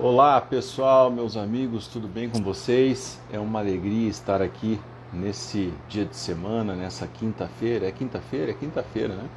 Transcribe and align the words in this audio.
Olá 0.00 0.40
pessoal, 0.40 1.10
meus 1.10 1.36
amigos, 1.36 1.88
tudo 1.88 2.06
bem 2.06 2.28
com 2.28 2.40
vocês? 2.40 3.20
É 3.32 3.38
uma 3.40 3.58
alegria 3.58 4.08
estar 4.08 4.40
aqui 4.40 4.78
nesse 5.12 5.74
dia 5.88 6.04
de 6.04 6.14
semana, 6.14 6.76
nessa 6.76 7.04
quinta-feira. 7.08 7.88
É 7.88 7.90
quinta-feira? 7.90 8.52
É 8.52 8.54
quinta-feira, 8.54 9.16
né? 9.16 9.28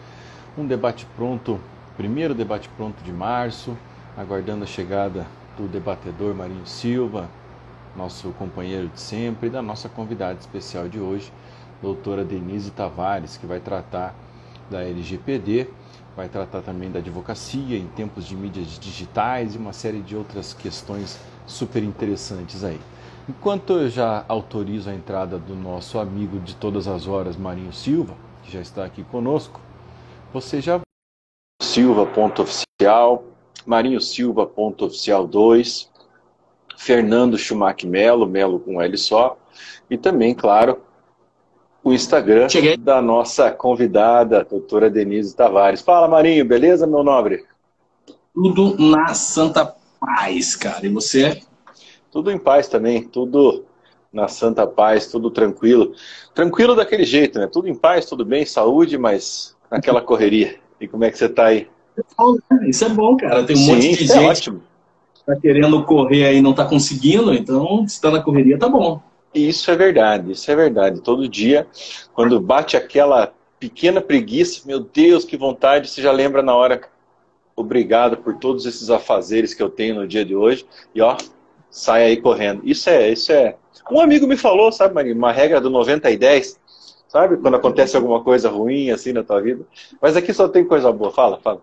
Um 0.56 0.68
debate 0.68 1.08
pronto, 1.16 1.60
primeiro 1.98 2.36
debate 2.36 2.70
pronto 2.78 3.04
de 3.04 3.12
março, 3.12 3.76
aguardando 4.16 4.64
a 4.64 4.68
chegada 4.68 5.26
do 5.58 5.68
debatedor 5.68 6.36
Marinho 6.36 6.68
Silva, 6.68 7.28
nosso 7.96 8.30
companheiro 8.34 8.88
de 8.88 9.00
sempre, 9.00 9.48
e 9.48 9.50
da 9.50 9.64
nossa 9.64 9.90
convidada 9.90 10.38
especial 10.40 10.88
de 10.88 11.00
hoje, 11.00 11.34
doutora 11.82 12.24
Denise 12.24 12.70
Tavares, 12.70 13.36
que 13.36 13.48
vai 13.48 13.60
tratar 13.60 14.14
da 14.70 14.84
LGPD 14.84 15.68
vai 16.16 16.28
tratar 16.28 16.62
também 16.62 16.92
da 16.92 17.00
advocacia 17.00 17.78
em 17.78 17.88
tempos 17.88 18.26
de 18.26 18.36
mídias 18.36 18.80
digitais 18.80 19.56
e 19.56 19.58
uma 19.58 19.74
série 19.74 20.02
de 20.02 20.16
outras 20.16 20.54
questões 20.54 21.20
super 21.46 21.84
interessantes 21.84 22.64
aí. 22.64 22.80
Enquanto 23.30 23.74
eu 23.74 23.90
já 23.90 24.26
autorizo 24.28 24.90
a 24.90 24.94
entrada 24.94 25.38
do 25.38 25.56
nosso 25.56 26.00
amigo 26.00 26.40
de 26.40 26.56
todas 26.56 26.88
as 26.88 27.08
horas, 27.08 27.38
Marinho 27.38 27.72
Silva, 27.72 28.16
que 28.44 28.52
já 28.52 28.60
está 28.60 28.84
aqui 28.84 29.04
conosco, 29.04 29.62
você 30.34 30.60
já 30.60 30.82
Silva.oficial, 31.62 33.24
Marinho 33.66 34.02
Silva.oficial 34.02 35.28
2, 35.28 35.90
Fernando 36.78 37.38
Schumacher 37.38 37.90
Melo, 37.90 38.28
Melo 38.28 38.60
com 38.60 38.82
L 38.82 38.98
só, 38.98 39.38
e 39.90 39.98
também, 39.98 40.34
claro, 40.34 40.82
o 41.84 41.92
Instagram 41.94 42.48
Cheguei. 42.50 42.78
da 42.78 43.02
nossa 43.02 43.52
convidada, 43.52 44.44
doutora 44.44 44.90
Denise 44.90 45.36
Tavares. 45.36 45.82
Fala, 45.82 46.08
Marinho, 46.08 46.46
beleza, 46.46 46.86
meu 46.86 47.04
nobre? 47.04 47.44
Tudo 48.34 48.78
na 48.78 49.14
santa 49.14 49.76
paz, 50.00 50.56
cara. 50.56 50.86
E 50.86 50.90
você? 50.90 51.42
Tudo 52.12 52.32
em 52.32 52.38
paz 52.38 52.68
também, 52.68 53.04
tudo 53.04 53.66
na 54.12 54.28
santa 54.28 54.68
paz, 54.68 55.08
tudo 55.08 55.32
tranquilo. 55.32 55.94
Tranquilo 56.34 56.76
daquele 56.76 57.04
jeito, 57.06 57.40
né? 57.40 57.48
Tudo 57.48 57.68
em 57.70 57.76
paz, 57.76 58.06
tudo 58.06 58.26
bem, 58.26 58.46
saúde, 58.46 58.98
mas 58.98 59.56
naquela 59.70 60.02
correria. 60.02 60.60
E 60.80 60.88
como 60.88 61.04
é 61.04 61.12
que 61.12 61.18
você 61.18 61.30
tá 61.30 61.46
aí? 61.46 61.68
Isso 62.68 62.86
é 62.86 62.90
bom, 62.90 63.16
cara. 63.18 63.44
Tem 63.46 63.56
um 63.56 63.60
Sim, 63.60 63.76
monte 63.76 63.98
de 63.98 64.12
é 64.12 64.16
gente 64.16 64.26
ótimo. 64.26 64.62
que 65.14 65.26
tá 65.26 65.36
querendo 65.36 65.84
correr 65.86 66.26
aí 66.26 66.38
e 66.38 66.42
não 66.42 66.54
tá 66.54 66.66
conseguindo, 66.66 67.34
então 67.34 67.88
se 67.88 68.00
tá 68.02 68.12
na 68.12 68.22
correria, 68.22 68.58
tá 68.58 68.68
bom. 68.68 69.02
Isso 69.34 69.72
é 69.72 69.76
verdade, 69.76 70.32
isso 70.32 70.52
é 70.52 70.56
verdade. 70.56 71.02
Todo 71.02 71.28
dia, 71.28 71.68
quando 72.14 72.40
bate 72.40 72.76
aquela 72.76 73.34
pequena 73.60 74.02
preguiça, 74.02 74.62
meu 74.66 74.80
Deus, 74.80 75.24
que 75.24 75.38
vontade, 75.38 75.90
você 75.90 76.02
já 76.02 76.12
lembra 76.12 76.42
na 76.42 76.56
hora, 76.56 76.82
obrigado 77.56 78.18
por 78.18 78.38
todos 78.38 78.66
esses 78.66 78.90
afazeres 78.90 79.54
que 79.54 79.62
eu 79.62 79.70
tenho 79.70 79.96
no 79.96 80.08
dia 80.08 80.26
de 80.26 80.36
hoje, 80.36 80.66
e 80.94 81.02
ó, 81.02 81.16
sai 81.70 82.04
aí 82.04 82.18
correndo. 82.18 82.62
Isso 82.66 82.90
é, 82.90 83.10
isso 83.10 83.32
é. 83.32 83.56
Um 83.90 84.02
amigo 84.02 84.28
me 84.28 84.36
falou, 84.36 84.72
sabe, 84.72 84.94
Marinho, 84.94 85.16
uma 85.16 85.32
regra 85.32 85.62
do 85.62 85.70
90 85.70 86.10
e 86.12 86.18
10, 86.18 86.60
sabe? 87.08 87.38
Quando 87.38 87.56
acontece 87.56 87.96
alguma 87.96 88.24
coisa 88.24 88.50
ruim 88.50 88.90
assim 88.90 89.14
na 89.14 89.24
tua 89.24 89.42
vida. 89.42 89.66
Mas 90.02 90.18
aqui 90.18 90.34
só 90.34 90.48
tem 90.48 90.66
coisa 90.66 90.92
boa. 90.92 91.12
Fala, 91.12 91.40
fala. 91.42 91.62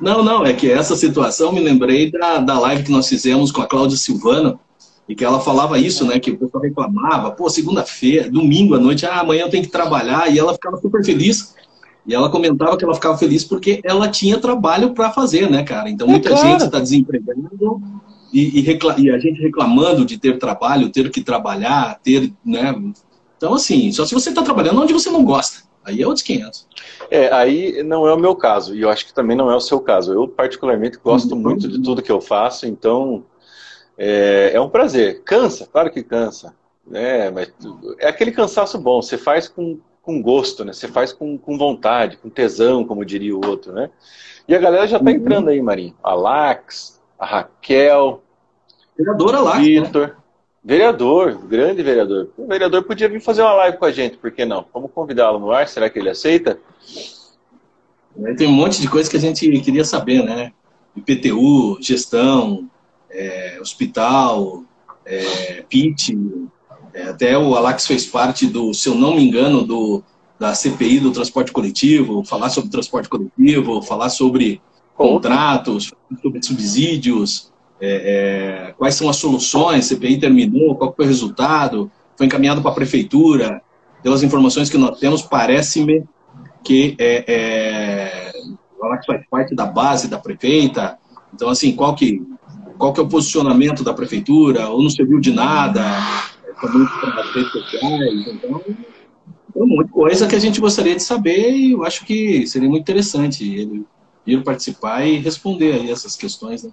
Não, 0.00 0.22
não, 0.22 0.46
é 0.46 0.52
que 0.52 0.70
essa 0.70 0.94
situação 0.94 1.52
me 1.52 1.60
lembrei 1.60 2.10
da, 2.10 2.38
da 2.38 2.58
live 2.58 2.84
que 2.84 2.92
nós 2.92 3.08
fizemos 3.08 3.50
com 3.50 3.62
a 3.62 3.66
Cláudia 3.66 3.96
Silvana, 3.96 4.58
e 5.08 5.14
que 5.14 5.24
ela 5.24 5.40
falava 5.40 5.78
isso, 5.78 6.06
né? 6.06 6.18
Que 6.18 6.30
o 6.30 6.38
pessoal 6.38 6.62
reclamava, 6.62 7.30
pô, 7.30 7.48
segunda-feira, 7.48 8.30
domingo 8.30 8.74
à 8.74 8.78
noite, 8.78 9.04
ah, 9.04 9.20
amanhã 9.20 9.42
eu 9.42 9.50
tenho 9.50 9.64
que 9.64 9.70
trabalhar, 9.70 10.32
e 10.32 10.38
ela 10.38 10.52
ficava 10.54 10.76
super 10.78 11.04
feliz. 11.04 11.54
E 12.06 12.14
ela 12.14 12.30
comentava 12.30 12.76
que 12.76 12.84
ela 12.84 12.94
ficava 12.94 13.16
feliz 13.16 13.44
porque 13.44 13.80
ela 13.82 14.08
tinha 14.08 14.38
trabalho 14.38 14.92
para 14.92 15.10
fazer, 15.10 15.50
né, 15.50 15.62
cara? 15.62 15.88
Então 15.88 16.06
muita 16.06 16.28
é 16.28 16.32
claro. 16.32 16.48
gente 16.48 16.64
está 16.64 16.78
desempregando 16.78 17.80
e, 18.32 18.60
e, 18.60 18.78
e, 18.98 19.10
a 19.10 19.18
gente 19.18 19.40
reclamando 19.40 20.04
de 20.04 20.18
ter 20.18 20.38
trabalho, 20.38 20.90
ter 20.90 21.08
que 21.08 21.22
trabalhar, 21.22 22.00
ter, 22.02 22.32
né? 22.44 22.74
Então, 23.36 23.54
assim, 23.54 23.92
só 23.92 24.04
se 24.04 24.12
você 24.12 24.30
está 24.30 24.42
trabalhando 24.42 24.82
onde 24.82 24.92
você 24.92 25.08
não 25.08 25.24
gosta. 25.24 25.62
Aí 25.84 26.02
é 26.02 26.06
outros 26.06 26.24
500. 26.24 26.66
É, 27.10 27.32
aí 27.32 27.82
não 27.82 28.08
é 28.08 28.12
o 28.12 28.18
meu 28.18 28.34
caso, 28.34 28.74
e 28.74 28.80
eu 28.80 28.90
acho 28.90 29.06
que 29.06 29.14
também 29.14 29.36
não 29.36 29.50
é 29.50 29.54
o 29.54 29.60
seu 29.60 29.78
caso. 29.78 30.12
Eu, 30.12 30.26
particularmente, 30.26 30.98
gosto 31.02 31.34
uhum. 31.34 31.40
muito 31.40 31.68
de 31.68 31.80
tudo 31.80 32.02
que 32.02 32.10
eu 32.10 32.20
faço, 32.20 32.66
então 32.66 33.22
é, 33.96 34.52
é 34.54 34.60
um 34.60 34.68
prazer. 34.68 35.22
Cansa, 35.24 35.68
claro 35.70 35.90
que 35.90 36.02
cansa. 36.02 36.54
Né? 36.86 37.30
Mas 37.30 37.52
é 37.98 38.08
aquele 38.08 38.32
cansaço 38.32 38.78
bom, 38.78 39.00
você 39.00 39.16
faz 39.16 39.48
com, 39.48 39.78
com 40.02 40.20
gosto, 40.20 40.64
né? 40.64 40.72
Você 40.72 40.88
faz 40.88 41.12
com, 41.12 41.38
com 41.38 41.56
vontade, 41.56 42.16
com 42.18 42.28
tesão, 42.28 42.84
como 42.84 43.04
diria 43.04 43.34
o 43.34 43.46
outro, 43.46 43.72
né? 43.72 43.90
E 44.46 44.54
a 44.54 44.58
galera 44.58 44.86
já 44.86 44.98
está 44.98 45.10
uhum. 45.10 45.16
entrando 45.16 45.48
aí, 45.48 45.60
Marinho. 45.62 45.94
A 46.02 46.14
Lax, 46.14 47.00
a 47.18 47.24
Raquel. 47.24 48.22
Vereadora 48.96 49.40
Lax. 49.40 49.58
Né? 49.58 49.64
Vitor. 49.64 50.08
Né? 50.08 50.14
Vereador, 50.66 51.46
grande 51.46 51.82
vereador. 51.82 52.30
O 52.38 52.46
vereador 52.46 52.84
podia 52.84 53.08
vir 53.08 53.20
fazer 53.20 53.42
uma 53.42 53.52
live 53.52 53.76
com 53.76 53.84
a 53.84 53.92
gente, 53.92 54.16
por 54.16 54.30
que 54.30 54.46
não? 54.46 54.64
Vamos 54.72 54.90
convidá-lo 54.92 55.38
no 55.38 55.52
ar, 55.52 55.68
será 55.68 55.90
que 55.90 55.98
ele 55.98 56.08
aceita? 56.08 56.58
Tem 58.38 58.46
um 58.48 58.52
monte 58.52 58.80
de 58.80 58.88
coisa 58.88 59.10
que 59.10 59.16
a 59.18 59.20
gente 59.20 59.46
queria 59.60 59.84
saber, 59.84 60.24
né? 60.24 60.52
IPTU, 60.96 61.76
gestão, 61.82 62.70
é, 63.14 63.58
hospital, 63.60 64.64
é, 65.06 65.64
PIT, 65.68 66.18
é, 66.92 67.04
até 67.04 67.38
o 67.38 67.54
Alax 67.54 67.86
fez 67.86 68.06
parte 68.06 68.46
do, 68.46 68.74
se 68.74 68.88
eu 68.88 68.94
não 68.94 69.14
me 69.14 69.24
engano, 69.24 69.64
do, 69.64 70.02
da 70.38 70.54
CPI 70.54 71.00
do 71.00 71.12
transporte 71.12 71.52
coletivo, 71.52 72.24
falar 72.24 72.50
sobre 72.50 72.70
transporte 72.70 73.08
coletivo, 73.08 73.80
falar 73.82 74.10
sobre 74.10 74.60
contratos, 74.96 75.92
sobre 76.22 76.42
subsídios, 76.42 77.52
é, 77.80 78.68
é, 78.68 78.74
quais 78.76 78.94
são 78.94 79.08
as 79.08 79.16
soluções, 79.16 79.86
CPI 79.86 80.18
terminou, 80.18 80.76
qual 80.76 80.94
foi 80.94 81.04
o 81.04 81.08
resultado, 81.08 81.90
foi 82.16 82.26
encaminhado 82.26 82.62
para 82.62 82.70
a 82.70 82.74
prefeitura, 82.74 83.60
pelas 84.02 84.22
informações 84.22 84.70
que 84.70 84.78
nós 84.78 84.98
temos, 84.98 85.22
parece-me 85.22 86.04
que 86.62 86.94
é, 86.98 87.24
é, 87.26 88.32
o 88.78 88.84
Alax 88.84 89.06
faz 89.06 89.26
parte 89.28 89.54
da 89.54 89.66
base 89.66 90.08
da 90.08 90.18
prefeita, 90.18 90.98
então, 91.34 91.48
assim, 91.48 91.74
qual 91.74 91.94
que 91.94 92.22
qual 92.78 92.92
que 92.92 93.00
é 93.00 93.02
o 93.02 93.08
posicionamento 93.08 93.82
da 93.82 93.94
prefeitura, 93.94 94.68
ou 94.68 94.82
não 94.82 94.90
serviu 94.90 95.20
de 95.20 95.32
nada, 95.32 95.82
também 96.60 96.86
para 96.86 97.20
as 97.20 97.34
redes 97.34 97.52
sociais, 97.52 98.26
então 98.26 98.64
tem 99.54 99.66
monte 99.66 99.86
de 99.86 99.92
coisa 99.92 100.26
que 100.26 100.34
a 100.34 100.38
gente 100.38 100.60
gostaria 100.60 100.96
de 100.96 101.02
saber 101.02 101.52
e 101.52 101.72
eu 101.72 101.84
acho 101.84 102.04
que 102.04 102.46
seria 102.46 102.68
muito 102.68 102.82
interessante 102.82 103.44
ele 103.44 103.84
vir 104.26 104.42
participar 104.42 105.04
e 105.06 105.18
responder 105.18 105.74
aí 105.74 105.90
essas 105.90 106.16
questões, 106.16 106.64
né? 106.64 106.70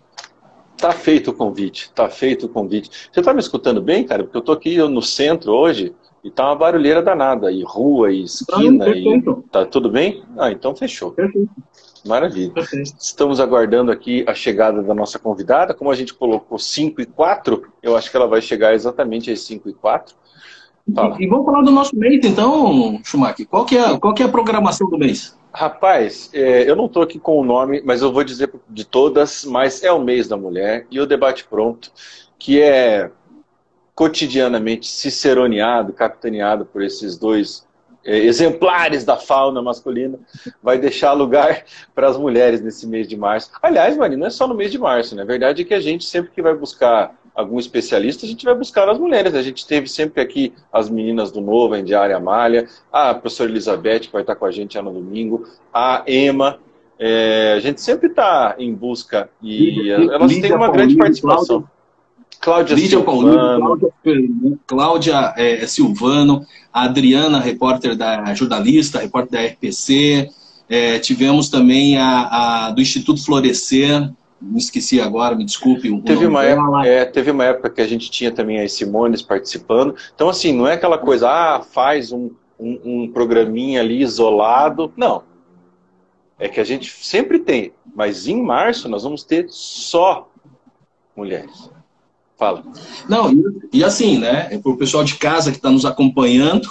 Tá 0.78 0.92
feito 0.92 1.30
o 1.30 1.34
convite, 1.34 1.92
tá 1.94 2.10
feito 2.10 2.48
o 2.48 2.50
convite. 2.50 2.90
Você 3.12 3.22
tá 3.22 3.34
me 3.34 3.40
escutando 3.40 3.82
bem, 3.82 4.04
cara? 4.04 4.24
Porque 4.24 4.38
eu 4.38 4.42
tô 4.42 4.52
aqui 4.52 4.78
no 4.78 5.02
centro 5.02 5.52
hoje 5.52 5.94
e 6.24 6.32
tá 6.32 6.46
uma 6.48 6.56
barulheira 6.56 7.04
danada, 7.04 7.52
e 7.52 7.64
rua, 7.64 8.12
e 8.12 8.24
esquina, 8.24 8.86
ah, 8.86 8.90
e 8.90 9.24
tá 9.52 9.66
tudo 9.66 9.90
bem? 9.90 10.24
Ah, 10.38 10.52
então 10.52 10.76
fechou. 10.76 11.12
Perfeito. 11.12 11.52
Maravilha. 12.06 12.54
Estamos 13.00 13.40
aguardando 13.40 13.92
aqui 13.92 14.24
a 14.28 14.34
chegada 14.34 14.82
da 14.82 14.94
nossa 14.94 15.20
convidada. 15.20 15.74
Como 15.74 15.92
a 15.92 15.96
gente 15.96 16.14
colocou 16.14 16.58
5 16.58 17.02
e 17.02 17.06
4, 17.06 17.64
eu 17.82 17.96
acho 17.96 18.10
que 18.10 18.18
ela 18.18 18.28
vai 18.28 18.42
chegar 18.42 18.74
exatamente 18.74 19.32
às 19.32 19.42
5 19.42 19.70
e 19.70 19.74
4. 19.74 20.16
Fala. 20.94 21.16
E, 21.20 21.28
vamos 21.28 21.46
falar 21.46 21.62
do 21.62 21.72
nosso 21.72 21.96
mês, 21.96 22.20
então, 22.24 23.00
Schumacher. 23.04 23.48
Qual 23.48 23.66
que 23.66 23.78
é, 23.78 24.00
qual 24.00 24.14
que 24.14 24.24
é 24.24 24.26
a 24.26 24.30
programação 24.30 24.90
do 24.90 24.98
mês? 24.98 25.38
Rapaz, 25.54 26.30
é, 26.34 26.70
eu 26.70 26.76
não 26.76 26.86
estou 26.86 27.04
aqui 27.04 27.20
com 27.20 27.38
o 27.38 27.44
nome, 27.44 27.82
mas 27.86 28.02
eu 28.02 28.12
vou 28.12 28.24
dizer 28.24 28.52
de 28.70 28.86
todas, 28.86 29.46
mas 29.46 29.84
é 29.84 29.92
o 29.92 30.00
mês 30.00 30.28
da 30.28 30.38
mulher 30.38 30.88
e 30.90 31.00
o 31.00 31.06
debate 31.06 31.44
pronto, 31.44 31.92
que 32.40 32.62
é 32.62 33.12
cotidianamente 33.94 34.88
ciceroneado, 34.88 35.94
capitaneado 35.94 36.66
por 36.66 36.82
esses 36.82 37.18
dois 37.18 37.68
exemplares 38.04 39.04
da 39.04 39.18
fauna 39.18 39.62
masculina, 39.62 40.20
vai 40.62 40.78
deixar 40.78 41.14
lugar 41.14 41.64
para 41.94 42.08
as 42.08 42.18
mulheres 42.18 42.62
nesse 42.62 42.88
mês 42.88 43.08
de 43.08 43.16
março. 43.16 43.52
Aliás, 43.62 43.96
Mari, 43.96 44.16
não 44.16 44.28
é 44.28 44.30
só 44.30 44.48
no 44.48 44.56
mês 44.56 44.72
de 44.72 44.80
março, 44.80 45.16
né? 45.16 45.22
A 45.22 45.26
verdade 45.26 45.62
é 45.62 45.66
que 45.66 45.74
a 45.74 45.80
gente, 45.80 46.06
sempre 46.06 46.32
que 46.32 46.42
vai 46.42 46.56
buscar 46.56 47.16
algum 47.34 47.59
especialista, 47.59 48.26
a 48.26 48.30
gente 48.30 48.46
vai 48.46 48.56
buscar 48.56 48.90
as 48.90 48.98
mulheres. 48.98 49.36
A 49.36 49.42
gente 49.42 49.66
teve 49.66 49.88
sempre 49.88 50.22
aqui 50.22 50.53
as 50.72 50.90
meninas 50.90 51.32
do 51.32 51.42
Novo, 51.42 51.74
a 51.74 51.80
Indiária 51.80 52.16
Amália, 52.16 52.68
a 52.92 53.14
professora 53.14 53.50
Elizabeth, 53.50 54.02
que 54.02 54.12
vai 54.12 54.22
estar 54.22 54.36
com 54.36 54.46
a 54.46 54.52
gente 54.52 54.80
no 54.82 54.92
domingo, 54.92 55.47
a 55.74 56.04
Emma. 56.08 56.59
É, 57.00 57.54
a 57.58 57.59
gente 57.59 57.82
sempre 57.82 58.09
está 58.09 58.56
em 58.59 58.74
busca 58.74 59.30
e 59.42 59.90
elas 59.90 60.38
têm 60.38 60.54
uma 60.54 60.70
grande 60.70 60.96
participação. 60.96 61.62
Cláudia 61.62 61.81
Lídia 62.76 62.97
Silvano. 62.97 63.59
Cláudia, 63.59 63.93
Cláudia 64.66 65.34
é, 65.38 65.67
Silvano, 65.67 66.46
a 66.73 66.84
Adriana, 66.84 67.40
repórter 67.40 67.96
da 67.96 68.34
jornalista, 68.34 68.99
repórter 68.99 69.40
da 69.40 69.47
RPC. 69.47 70.29
É, 70.67 70.99
tivemos 70.99 71.49
também 71.49 71.97
a, 71.97 72.67
a, 72.67 72.72
do 72.72 72.82
Instituto 72.82 73.23
Florescer, 73.23 74.09
me 74.41 74.58
esqueci 74.58 74.99
agora, 74.99 75.35
me 75.35 75.46
desculpe. 75.46 76.02
Teve 76.02 76.26
uma, 76.26 76.43
época, 76.43 76.88
é, 76.88 77.05
teve 77.05 77.29
uma 77.29 77.46
época 77.46 77.70
que 77.70 77.82
a 77.82 77.88
gente 77.88 78.09
tinha 78.09 78.32
também 78.32 78.59
as 78.59 78.73
Simones 78.73 79.22
participando. 79.22 79.96
Então, 80.16 80.29
assim, 80.29 80.52
não 80.52 80.66
é 80.66 80.73
aquela 80.73 80.97
coisa, 80.97 81.29
ah, 81.29 81.61
faz 81.61 82.11
um, 82.11 82.32
um, 82.59 82.79
um 82.84 83.11
programinha 83.11 83.82
ali 83.82 84.02
isolado. 84.02 84.91
Não. 84.97 85.23
É 86.40 86.49
que 86.49 86.59
a 86.59 86.64
gente 86.64 86.91
sempre 87.05 87.37
tem. 87.37 87.72
Mas 87.94 88.28
em 88.28 88.41
março 88.41 88.90
nós 88.90 89.03
vamos 89.03 89.23
ter 89.23 89.46
só 89.49 90.28
mulheres. 91.16 91.70
Fala. 92.41 92.64
Não, 93.08 93.32
e, 93.32 93.43
e 93.72 93.84
assim, 93.84 94.17
né? 94.17 94.47
É 94.49 94.58
para 94.58 94.72
o 94.72 94.76
pessoal 94.76 95.03
de 95.03 95.14
casa 95.14 95.52
que 95.52 95.58
está 95.58 95.70
nos 95.70 95.85
acompanhando 95.85 96.67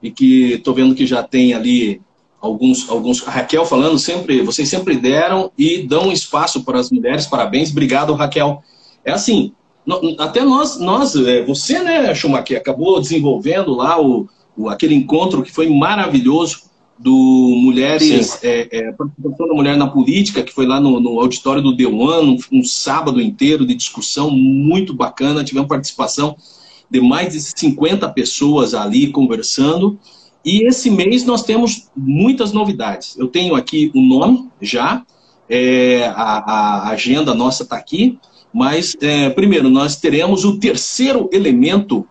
e 0.00 0.08
que 0.08 0.52
estou 0.52 0.72
vendo 0.72 0.94
que 0.94 1.04
já 1.04 1.20
tem 1.20 1.52
ali 1.52 2.00
alguns, 2.40 2.88
alguns. 2.88 3.26
A 3.26 3.30
Raquel 3.32 3.66
falando 3.66 3.98
sempre, 3.98 4.40
vocês 4.40 4.68
sempre 4.68 4.94
deram 4.94 5.50
e 5.58 5.82
dão 5.82 6.12
espaço 6.12 6.62
para 6.62 6.78
as 6.78 6.92
mulheres. 6.92 7.26
Parabéns, 7.26 7.72
obrigado, 7.72 8.14
Raquel. 8.14 8.62
É 9.04 9.10
assim, 9.10 9.52
até 10.16 10.44
nós, 10.44 10.78
nós 10.78 11.16
é, 11.16 11.42
você, 11.42 11.80
né, 11.80 12.14
Schumacher, 12.14 12.58
acabou 12.58 13.00
desenvolvendo 13.00 13.74
lá 13.74 14.00
o, 14.00 14.28
o, 14.56 14.68
aquele 14.68 14.94
encontro 14.94 15.42
que 15.42 15.50
foi 15.50 15.68
maravilhoso 15.68 16.69
do 17.00 17.54
Mulheres, 17.56 18.38
é, 18.44 18.68
é, 18.70 18.92
participação 18.92 19.48
da 19.48 19.54
mulher 19.54 19.74
na 19.74 19.86
política, 19.86 20.42
que 20.42 20.52
foi 20.52 20.66
lá 20.66 20.78
no, 20.78 21.00
no 21.00 21.18
auditório 21.18 21.62
do 21.62 21.74
Deuan, 21.74 22.20
um, 22.20 22.36
um, 22.52 22.62
sábado 22.62 23.22
inteiro 23.22 23.64
de 23.64 23.74
discussão 23.74 24.30
muito 24.30 24.92
bacana. 24.92 25.42
Tivemos 25.42 25.68
participação 25.68 26.36
de 26.90 27.00
mais 27.00 27.32
de 27.32 27.40
50 27.40 28.06
pessoas 28.10 28.74
ali 28.74 29.10
conversando. 29.10 29.98
E 30.44 30.66
esse 30.68 30.90
mês 30.90 31.24
nós 31.24 31.42
temos 31.42 31.88
muitas 31.96 32.52
novidades. 32.52 33.16
Eu 33.18 33.28
tenho 33.28 33.54
aqui 33.54 33.90
o 33.94 34.00
nome 34.02 34.50
já, 34.60 35.02
é, 35.48 36.04
a, 36.08 36.12
a, 36.12 36.88
agenda 36.90 37.34
nossa 37.34 37.62
está 37.62 37.76
aqui, 37.76 38.18
mas 38.52 38.94
é, 39.00 39.30
primeiro 39.30 39.70
nós 39.70 39.96
teremos 39.96 40.44
o 40.44 40.58
terceiro 40.58 41.30
elemento 41.32 42.06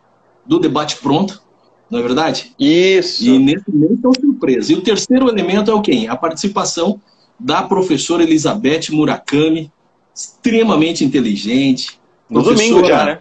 do 0.47 0.59
debate 0.59 0.95
pronto, 0.95 1.43
não 1.89 1.99
é 1.99 2.01
verdade? 2.01 2.53
Isso. 2.59 3.25
E 3.25 3.39
nesse 3.39 3.65
momento 3.71 3.99
é 4.03 4.07
uma 4.07 4.19
surpresa. 4.19 4.71
E 4.71 4.75
o 4.75 4.81
terceiro 4.81 5.27
elemento 5.27 5.71
é 5.71 5.73
o 5.73 5.81
quem? 5.81 6.07
A 6.07 6.15
participação 6.15 7.01
da 7.39 7.63
professora 7.63 8.23
Elizabeth 8.23 8.91
Murakami, 8.91 9.71
extremamente 10.13 11.03
inteligente. 11.03 11.99
No 12.29 12.43
domingo 12.43 12.85
já, 12.85 13.05
né? 13.05 13.19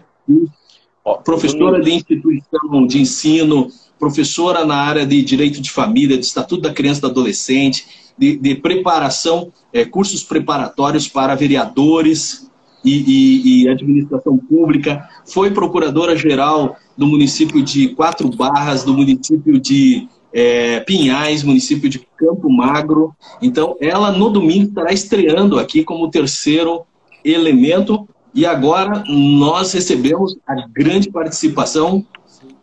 Professora 1.23 1.81
de 1.81 1.91
instituição 1.91 2.85
de 2.85 3.01
ensino, 3.01 3.71
professora 3.97 4.65
na 4.65 4.75
área 4.75 5.05
de 5.05 5.21
direito 5.23 5.59
de 5.59 5.71
família, 5.71 6.17
de 6.17 6.25
estatuto 6.25 6.61
da 6.61 6.73
criança 6.73 6.99
e 6.99 7.01
do 7.01 7.07
adolescente, 7.07 7.87
de, 8.17 8.37
de 8.37 8.55
preparação, 8.55 9.51
é, 9.73 9.85
cursos 9.85 10.23
preparatórios 10.23 11.07
para 11.07 11.33
vereadores, 11.35 12.48
e, 12.83 13.63
e, 13.63 13.63
e 13.63 13.69
Administração 13.69 14.37
Pública, 14.37 15.07
foi 15.25 15.51
procuradora-geral 15.51 16.77
do 16.97 17.05
município 17.05 17.61
de 17.61 17.89
Quatro 17.89 18.29
Barras, 18.29 18.83
do 18.83 18.93
município 18.93 19.59
de 19.59 20.07
é, 20.33 20.79
Pinhais, 20.81 21.43
município 21.43 21.89
de 21.89 21.99
Campo 22.17 22.49
Magro. 22.49 23.13
Então, 23.41 23.75
ela 23.79 24.11
no 24.11 24.29
domingo 24.29 24.69
estará 24.69 24.91
estreando 24.91 25.59
aqui 25.59 25.83
como 25.83 26.09
terceiro 26.09 26.83
elemento. 27.23 28.07
E 28.33 28.45
agora 28.45 29.03
nós 29.07 29.73
recebemos 29.73 30.37
a 30.47 30.55
grande 30.71 31.11
participação 31.11 32.05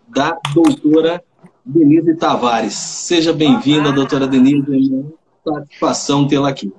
da 0.09 0.39
doutora 0.55 1.23
Denise 1.65 2.15
Tavares. 2.15 2.75
Seja 2.75 3.33
bem-vinda, 3.33 3.93
doutora 3.93 4.27
Denise. 4.27 4.65
É 4.71 4.77
uma 4.77 5.61
satisfação 5.61 6.29
tê-la 6.29 6.49
aqui. 6.49 6.73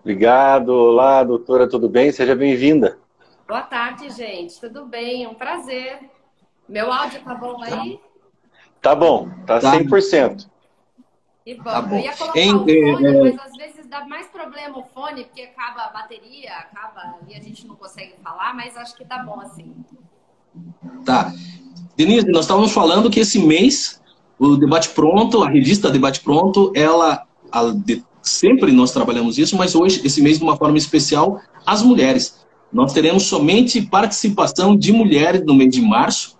Obrigado. 0.00 0.70
Olá, 0.70 1.22
doutora, 1.22 1.68
tudo 1.68 1.88
bem? 1.88 2.10
Seja 2.10 2.34
bem-vinda. 2.34 2.98
Boa 3.46 3.60
tarde, 3.62 4.08
gente. 4.10 4.58
Tudo 4.58 4.86
bem? 4.86 5.26
Um 5.26 5.34
prazer. 5.34 5.98
Meu 6.66 6.90
áudio 6.90 7.20
tá 7.22 7.34
bom 7.34 7.62
aí? 7.62 8.00
Tá 8.80 8.94
bom, 8.94 9.28
tá, 9.46 9.60
tá. 9.60 9.78
100%. 9.78 10.48
Que 11.44 11.54
bom. 11.54 11.64
Tá 11.64 11.82
bom. 11.82 11.96
Eu 11.96 12.04
ia 12.04 12.16
colocar 12.16 12.40
em, 12.40 12.54
o 12.54 12.58
fone, 12.60 13.06
é... 13.06 13.32
mas 13.32 13.38
às 13.40 13.56
vezes 13.56 13.86
dá 13.88 14.06
mais 14.06 14.26
problema 14.28 14.78
o 14.78 14.84
fone, 14.84 15.24
porque 15.24 15.42
acaba 15.42 15.82
a 15.82 15.90
bateria, 15.90 16.50
acaba 16.54 17.16
e 17.28 17.34
a 17.34 17.40
gente 17.40 17.66
não 17.66 17.76
consegue 17.76 18.14
falar, 18.22 18.54
mas 18.54 18.76
acho 18.78 18.96
que 18.96 19.04
tá 19.04 19.22
bom 19.22 19.40
assim. 19.40 19.74
Tá. 21.04 21.32
Denise, 21.94 22.30
nós 22.30 22.44
estávamos 22.46 22.72
falando 22.72 23.10
que 23.10 23.20
esse 23.20 23.38
mês 23.38 24.00
o 24.38 24.56
Debate 24.56 24.88
Pronto, 24.90 25.42
a 25.42 25.50
revista 25.50 25.90
Debate 25.90 26.20
Pronto, 26.20 26.72
ela 26.74 27.26
sempre 28.30 28.72
nós 28.72 28.92
trabalhamos 28.92 29.38
isso, 29.38 29.56
mas 29.56 29.74
hoje, 29.74 30.00
esse 30.04 30.22
mês, 30.22 30.38
de 30.38 30.44
uma 30.44 30.56
forma 30.56 30.78
especial, 30.78 31.40
as 31.66 31.82
mulheres. 31.82 32.40
Nós 32.72 32.92
teremos 32.92 33.24
somente 33.24 33.82
participação 33.82 34.76
de 34.76 34.92
mulheres 34.92 35.44
no 35.44 35.54
mês 35.54 35.70
de 35.70 35.80
março. 35.80 36.38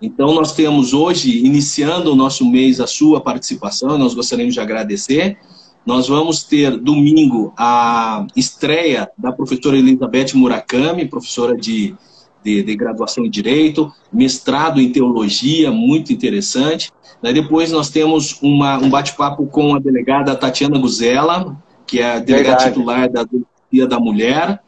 Então, 0.00 0.32
nós 0.34 0.54
temos 0.54 0.94
hoje, 0.94 1.44
iniciando 1.44 2.12
o 2.12 2.16
nosso 2.16 2.48
mês, 2.48 2.80
a 2.80 2.86
sua 2.86 3.20
participação, 3.20 3.98
nós 3.98 4.14
gostaríamos 4.14 4.54
de 4.54 4.60
agradecer. 4.60 5.38
Nós 5.84 6.06
vamos 6.08 6.44
ter 6.44 6.76
domingo 6.78 7.52
a 7.56 8.26
estreia 8.36 9.10
da 9.18 9.32
professora 9.32 9.76
Elizabeth 9.76 10.34
Murakami, 10.34 11.08
professora 11.08 11.56
de, 11.56 11.94
de, 12.44 12.62
de 12.62 12.76
graduação 12.76 13.24
em 13.24 13.30
Direito, 13.30 13.92
mestrado 14.12 14.80
em 14.80 14.90
Teologia, 14.90 15.70
muito 15.70 16.12
interessante. 16.12 16.92
Daí 17.22 17.32
depois 17.32 17.70
nós 17.70 17.88
temos 17.88 18.40
uma, 18.42 18.78
um 18.78 18.90
bate-papo 18.90 19.46
com 19.46 19.74
a 19.74 19.78
delegada 19.78 20.34
Tatiana 20.34 20.78
Guzella, 20.78 21.56
que 21.86 22.00
é 22.00 22.16
a 22.16 22.18
delegada 22.18 22.64
Verdade. 22.64 22.70
titular 22.70 23.10
da 23.10 23.24
Delegacia 23.24 23.86
da 23.86 24.00
Mulher, 24.00 24.60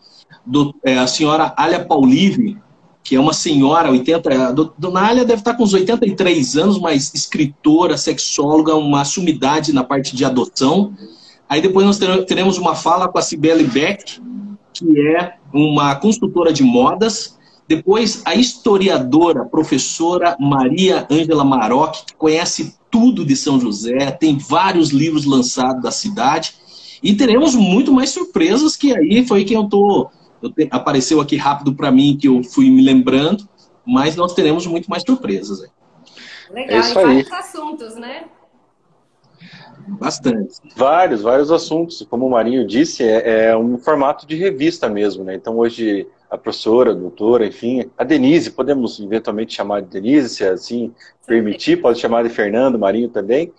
do, 0.47 0.75
é, 0.85 0.99
a 0.99 1.07
senhora 1.07 1.53
Alia 1.57 1.85
Paulive, 1.85 2.59
que 3.03 3.17
é 3.17 3.21
uma 3.21 3.35
senhora, 3.35 3.91
80, 3.91 4.53
do, 4.53 4.73
Dona 4.79 5.09
Alia 5.09 5.25
deve 5.25 5.41
estar 5.41 5.55
com 5.55 5.65
uns 5.65 5.75
83 5.75 6.57
anos, 6.57 6.79
mas 6.81 7.13
escritora, 7.15 7.99
sexóloga, 7.99 8.75
uma 8.75 9.05
sumidade 9.05 9.75
na 9.75 9.85
parte 9.85 10.17
de 10.17 10.25
adoção. 10.25 10.95
Aí 11.49 11.61
depois 11.61 11.85
nós 11.87 11.99
teremos 12.27 12.57
uma 12.57 12.75
fala 12.75 13.07
com 13.09 13.19
a 13.19 13.23
Cibele 13.23 13.65
Beck, 13.65 14.21
que 14.73 15.01
é 15.17 15.35
uma 15.53 15.95
consultora 15.97 16.53
de 16.53 16.63
modas, 16.63 17.34
depois, 17.67 18.23
a 18.27 18.35
historiadora, 18.35 19.45
professora 19.45 20.37
Maria 20.39 21.07
Ângela 21.11 21.45
Maroc, 21.45 22.05
que 22.07 22.15
conhece 22.15 22.77
tudo 22.91 23.25
de 23.25 23.35
São 23.35 23.59
José, 23.59 24.11
tem 24.11 24.37
vários 24.37 24.91
livros 24.91 25.25
lançados 25.25 25.83
da 25.83 25.91
cidade. 25.91 26.55
E 27.03 27.15
teremos 27.15 27.55
muito 27.55 27.93
mais 27.93 28.11
surpresas, 28.11 28.77
que 28.77 28.97
aí 28.97 29.27
foi 29.27 29.45
quem 29.45 29.57
eu 29.57 29.69
tô. 29.69 30.11
Eu 30.43 30.51
te, 30.51 30.69
apareceu 30.71 31.21
aqui 31.21 31.37
rápido 31.37 31.75
para 31.75 31.91
mim, 31.91 32.19
que 32.21 32.29
eu 32.29 32.43
fui 32.43 32.71
me 32.71 32.83
lembrando, 32.83 33.49
mas 33.87 34.15
nós 34.15 34.35
teremos 34.35 34.67
muito 34.67 34.89
mais 34.91 35.03
surpresas. 35.03 35.61
Legal, 36.51 36.83
é 36.83 36.91
e 36.91 36.95
vários 36.95 37.33
assuntos, 37.33 37.97
né? 37.97 38.25
Bastante. 39.89 40.61
Vários, 40.77 41.23
vários 41.23 41.51
assuntos. 41.51 42.07
Como 42.09 42.27
o 42.27 42.31
Marinho 42.31 42.67
disse, 42.67 43.03
é, 43.03 43.47
é 43.47 43.57
um 43.57 43.79
formato 43.79 44.27
de 44.27 44.37
revista 44.37 44.89
mesmo, 44.89 45.25
né? 45.25 45.35
Então 45.35 45.57
hoje 45.57 46.07
a 46.31 46.39
professora, 46.39 46.91
a 46.91 46.95
doutora, 46.95 47.47
enfim, 47.47 47.91
a 47.97 48.05
Denise, 48.05 48.51
podemos 48.51 48.99
eventualmente 49.01 49.55
chamar 49.55 49.83
de 49.83 49.89
Denise, 49.89 50.29
se 50.29 50.45
assim 50.45 50.93
permitir, 51.27 51.81
pode 51.81 52.01
chamar 52.01 52.23
de 52.25 52.31
Fernando, 52.31 52.79
Marinho 52.79 53.09
também, 53.09 53.53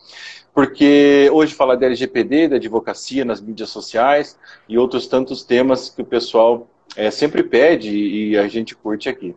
porque 0.53 1.29
hoje 1.33 1.53
fala 1.53 1.75
da 1.75 1.85
LGPD, 1.85 2.49
da 2.49 2.55
advocacia 2.55 3.25
nas 3.25 3.41
mídias 3.41 3.69
sociais 3.69 4.37
e 4.67 4.77
outros 4.77 5.07
tantos 5.07 5.43
temas 5.43 5.89
que 5.89 6.01
o 6.01 6.05
pessoal 6.05 6.67
é, 6.95 7.11
sempre 7.11 7.43
pede 7.43 7.89
e 7.89 8.37
a 8.37 8.47
gente 8.47 8.75
curte 8.75 9.09
aqui. 9.09 9.35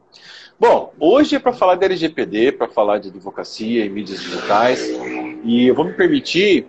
Bom, 0.61 0.93
hoje 0.99 1.37
é 1.37 1.39
para 1.39 1.53
falar 1.53 1.77
da 1.77 1.87
LGPD, 1.87 2.53
para 2.53 2.69
falar 2.69 2.99
de 2.99 3.09
advocacia 3.09 3.85
e 3.85 3.89
mídias 3.89 4.21
digitais, 4.21 4.81
e 5.45 5.69
eu 5.69 5.75
vou 5.75 5.85
me 5.85 5.93
permitir, 5.93 6.67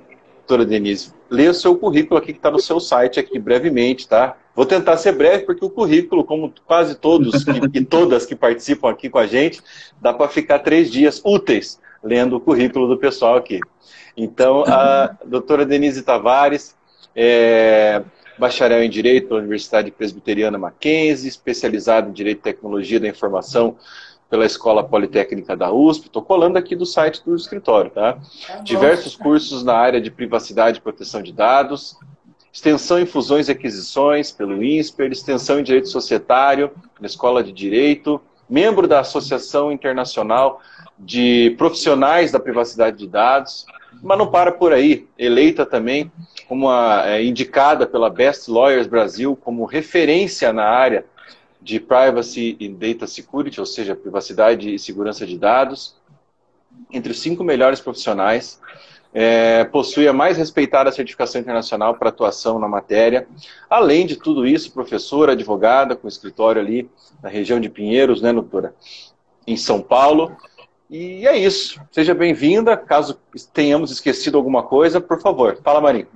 doutora 0.47 0.63
Denise, 0.63 1.11
ler 1.29 1.49
o 1.49 1.53
seu 1.53 1.75
currículo 1.75 2.19
aqui 2.19 2.33
que 2.33 2.39
está 2.39 2.51
no 2.51 2.59
seu 2.59 2.79
site 2.79 3.19
aqui 3.19 3.39
brevemente, 3.39 4.07
tá? 4.07 4.37
Vou 4.55 4.65
tentar 4.65 4.97
ser 4.97 5.13
breve, 5.13 5.45
porque 5.45 5.63
o 5.63 5.69
currículo, 5.69 6.23
como 6.23 6.53
quase 6.65 6.95
todos 6.95 7.43
que, 7.43 7.51
e 7.73 7.85
todas 7.85 8.25
que 8.25 8.35
participam 8.35 8.89
aqui 8.89 9.09
com 9.09 9.19
a 9.19 9.27
gente, 9.27 9.61
dá 10.01 10.13
para 10.13 10.27
ficar 10.27 10.59
três 10.59 10.91
dias 10.91 11.21
úteis 11.23 11.79
lendo 12.03 12.35
o 12.37 12.39
currículo 12.39 12.87
do 12.87 12.97
pessoal 12.97 13.35
aqui. 13.35 13.59
Então, 14.15 14.63
a 14.67 15.15
doutora 15.25 15.65
Denise 15.65 16.01
Tavares 16.01 16.75
é 17.15 18.01
bacharel 18.37 18.83
em 18.83 18.89
Direito 18.89 19.27
pela 19.27 19.39
Universidade 19.39 19.91
Presbiteriana 19.91 20.57
Mackenzie, 20.57 21.27
especializada 21.27 22.09
em 22.09 22.13
Direito 22.13 22.39
e 22.39 22.43
Tecnologia 22.43 22.99
da 22.99 23.07
Informação 23.07 23.75
pela 24.29 24.45
Escola 24.45 24.83
Politécnica 24.83 25.57
da 25.57 25.71
USP. 25.71 26.05
Estou 26.05 26.21
colando 26.21 26.57
aqui 26.57 26.75
do 26.75 26.85
site 26.85 27.21
do 27.25 27.35
escritório, 27.35 27.91
tá? 27.91 28.13
tá 28.47 28.59
Diversos 28.59 29.15
cursos 29.15 29.63
na 29.63 29.73
área 29.73 29.99
de 29.99 30.11
privacidade 30.11 30.77
e 30.77 30.81
proteção 30.81 31.21
de 31.21 31.33
dados, 31.33 31.97
extensão 32.51 32.99
em 32.99 33.05
fusões 33.05 33.47
e 33.47 33.51
aquisições 33.51 34.31
pelo 34.31 34.63
INSPER, 34.63 35.11
extensão 35.11 35.59
em 35.59 35.63
direito 35.63 35.87
societário 35.87 36.71
na 36.99 37.07
Escola 37.07 37.43
de 37.43 37.51
Direito, 37.51 38.21
membro 38.49 38.87
da 38.87 38.99
Associação 38.99 39.71
Internacional 39.71 40.61
de 40.97 41.55
Profissionais 41.57 42.31
da 42.31 42.39
Privacidade 42.39 42.97
de 42.97 43.07
Dados, 43.07 43.65
mas 44.01 44.17
não 44.17 44.29
para 44.29 44.51
por 44.51 44.73
aí, 44.73 45.07
eleita 45.17 45.65
também 45.65 46.11
como 46.47 46.69
a, 46.69 47.03
é, 47.07 47.23
indicada 47.23 47.85
pela 47.85 48.09
Best 48.09 48.49
Lawyers 48.49 48.87
Brasil 48.87 49.35
como 49.35 49.65
referência 49.65 50.51
na 50.51 50.65
área 50.65 51.05
de 51.61 51.79
Privacy 51.79 52.57
and 52.61 52.73
Data 52.73 53.05
Security, 53.05 53.59
ou 53.59 53.65
seja, 53.65 53.95
privacidade 53.95 54.73
e 54.73 54.79
segurança 54.79 55.25
de 55.25 55.37
dados, 55.37 55.95
entre 56.91 57.11
os 57.11 57.19
cinco 57.19 57.43
melhores 57.43 57.79
profissionais 57.79 58.59
é, 59.13 59.63
possui 59.65 60.07
a 60.07 60.13
mais 60.13 60.37
respeitada 60.37 60.91
certificação 60.91 61.41
internacional 61.41 61.95
para 61.95 62.09
atuação 62.09 62.59
na 62.59 62.67
matéria. 62.67 63.27
Além 63.69 64.05
de 64.05 64.15
tudo 64.15 64.45
isso, 64.45 64.71
professora, 64.71 65.31
advogada, 65.31 65.95
com 65.95 66.07
escritório 66.07 66.61
ali 66.61 66.89
na 67.21 67.29
região 67.29 67.59
de 67.59 67.69
Pinheiros, 67.69 68.21
né, 68.21 68.31
doutora? 68.31 68.73
Em 69.47 69.57
São 69.57 69.81
Paulo. 69.81 70.35
E 70.89 71.27
é 71.27 71.37
isso. 71.37 71.81
Seja 71.91 72.13
bem-vinda. 72.13 72.77
Caso 72.77 73.19
tenhamos 73.53 73.91
esquecido 73.91 74.37
alguma 74.37 74.63
coisa, 74.63 75.01
por 75.01 75.21
favor, 75.21 75.59
fala, 75.63 75.81
Marinho. 75.81 76.07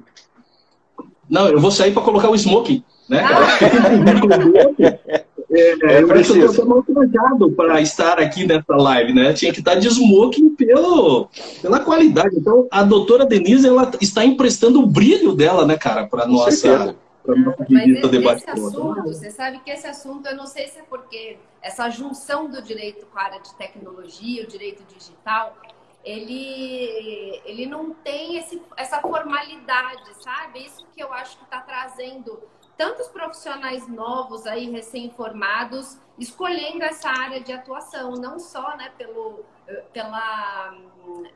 Não, 1.29 1.47
eu 1.47 1.59
vou 1.59 1.71
sair 1.71 1.93
para 1.93 2.03
colocar 2.03 2.29
o 2.29 2.35
smoking. 2.35 2.83
Né? 3.09 3.23
Ah. 3.23 5.23
É, 5.53 5.97
é, 5.97 6.01
eu 6.01 6.11
acho 6.11 6.33
que 6.33 6.39
eu 6.39 6.51
estou 6.51 7.51
para 7.55 7.79
estar 7.79 8.19
aqui 8.19 8.45
nessa 8.45 8.75
live, 8.75 9.13
né? 9.13 9.33
Tinha 9.33 9.53
que 9.53 9.59
estar 9.59 9.75
de 9.75 9.87
smoking 9.87 10.55
pelo, 10.55 11.29
pela 11.61 11.79
qualidade. 11.79 12.35
Então, 12.35 12.67
a 12.71 12.81
doutora 12.83 13.25
Denise, 13.25 13.67
ela 13.67 13.91
está 14.01 14.25
emprestando 14.25 14.81
o 14.81 14.87
brilho 14.87 15.33
dela, 15.33 15.65
né, 15.65 15.77
cara, 15.77 16.07
para 16.07 16.25
nossa. 16.25 16.95
Pra 17.23 17.35
nossa 17.35 17.65
Mas 17.69 17.87
esse, 17.87 18.07
debate 18.07 18.41
esse 18.41 18.49
assunto, 18.49 19.03
você 19.03 19.31
sabe 19.31 19.59
que 19.59 19.71
esse 19.71 19.87
assunto, 19.87 20.27
eu 20.27 20.35
não 20.35 20.45
sei 20.45 20.67
se 20.67 20.79
é 20.79 20.83
porque 20.89 21.37
essa 21.61 21.89
junção 21.89 22.49
do 22.49 22.61
direito 22.61 23.05
com 23.05 23.17
a 23.17 23.23
área 23.23 23.39
de 23.39 23.53
tecnologia, 23.53 24.43
o 24.43 24.47
direito 24.47 24.83
digital, 24.93 25.55
ele, 26.03 27.41
ele 27.45 27.65
não 27.65 27.91
tem 27.91 28.37
esse, 28.37 28.61
essa 28.75 28.99
formalidade, 28.99 30.03
sabe? 30.19 30.65
Isso 30.65 30.85
que 30.93 31.01
eu 31.01 31.13
acho 31.13 31.37
que 31.37 31.45
está 31.45 31.61
trazendo 31.61 32.39
tantos 32.77 33.07
profissionais 33.07 33.87
novos 33.87 34.45
aí, 34.45 34.69
recém-formados, 34.69 35.97
escolhendo 36.17 36.83
essa 36.83 37.09
área 37.09 37.41
de 37.41 37.51
atuação, 37.51 38.11
não 38.13 38.39
só 38.39 38.75
né, 38.77 38.91
pelo, 38.97 39.43
pela, 39.91 40.75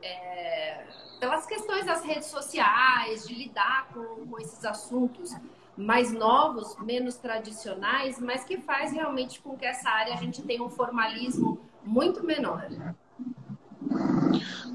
é, 0.02 0.84
pelas 1.20 1.46
questões 1.46 1.84
das 1.84 2.02
redes 2.02 2.26
sociais, 2.26 3.26
de 3.26 3.34
lidar 3.34 3.88
com, 3.92 4.26
com 4.26 4.38
esses 4.38 4.64
assuntos 4.64 5.34
mais 5.76 6.12
novos, 6.12 6.76
menos 6.80 7.16
tradicionais, 7.16 8.18
mas 8.18 8.44
que 8.44 8.58
faz 8.58 8.92
realmente 8.92 9.40
com 9.40 9.56
que 9.56 9.64
essa 9.64 9.88
área 9.88 10.14
a 10.14 10.16
gente 10.16 10.42
tenha 10.42 10.62
um 10.62 10.68
formalismo 10.70 11.60
muito 11.84 12.24
menor. 12.24 12.68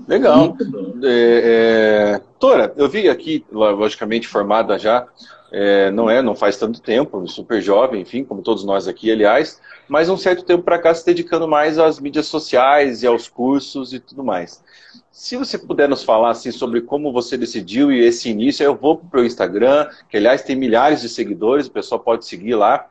Legal. 0.08 0.58
É, 1.04 2.16
é, 2.16 2.22
Tora, 2.40 2.74
eu 2.76 2.90
vi 2.90 3.10
aqui, 3.10 3.46
logicamente 3.52 4.28
formada 4.28 4.78
já, 4.78 5.08
é, 5.52 5.92
não 5.92 6.10
é, 6.10 6.22
não 6.22 6.36
faz 6.36 6.58
tanto 6.58 6.82
tempo, 6.82 7.28
super 7.28 7.62
jovem, 7.62 8.02
enfim, 8.02 8.24
como 8.24 8.42
todos 8.42 8.64
nós 8.64 8.88
aqui, 8.88 9.12
aliás, 9.12 9.62
mas 9.88 10.10
um 10.10 10.18
certo 10.18 10.44
tempo 10.44 10.64
para 10.64 10.80
cá 10.80 10.94
se 10.94 11.06
dedicando 11.06 11.48
mais 11.48 11.78
às 11.78 12.00
mídias 12.00 12.26
sociais 12.26 13.04
e 13.04 13.08
aos 13.08 13.28
cursos 13.28 13.94
e 13.94 14.00
tudo 14.00 14.24
mais. 14.24 14.64
Se 15.12 15.38
você 15.38 15.60
puder 15.60 15.88
nos 15.88 16.04
falar 16.04 16.32
assim 16.32 16.52
sobre 16.52 16.82
como 16.82 17.14
você 17.14 17.38
decidiu 17.38 17.92
e 17.92 18.00
esse 18.00 18.30
início, 18.30 18.64
eu 18.64 18.76
vou 18.76 18.98
para 18.98 19.22
o 19.22 19.26
Instagram, 19.26 19.88
que 20.10 20.18
aliás 20.18 20.42
tem 20.42 20.56
milhares 20.56 21.02
de 21.02 21.10
seguidores, 21.10 21.68
o 21.68 21.72
pessoal 21.72 22.02
pode 22.02 22.26
seguir 22.26 22.56
lá. 22.56 22.88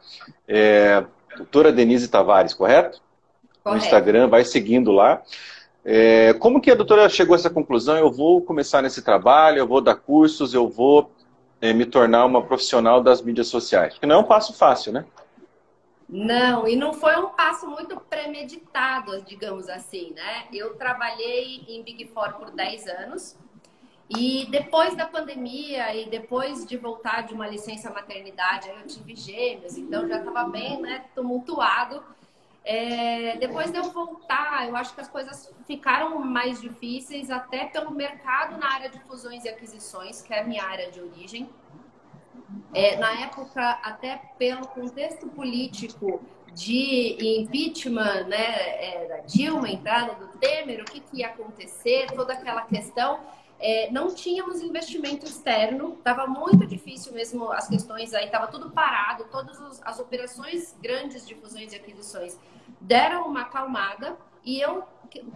É, 0.47 1.05
doutora 1.37 1.73
Denise 1.73 2.07
Tavares, 2.07 2.55
correto? 2.55 3.03
correto? 3.65 3.81
No 3.81 3.85
Instagram, 3.85 4.29
vai 4.29 4.45
seguindo 4.45 4.93
lá. 4.93 5.21
É, 5.85 6.33
como 6.35 6.61
que 6.61 6.71
a 6.71 6.75
doutora 6.75 7.09
chegou 7.09 7.35
a 7.35 7.39
essa 7.39 7.51
conclusão? 7.51 7.97
Eu 7.97 8.11
vou 8.11 8.41
começar 8.41 8.83
nesse 8.83 9.03
trabalho, 9.03 9.59
eu 9.59 9.67
vou 9.67 9.81
dar 9.81 9.97
cursos, 9.97 10.55
eu 10.55 10.69
vou 10.69 11.11
é, 11.61 11.73
me 11.73 11.85
tornar 11.85 12.25
uma 12.25 12.43
profissional 12.43 13.03
das 13.03 13.21
mídias 13.21 13.49
sociais? 13.49 13.95
Porque 13.95 14.07
não 14.07 14.17
é 14.17 14.19
um 14.19 14.25
passo 14.25 14.53
fácil, 14.53 14.93
né? 14.93 15.05
Não, 16.09 16.69
e 16.69 16.77
não 16.77 16.93
foi 16.93 17.17
um 17.17 17.31
passo 17.31 17.67
muito 17.67 17.99
premeditado, 17.99 19.23
digamos 19.23 19.69
assim, 19.69 20.13
né? 20.15 20.45
Eu 20.53 20.75
trabalhei 20.75 21.65
em 21.67 21.83
Big 21.83 22.07
Four 22.09 22.35
por 22.35 22.51
10 22.51 22.87
anos 22.87 23.37
e 24.11 24.47
depois 24.51 24.95
da 24.95 25.07
pandemia 25.07 25.95
e 25.97 26.09
depois 26.11 26.67
de 26.67 26.77
voltar 26.77 27.23
de 27.23 27.33
uma 27.33 27.49
licença 27.49 27.91
maternidade, 27.91 28.69
eu 28.69 28.87
tive 28.87 29.17
gêmeos, 29.17 29.79
então 29.79 30.07
já 30.07 30.19
estava 30.19 30.45
bem 30.45 30.83
né, 30.83 31.07
tumultuado. 31.15 32.03
É, 32.65 33.37
depois 33.39 33.73
de 33.73 33.79
eu 33.79 33.91
voltar, 33.91 34.69
eu 34.69 34.77
acho 34.77 34.95
que 34.95 35.01
as 35.01 35.09
coisas 35.09 35.53
ficaram 35.67 36.19
mais 36.21 36.61
difíceis, 36.61 37.31
até 37.31 37.65
pelo 37.65 37.91
mercado 37.91 38.57
na 38.57 38.73
área 38.73 38.89
de 38.89 39.01
fusões 39.01 39.45
e 39.45 39.49
aquisições, 39.49 40.23
que 40.23 40.33
é 40.33 40.41
a 40.41 40.45
minha 40.45 40.63
área 40.63 40.91
de 40.91 41.01
origem. 41.01 41.51
É, 42.73 42.97
na 42.97 43.21
época, 43.21 43.61
até 43.83 44.17
pelo 44.39 44.67
contexto 44.69 45.27
político 45.29 46.23
de 46.55 47.41
impeachment 47.41 48.25
né, 48.25 48.37
é, 48.37 49.07
da 49.09 49.19
Dilma, 49.19 49.69
entrada 49.69 50.15
do 50.15 50.29
Temer, 50.39 50.83
o 50.83 50.85
que, 50.85 51.01
que 51.01 51.19
ia 51.19 51.29
acontecer, 51.29 52.07
toda 52.13 52.33
aquela 52.33 52.63
questão. 52.63 53.21
É, 53.65 53.89
não 53.93 54.13
tínhamos 54.13 54.61
investimento 54.61 55.25
externo, 55.25 55.95
estava 55.95 56.27
muito 56.27 56.67
difícil 56.67 57.13
mesmo 57.13 57.53
as 57.53 57.69
questões 57.69 58.13
aí, 58.13 58.25
estava 58.27 58.49
tudo 58.49 58.71
parado, 58.71 59.25
todas 59.31 59.81
as 59.85 60.01
operações 60.01 60.77
grandes 60.83 61.25
de 61.25 61.37
fusões 61.37 61.73
e 61.73 61.77
aquisições 61.77 62.37
deram 62.81 63.29
uma 63.29 63.43
acalmada 63.43 64.19
e 64.45 64.61
eu 64.61 64.83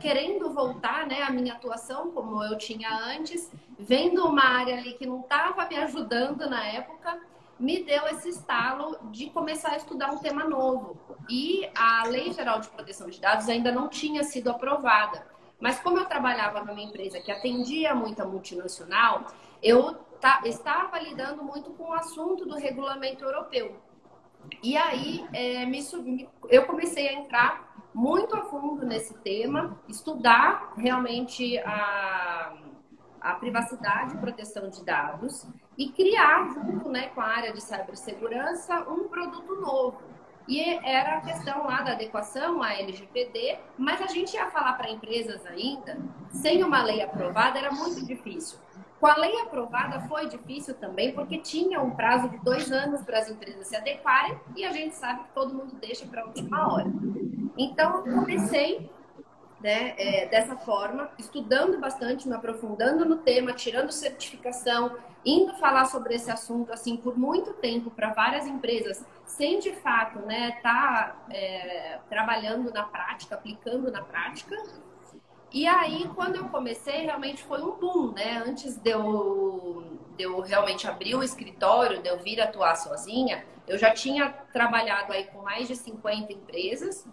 querendo 0.00 0.50
voltar 0.50 1.06
né, 1.06 1.22
à 1.22 1.30
minha 1.30 1.54
atuação 1.54 2.10
como 2.10 2.42
eu 2.42 2.58
tinha 2.58 2.92
antes, 2.92 3.48
vendo 3.78 4.26
uma 4.26 4.42
área 4.42 4.76
ali 4.76 4.94
que 4.94 5.06
não 5.06 5.20
estava 5.20 5.64
me 5.66 5.76
ajudando 5.76 6.50
na 6.50 6.66
época, 6.66 7.20
me 7.58 7.82
deu 7.82 8.06
esse 8.08 8.28
estalo 8.28 8.98
de 9.10 9.30
começar 9.30 9.72
a 9.72 9.76
estudar 9.76 10.10
um 10.10 10.18
tema 10.18 10.44
novo. 10.44 10.98
E 11.28 11.68
a 11.74 12.04
Lei 12.06 12.32
Geral 12.32 12.60
de 12.60 12.68
Proteção 12.68 13.08
de 13.08 13.20
Dados 13.20 13.48
ainda 13.48 13.72
não 13.72 13.88
tinha 13.88 14.22
sido 14.24 14.50
aprovada. 14.50 15.26
Mas 15.60 15.80
como 15.80 15.98
eu 15.98 16.04
trabalhava 16.04 16.62
numa 16.62 16.80
empresa 16.80 17.20
que 17.20 17.32
atendia 17.32 17.94
muita 17.94 18.24
multinacional, 18.24 19.26
eu 19.62 19.96
estava 20.44 20.98
lidando 20.98 21.42
muito 21.42 21.70
com 21.70 21.84
o 21.84 21.92
assunto 21.92 22.44
do 22.44 22.56
regulamento 22.56 23.24
europeu. 23.24 23.76
E 24.62 24.76
aí 24.76 25.26
é, 25.32 25.66
me, 25.66 25.80
eu 26.48 26.66
comecei 26.66 27.08
a 27.08 27.12
entrar 27.14 27.74
muito 27.94 28.36
a 28.36 28.42
fundo 28.42 28.84
nesse 28.84 29.14
tema, 29.14 29.80
estudar 29.88 30.74
realmente 30.76 31.58
a, 31.60 32.54
a 33.20 33.32
privacidade 33.34 34.14
e 34.14 34.18
proteção 34.18 34.68
de 34.68 34.84
dados 34.84 35.46
e 35.78 35.90
criar, 35.90 36.52
junto 36.52 36.88
né, 36.90 37.08
com 37.08 37.20
a 37.20 37.26
área 37.26 37.52
de 37.52 37.60
cibersegurança, 37.62 38.80
um 38.88 39.08
produto 39.08 39.54
novo. 39.56 40.00
E 40.48 40.60
era 40.60 41.18
a 41.18 41.20
questão 41.20 41.66
lá 41.66 41.82
da 41.82 41.92
adequação 41.92 42.62
à 42.62 42.74
LGPD, 42.74 43.58
mas 43.76 44.00
a 44.00 44.06
gente 44.06 44.34
ia 44.34 44.48
falar 44.50 44.74
para 44.74 44.90
empresas 44.90 45.44
ainda, 45.46 45.98
sem 46.30 46.62
uma 46.62 46.82
lei 46.82 47.02
aprovada, 47.02 47.58
era 47.58 47.72
muito 47.72 48.04
difícil. 48.04 48.58
Com 49.00 49.06
a 49.06 49.16
lei 49.16 49.40
aprovada 49.40 50.00
foi 50.08 50.26
difícil 50.28 50.74
também, 50.74 51.12
porque 51.12 51.38
tinha 51.38 51.82
um 51.82 51.90
prazo 51.90 52.28
de 52.28 52.38
dois 52.38 52.70
anos 52.72 53.02
para 53.02 53.18
as 53.18 53.28
empresas 53.28 53.66
se 53.66 53.76
adequarem 53.76 54.38
e 54.54 54.64
a 54.64 54.72
gente 54.72 54.94
sabe 54.94 55.24
que 55.24 55.30
todo 55.34 55.54
mundo 55.54 55.76
deixa 55.80 56.06
para 56.06 56.22
a 56.22 56.26
última 56.26 56.72
hora. 56.72 56.90
Então, 57.58 58.06
eu 58.06 58.14
comecei 58.14 58.90
né, 59.60 59.94
é, 59.96 60.26
dessa 60.26 60.56
forma, 60.56 61.10
estudando 61.18 61.78
bastante, 61.78 62.28
me 62.28 62.34
aprofundando 62.34 63.04
no 63.04 63.16
tema, 63.16 63.52
tirando 63.52 63.90
certificação, 63.90 64.96
indo 65.24 65.54
falar 65.54 65.86
sobre 65.86 66.14
esse 66.14 66.30
assunto 66.30 66.72
assim 66.72 66.96
por 66.96 67.18
muito 67.18 67.52
tempo 67.54 67.90
para 67.90 68.12
várias 68.12 68.46
empresas, 68.46 69.04
sem 69.24 69.58
de 69.58 69.72
fato 69.72 70.20
né, 70.20 70.58
tá, 70.62 71.16
é, 71.30 71.98
trabalhando 72.08 72.72
na 72.72 72.84
prática, 72.84 73.34
aplicando 73.34 73.90
na 73.90 74.02
prática. 74.02 74.56
E 75.52 75.66
aí, 75.66 76.08
quando 76.14 76.36
eu 76.36 76.48
comecei, 76.48 77.02
realmente 77.02 77.42
foi 77.44 77.62
um 77.62 77.72
boom, 77.72 78.12
né? 78.12 78.42
Antes 78.46 78.76
de 78.76 78.90
eu, 78.90 79.98
de 80.16 80.24
eu 80.24 80.40
realmente 80.40 80.86
abrir 80.86 81.14
o 81.14 81.22
escritório, 81.22 82.02
de 82.02 82.08
eu 82.08 82.18
vir 82.18 82.40
atuar 82.40 82.74
sozinha, 82.74 83.44
eu 83.66 83.78
já 83.78 83.92
tinha 83.92 84.28
trabalhado 84.52 85.12
aí 85.12 85.24
com 85.24 85.42
mais 85.42 85.66
de 85.66 85.76
50 85.76 86.32
empresas. 86.32 87.06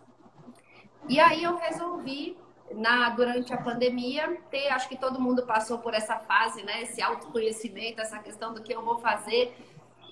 E 1.07 1.19
aí 1.19 1.43
eu 1.43 1.57
resolvi, 1.57 2.37
na, 2.73 3.09
durante 3.09 3.53
a 3.53 3.57
pandemia, 3.57 4.37
ter, 4.49 4.69
acho 4.69 4.87
que 4.87 4.97
todo 4.97 5.19
mundo 5.19 5.45
passou 5.45 5.79
por 5.79 5.93
essa 5.93 6.17
fase, 6.17 6.63
né? 6.63 6.83
Esse 6.83 7.01
autoconhecimento, 7.01 8.01
essa 8.01 8.19
questão 8.19 8.53
do 8.53 8.61
que 8.61 8.73
eu 8.73 8.83
vou 8.83 8.99
fazer 8.99 9.55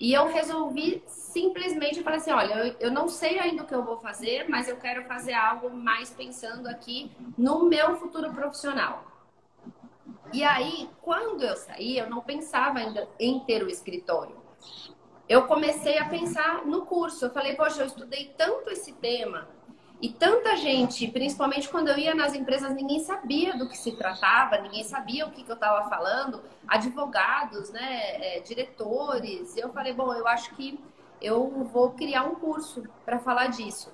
e 0.02 0.12
eu 0.12 0.26
resolvi 0.26 1.00
simplesmente 1.06 2.02
falar 2.02 2.16
assim: 2.16 2.32
olha, 2.32 2.54
eu, 2.54 2.76
eu 2.80 2.90
não 2.90 3.06
sei 3.08 3.38
ainda 3.38 3.62
o 3.62 3.66
que 3.66 3.74
eu 3.74 3.84
vou 3.84 3.98
fazer, 3.98 4.48
mas 4.48 4.68
eu 4.68 4.76
quero 4.76 5.04
fazer 5.04 5.32
algo 5.32 5.70
mais 5.70 6.10
pensando 6.10 6.66
aqui 6.66 7.12
no 7.38 7.64
meu 7.66 7.96
futuro 7.96 8.32
profissional. 8.32 9.04
E 10.32 10.42
aí, 10.42 10.90
quando 11.02 11.44
eu 11.44 11.54
saí, 11.54 11.98
eu 11.98 12.10
não 12.10 12.20
pensava 12.20 12.80
ainda 12.80 13.08
em 13.16 13.38
ter 13.40 13.62
o 13.62 13.68
escritório. 13.68 14.34
Eu 15.28 15.46
comecei 15.46 15.98
a 15.98 16.08
pensar 16.08 16.66
no 16.66 16.84
curso. 16.84 17.26
Eu 17.26 17.30
falei, 17.30 17.54
poxa, 17.54 17.82
eu 17.82 17.86
estudei 17.86 18.34
tanto 18.36 18.70
esse 18.70 18.92
tema, 18.94 19.48
e 20.02 20.08
tanta 20.08 20.56
gente, 20.56 21.06
principalmente 21.06 21.68
quando 21.68 21.86
eu 21.86 21.96
ia 21.96 22.12
nas 22.12 22.34
empresas, 22.34 22.74
ninguém 22.74 22.98
sabia 22.98 23.56
do 23.56 23.68
que 23.68 23.78
se 23.78 23.92
tratava, 23.92 24.58
ninguém 24.58 24.82
sabia 24.82 25.24
o 25.24 25.30
que, 25.30 25.44
que 25.44 25.50
eu 25.50 25.54
estava 25.54 25.88
falando, 25.88 26.42
advogados, 26.66 27.70
né, 27.70 28.36
é, 28.36 28.40
diretores. 28.40 29.56
Eu 29.56 29.72
falei, 29.72 29.92
bom, 29.92 30.12
eu 30.12 30.26
acho 30.26 30.56
que 30.56 30.82
eu 31.20 31.62
vou 31.72 31.92
criar 31.92 32.24
um 32.24 32.34
curso 32.34 32.82
para 33.04 33.20
falar 33.20 33.46
disso. 33.46 33.92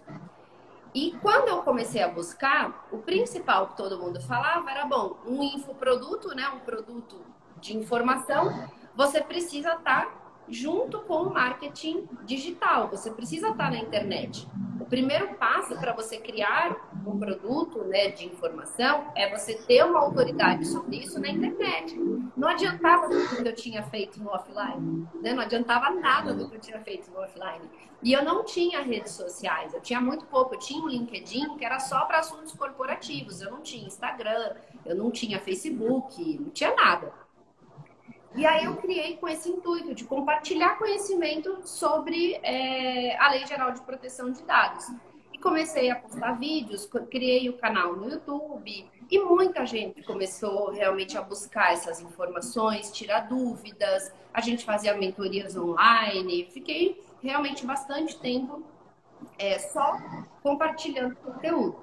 E 0.94 1.12
quando 1.20 1.48
eu 1.48 1.62
comecei 1.62 2.02
a 2.02 2.08
buscar, 2.08 2.88
o 2.90 2.96
principal 2.96 3.66
que 3.66 3.76
todo 3.76 3.98
mundo 3.98 4.18
falava 4.18 4.70
era, 4.70 4.86
bom, 4.86 5.18
um 5.26 5.42
infoproduto, 5.42 6.34
né, 6.34 6.48
um 6.48 6.60
produto 6.60 7.20
de 7.60 7.76
informação, 7.76 8.66
você 8.96 9.20
precisa 9.20 9.74
estar 9.74 10.06
tá 10.06 10.12
junto 10.50 11.00
com 11.00 11.22
o 11.22 11.32
marketing 11.32 12.08
digital. 12.24 12.88
Você 12.88 13.10
precisa 13.10 13.48
estar 13.48 13.70
na 13.70 13.78
internet. 13.78 14.48
O 14.80 14.84
primeiro 14.84 15.34
passo 15.34 15.76
para 15.76 15.92
você 15.92 16.18
criar 16.18 16.90
um 17.06 17.18
produto 17.18 17.84
né, 17.84 18.10
de 18.10 18.26
informação 18.26 19.12
é 19.14 19.28
você 19.28 19.54
ter 19.54 19.84
uma 19.84 20.00
autoridade 20.00 20.66
sobre 20.66 20.96
isso 20.96 21.20
na 21.20 21.28
internet. 21.28 21.94
Não 22.36 22.48
adiantava 22.48 23.08
tudo 23.08 23.42
que 23.42 23.48
eu 23.48 23.54
tinha 23.54 23.82
feito 23.82 24.22
no 24.22 24.30
offline. 24.30 25.06
Né? 25.20 25.34
Não 25.34 25.42
adiantava 25.42 25.90
nada 25.90 26.32
do 26.32 26.48
que 26.48 26.56
eu 26.56 26.60
tinha 26.60 26.80
feito 26.80 27.10
no 27.10 27.20
offline. 27.20 27.68
E 28.02 28.12
eu 28.12 28.24
não 28.24 28.44
tinha 28.44 28.80
redes 28.80 29.12
sociais. 29.12 29.74
Eu 29.74 29.80
tinha 29.80 30.00
muito 30.00 30.24
pouco. 30.26 30.54
Eu 30.54 30.58
tinha 30.58 30.82
um 30.82 30.88
LinkedIn 30.88 31.56
que 31.56 31.64
era 31.64 31.80
só 31.80 32.04
para 32.04 32.20
assuntos 32.20 32.52
corporativos. 32.52 33.40
Eu 33.40 33.50
não 33.50 33.60
tinha 33.60 33.86
Instagram, 33.86 34.54
eu 34.86 34.94
não 34.94 35.10
tinha 35.10 35.40
Facebook, 35.40 36.38
não 36.40 36.50
tinha 36.50 36.74
nada. 36.74 37.12
E 38.34 38.46
aí 38.46 38.64
eu 38.64 38.76
criei 38.76 39.16
com 39.16 39.26
esse 39.28 39.48
intuito 39.48 39.94
de 39.94 40.04
compartilhar 40.04 40.78
conhecimento 40.78 41.66
sobre 41.66 42.34
é, 42.42 43.16
a 43.18 43.30
Lei 43.30 43.46
Geral 43.46 43.72
de 43.72 43.80
Proteção 43.80 44.30
de 44.30 44.42
Dados. 44.42 44.86
E 45.32 45.38
comecei 45.38 45.90
a 45.90 45.96
postar 45.96 46.32
vídeos, 46.32 46.88
criei 47.10 47.48
o 47.48 47.56
canal 47.56 47.96
no 47.96 48.08
YouTube 48.08 48.90
e 49.10 49.18
muita 49.20 49.64
gente 49.64 50.02
começou 50.02 50.70
realmente 50.70 51.16
a 51.16 51.22
buscar 51.22 51.72
essas 51.72 52.00
informações, 52.00 52.92
tirar 52.92 53.28
dúvidas. 53.28 54.12
A 54.32 54.40
gente 54.40 54.64
fazia 54.64 54.94
mentorias 54.94 55.56
online. 55.56 56.48
Fiquei 56.52 57.02
realmente 57.22 57.64
bastante 57.64 58.18
tempo 58.18 58.62
é, 59.38 59.58
só 59.58 59.96
compartilhando 60.42 61.16
conteúdo. 61.16 61.80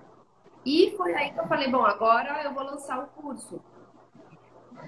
E 0.66 0.94
foi 0.98 1.14
aí 1.14 1.32
que 1.32 1.40
eu 1.40 1.48
falei, 1.48 1.70
bom, 1.70 1.86
agora 1.86 2.44
eu 2.44 2.54
vou 2.54 2.64
lançar 2.64 3.04
o 3.04 3.08
curso. 3.08 3.62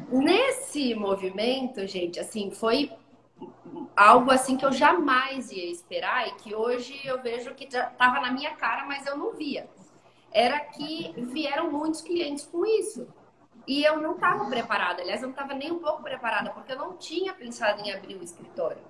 Nesse 0.10 0.96
movimento, 0.96 1.86
gente, 1.86 2.20
assim, 2.20 2.52
foi 2.52 2.92
algo 3.96 4.32
assim 4.32 4.56
que 4.58 4.66
eu 4.66 4.72
jamais 4.72 5.52
ia 5.52 5.70
esperar 5.72 6.28
e 6.28 6.32
que 6.36 6.56
hoje 6.56 7.00
eu 7.04 7.22
vejo 7.22 7.54
que 7.56 7.66
estava 7.66 8.20
na 8.20 8.32
minha 8.32 8.56
cara, 8.56 8.86
mas 8.86 9.06
eu 9.06 9.18
não 9.18 9.34
via. 9.34 9.68
Era 10.32 10.60
que 10.60 11.14
vieram 11.18 11.72
muitos 11.72 12.02
clientes 12.02 12.46
com 12.46 12.66
isso. 12.66 13.08
E 13.68 13.84
eu 13.84 14.00
não 14.00 14.16
estava 14.16 14.46
preparada, 14.46 15.02
aliás, 15.02 15.22
eu 15.22 15.28
não 15.28 15.34
estava 15.34 15.54
nem 15.54 15.72
um 15.72 15.80
pouco 15.80 16.02
preparada, 16.02 16.52
porque 16.52 16.72
eu 16.72 16.78
não 16.78 16.96
tinha 16.96 17.34
pensado 17.34 17.82
em 17.82 17.94
abrir 17.94 18.16
o 18.16 18.24
escritório. 18.24 18.82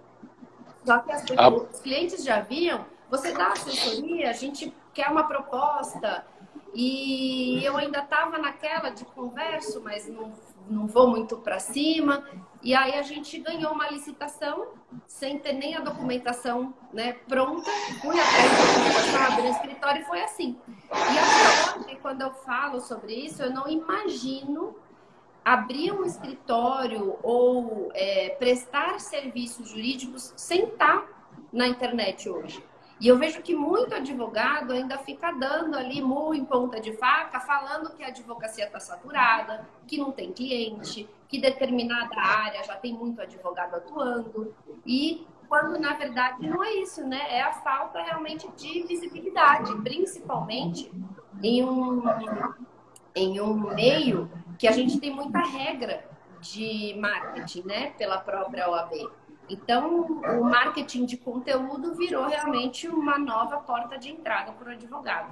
Só 0.86 1.00
que 1.00 1.12
as 1.12 1.22
pessoas, 1.22 1.40
ah. 1.40 1.50
os 1.50 1.80
clientes 1.80 2.24
já 2.24 2.42
viam, 2.42 2.86
você 3.10 3.34
dá 3.34 3.48
assessoria, 3.48 4.30
a 4.30 4.34
gente 4.34 4.72
quer 4.94 5.10
uma 5.10 5.24
proposta, 5.24 6.26
e 6.74 7.64
eu 7.64 7.76
ainda 7.78 8.00
estava 8.00 8.38
naquela 8.38 8.90
de 8.90 9.06
converso, 9.06 9.82
mas 9.82 10.08
não 10.08 10.34
não 10.70 10.88
vou 10.88 11.08
muito 11.08 11.38
para 11.38 11.60
cima. 11.60 12.26
E 12.62 12.76
aí 12.76 12.96
a 12.96 13.02
gente 13.02 13.38
ganhou 13.40 13.72
uma 13.72 13.90
licitação 13.90 14.68
sem 15.06 15.40
ter 15.40 15.54
nem 15.54 15.76
a 15.76 15.80
documentação 15.80 16.74
né, 16.92 17.14
pronta. 17.28 17.70
Fui 18.02 18.20
atrás 18.20 18.52
da 18.52 18.66
documentação, 18.66 19.34
abri 19.34 19.48
o 19.48 19.52
escritório 19.52 20.02
e 20.02 20.06
foi 20.06 20.22
assim. 20.22 20.58
E 20.68 21.18
até 21.18 21.80
hoje, 21.80 22.00
quando 22.02 22.22
eu 22.22 22.32
falo 22.32 22.80
sobre 22.80 23.14
isso, 23.14 23.42
eu 23.42 23.52
não 23.52 23.68
imagino 23.68 24.76
abrir 25.46 25.94
um 25.94 26.04
escritório 26.04 27.18
ou 27.24 27.90
é, 27.94 28.30
prestar 28.38 29.00
serviços 29.00 29.70
jurídicos 29.70 30.34
sem 30.36 30.66
estar 30.66 31.06
na 31.54 31.68
internet 31.68 32.28
hoje. 32.28 32.62
E 33.00 33.08
eu 33.08 33.18
vejo 33.18 33.42
que 33.42 33.56
muito 33.56 33.94
advogado 33.94 34.74
ainda 34.74 34.98
fica 34.98 35.32
dando 35.32 35.78
ali 35.78 36.02
murro 36.02 36.34
em 36.34 36.44
ponta 36.44 36.80
de 36.80 36.94
faca, 36.94 37.40
falando 37.40 37.92
que 37.96 38.04
a 38.04 38.08
advocacia 38.08 38.66
está 38.66 38.80
saturada, 38.80 39.68
que 39.86 39.98
não 39.98 40.12
tem 40.12 40.32
cliente, 40.32 41.08
que 41.30 41.40
determinada 41.40 42.20
área 42.20 42.64
já 42.64 42.76
tem 42.76 42.94
muito 42.94 43.22
advogado 43.22 43.76
atuando. 43.76 44.54
E 44.86 45.28
quando 45.48 45.80
na 45.80 45.94
verdade 45.94 46.48
não 46.48 46.64
é 46.64 46.74
isso, 46.74 47.06
né? 47.06 47.22
É 47.30 47.42
a 47.42 47.54
falta 47.54 48.02
realmente 48.02 48.48
de 48.58 48.84
visibilidade, 48.84 49.76
principalmente 49.82 50.92
em 51.44 51.64
um, 51.64 52.04
em 53.16 53.40
um 53.40 53.54
meio 53.76 54.30
que 54.58 54.68
a 54.68 54.72
gente 54.72 55.00
tem 55.00 55.14
muita 55.14 55.40
regra 55.40 56.04
de 56.42 56.96
marketing, 57.00 57.62
né? 57.64 57.92
Pela 57.92 58.18
própria 58.20 58.70
OAB. 58.70 58.92
Então, 59.50 60.02
o 60.40 60.44
marketing 60.44 61.06
de 61.06 61.18
conteúdo 61.18 61.96
virou 61.96 62.26
realmente 62.26 62.88
uma 62.88 63.18
nova 63.18 63.58
porta 63.58 63.98
de 63.98 64.10
entrada 64.10 64.52
para 64.52 64.70
o 64.70 64.72
advogado. 64.72 65.32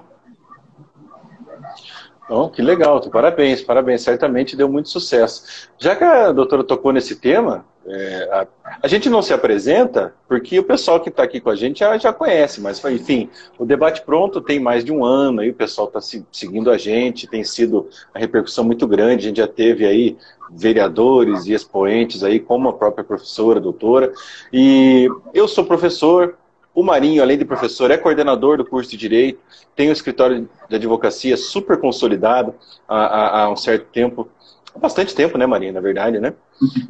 Oh, 2.27 2.49
que 2.49 2.61
legal, 2.61 2.99
parabéns, 3.11 3.61
parabéns, 3.61 4.01
certamente 4.01 4.55
deu 4.55 4.67
muito 4.67 4.89
sucesso. 4.89 5.69
Já 5.77 5.95
que 5.95 6.03
a 6.03 6.31
doutora 6.31 6.63
tocou 6.63 6.91
nesse 6.91 7.17
tema, 7.17 7.65
é, 7.87 8.29
a, 8.31 8.47
a, 8.81 8.87
gente 8.87 9.11
não 9.11 9.21
se 9.21 9.31
apresenta 9.31 10.11
porque 10.27 10.57
o 10.57 10.63
pessoal 10.63 10.99
que 10.99 11.09
está 11.09 11.21
aqui 11.21 11.39
com 11.39 11.51
a 11.51 11.55
gente 11.55 11.81
já, 11.81 11.95
já 11.99 12.11
conhece, 12.11 12.59
mas 12.59 12.83
enfim, 12.85 13.29
o 13.59 13.65
Debate 13.65 14.01
Pronto 14.01 14.41
tem 14.41 14.59
mais 14.59 14.83
de 14.83 14.91
um 14.91 15.05
ano, 15.05 15.41
aí 15.41 15.51
o 15.51 15.53
pessoal 15.53 15.87
está 15.87 16.01
se, 16.01 16.25
seguindo 16.31 16.71
a 16.71 16.79
gente, 16.79 17.27
tem 17.27 17.43
sido 17.43 17.87
a 18.11 18.17
repercussão 18.17 18.63
muito 18.63 18.87
grande, 18.87 19.25
a 19.25 19.27
gente 19.27 19.37
já 19.37 19.47
teve 19.47 19.85
aí 19.85 20.17
vereadores 20.51 21.45
e 21.45 21.53
expoentes 21.53 22.23
aí, 22.23 22.39
como 22.39 22.69
a 22.69 22.73
própria 22.73 23.03
professora, 23.03 23.59
doutora, 23.59 24.11
e 24.51 25.09
eu 25.33 25.47
sou 25.47 25.65
professor, 25.65 26.37
o 26.73 26.83
Marinho, 26.83 27.23
além 27.23 27.37
de 27.37 27.45
professor, 27.45 27.89
é 27.89 27.97
coordenador 27.97 28.57
do 28.57 28.65
curso 28.65 28.91
de 28.91 28.97
Direito, 28.97 29.39
tem 29.75 29.89
um 29.89 29.93
escritório 29.93 30.49
de 30.69 30.75
advocacia 30.75 31.37
super 31.37 31.77
consolidado 31.79 32.53
há, 32.87 32.97
há, 32.97 33.43
há 33.43 33.49
um 33.49 33.55
certo 33.55 33.85
tempo, 33.91 34.27
há 34.73 34.79
bastante 34.79 35.15
tempo, 35.15 35.37
né, 35.37 35.45
Marinho, 35.45 35.73
na 35.73 35.81
verdade, 35.81 36.19
né? 36.19 36.33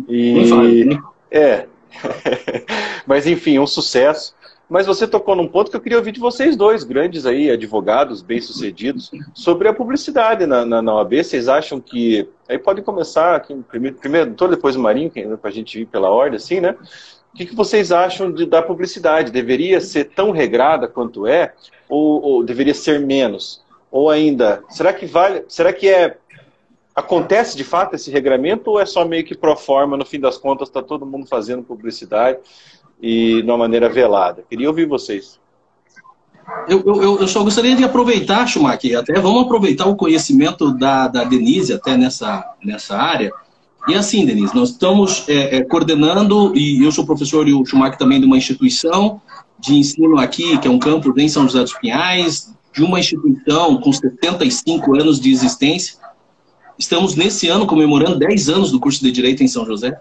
E, 0.08 1.00
é, 1.32 1.68
mas 3.06 3.28
enfim, 3.28 3.60
um 3.60 3.68
sucesso. 3.68 4.34
Mas 4.70 4.88
você 4.88 5.08
tocou 5.08 5.36
num 5.36 5.48
ponto 5.48 5.70
que 5.70 5.78
eu 5.78 5.82
queria 5.82 5.98
ouvir 5.98 6.12
de 6.12 6.20
vocês 6.20 6.56
dois, 6.56 6.84
grandes 6.84 7.26
aí, 7.26 7.52
advogados, 7.52 8.22
bem-sucedidos, 8.22 9.12
sobre 9.34 9.68
a 9.68 9.74
publicidade 9.74 10.46
na, 10.48 10.66
na, 10.66 10.82
na, 10.82 10.96
OAB. 10.96 11.24
Vocês 11.24 11.48
acham 11.48 11.80
que. 11.80 12.28
Aí 12.50 12.58
pode 12.58 12.82
começar, 12.82 13.36
aqui, 13.36 13.56
primeiro, 13.70 13.98
primeiro 13.98 14.28
doutor, 14.28 14.50
depois 14.50 14.76
o 14.76 14.80
Marinho, 14.80 15.12
para 15.12 15.50
a 15.50 15.54
gente 15.54 15.82
ir 15.82 15.86
pela 15.86 16.10
ordem, 16.10 16.38
assim, 16.38 16.60
né? 16.60 16.76
O 17.34 17.38
que, 17.38 17.46
que 17.46 17.56
vocês 17.56 17.92
acham 17.92 18.32
de, 18.32 18.46
da 18.46 18.62
publicidade? 18.62 19.32
Deveria 19.32 19.80
ser 19.82 20.06
tão 20.06 20.32
regrada 20.32 20.88
quanto 20.88 21.28
é? 21.28 21.54
Ou, 21.88 22.22
ou 22.22 22.44
deveria 22.44 22.74
ser 22.74 23.00
menos? 23.00 23.64
Ou 23.92 24.10
ainda, 24.10 24.64
será 24.70 24.94
que 24.94 25.06
vale. 25.06 25.44
Será 25.48 25.72
que 25.72 25.88
é 25.88 26.18
Acontece 26.96 27.58
de 27.58 27.64
fato 27.66 27.94
esse 27.94 28.10
regramento 28.10 28.72
ou 28.72 28.80
é 28.80 28.86
só 28.86 29.04
meio 29.04 29.26
que 29.26 29.36
pro 29.36 29.54
forma, 29.58 29.98
no 29.98 30.06
fim 30.06 30.18
das 30.18 30.38
contas 30.38 30.70
está 30.70 30.82
todo 30.82 31.06
mundo 31.06 31.28
fazendo 31.28 31.62
publicidade 31.62 32.40
e 33.02 33.42
de 33.42 33.48
uma 33.50 33.58
maneira 33.58 33.90
velada? 33.90 34.44
Queria 34.50 34.68
ouvir 34.68 34.86
vocês. 34.86 35.40
Eu, 36.68 36.84
eu, 36.86 37.20
eu 37.20 37.28
só 37.28 37.44
gostaria 37.44 37.76
de 37.76 37.84
aproveitar, 37.84 38.46
Schumacher, 38.48 39.00
até 39.00 39.20
vamos 39.20 39.44
aproveitar 39.44 39.88
o 39.88 39.96
conhecimento 39.96 40.72
da, 40.72 41.08
da 41.08 41.24
Denise 41.24 41.74
até 41.74 41.98
nessa, 41.98 42.46
nessa 42.64 42.96
área. 42.98 43.32
E 43.88 43.96
assim, 43.96 44.26
Denise, 44.26 44.56
nós 44.56 44.70
estamos 44.70 45.28
é, 45.28 45.58
é, 45.58 45.64
coordenando, 45.64 46.56
e 46.56 46.84
eu 46.84 46.92
sou 46.92 47.06
professor 47.06 47.48
e 47.48 47.54
o 47.54 47.66
Schumacher 47.66 47.98
também 47.98 48.20
de 48.20 48.26
uma 48.26 48.38
instituição 48.38 49.22
de 49.60 49.76
ensino 49.76 50.20
aqui, 50.20 50.58
que 50.60 50.68
é 50.68 50.72
um 50.72 50.80
campus 50.80 51.16
em 51.18 51.28
São 51.28 51.44
José 51.44 51.62
dos 51.62 51.74
Pinhais, 51.74 52.54
de 52.74 52.84
uma 52.84 53.00
instituição 53.00 53.78
com 53.78 53.92
75 53.92 54.96
anos 54.96 55.20
de 55.20 55.32
existência, 55.32 55.98
Estamos 56.78 57.16
nesse 57.16 57.48
ano 57.48 57.66
comemorando 57.66 58.20
10 58.20 58.50
anos 58.50 58.72
do 58.72 58.80
curso 58.80 59.02
de 59.02 59.12
Direito 59.12 59.42
em 59.42 59.48
São 59.48 59.66
José. 59.66 59.98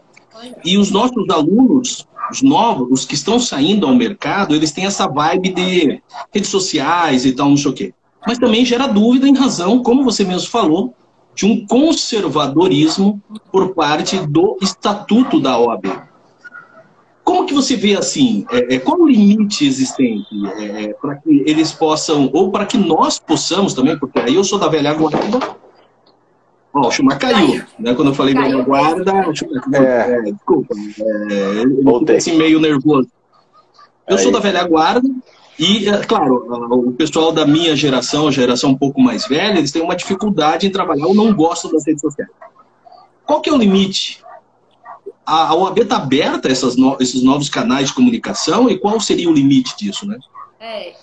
E 0.65 0.79
os 0.79 0.91
nossos 0.91 1.29
alunos, 1.31 2.07
os 2.31 2.43
novos, 2.43 2.89
os 2.91 3.05
que 3.05 3.15
estão 3.15 3.39
saindo 3.39 3.87
ao 3.87 3.95
mercado, 3.95 4.55
eles 4.55 4.73
têm 4.73 4.87
essa 4.87 5.07
vibe 5.07 5.51
de 5.51 6.03
redes 6.33 6.51
sociais 6.51 7.25
e 7.25 7.33
tal, 7.33 7.49
não 7.49 7.57
sei 7.57 7.71
o 7.71 7.75
quê. 7.75 7.95
Mas 8.27 8.39
também 8.39 8.65
gera 8.65 8.87
dúvida 8.87 9.29
em 9.29 9.37
razão, 9.37 9.83
como 9.83 10.05
você 10.05 10.25
mesmo 10.25 10.49
falou, 10.49 10.95
de 11.35 11.45
um 11.47 11.67
conservadorismo 11.67 13.21
por 13.51 13.75
parte 13.75 14.19
do 14.27 14.57
estatuto 14.63 15.41
da 15.41 15.59
OAB. 15.59 15.87
Como 17.25 17.47
que 17.47 17.55
você 17.55 17.75
vê 17.75 17.97
assim? 17.97 18.45
É, 18.51 18.75
é, 18.75 18.79
qual 18.79 19.01
o 19.01 19.09
limite 19.09 19.67
existente 19.67 20.27
é, 20.59 20.95
para 21.01 21.17
que 21.17 21.43
eles 21.47 21.73
possam, 21.73 22.31
ou 22.33 22.51
para 22.51 22.67
que 22.67 22.77
nós 22.77 23.19
possamos 23.19 23.73
também, 23.73 23.99
porque 23.99 24.19
aí 24.19 24.35
eu 24.35 24.45
sou 24.45 24.59
da 24.59 24.69
velha 24.69 24.93
guarda, 24.93 25.57
Ó, 26.75 26.89
o 26.89 26.91
Schumacher 26.91 27.21
caiu, 27.21 27.65
né? 27.79 27.95
Quando 27.95 28.09
eu 28.09 28.15
falei 28.15 28.35
caiu 28.35 28.51
velha 28.51 28.65
guarda, 28.65 29.29
o 29.29 29.35
Schumacher, 29.35 29.75
é. 29.75 30.19
é, 30.19 30.23
desculpa, 30.23 30.75
é, 30.75 31.63
ele 31.63 32.17
assim 32.17 32.37
meio 32.37 32.59
nervoso. 32.59 33.09
Eu 34.09 34.17
Aí. 34.17 34.23
sou 34.23 34.33
da 34.33 34.41
velha 34.41 34.65
guarda 34.65 35.09
e, 35.59 35.89
é, 35.89 35.99
claro, 36.05 36.35
o 36.73 36.93
pessoal 36.93 37.31
da 37.31 37.47
minha 37.47 37.77
geração, 37.77 38.27
a 38.27 38.31
geração 38.33 38.71
um 38.71 38.77
pouco 38.77 39.01
mais 39.01 39.27
velha, 39.27 39.59
eles 39.59 39.71
têm 39.71 39.83
uma 39.83 39.95
dificuldade 39.95 40.67
em 40.67 40.71
trabalhar 40.71 41.07
ou 41.07 41.15
não 41.15 41.33
gostam 41.33 41.71
das 41.71 41.87
redes 41.87 42.01
sociais. 42.01 42.31
Qual 43.25 43.41
que 43.41 43.49
é 43.49 43.53
o 43.53 43.57
limite? 43.57 44.23
A, 45.25 45.51
a 45.51 45.55
OAB 45.55 45.79
está 45.79 45.97
aberta 45.97 46.49
a 46.49 46.51
essas 46.51 46.77
no, 46.77 46.97
esses 47.01 47.23
novos 47.23 47.49
canais 47.49 47.89
de 47.89 47.95
comunicação 47.95 48.69
e 48.69 48.77
qual 48.79 49.01
seria 49.01 49.31
o 49.31 49.33
limite 49.33 49.77
disso, 49.77 50.07
né? 50.07 50.19
É, 50.59 50.95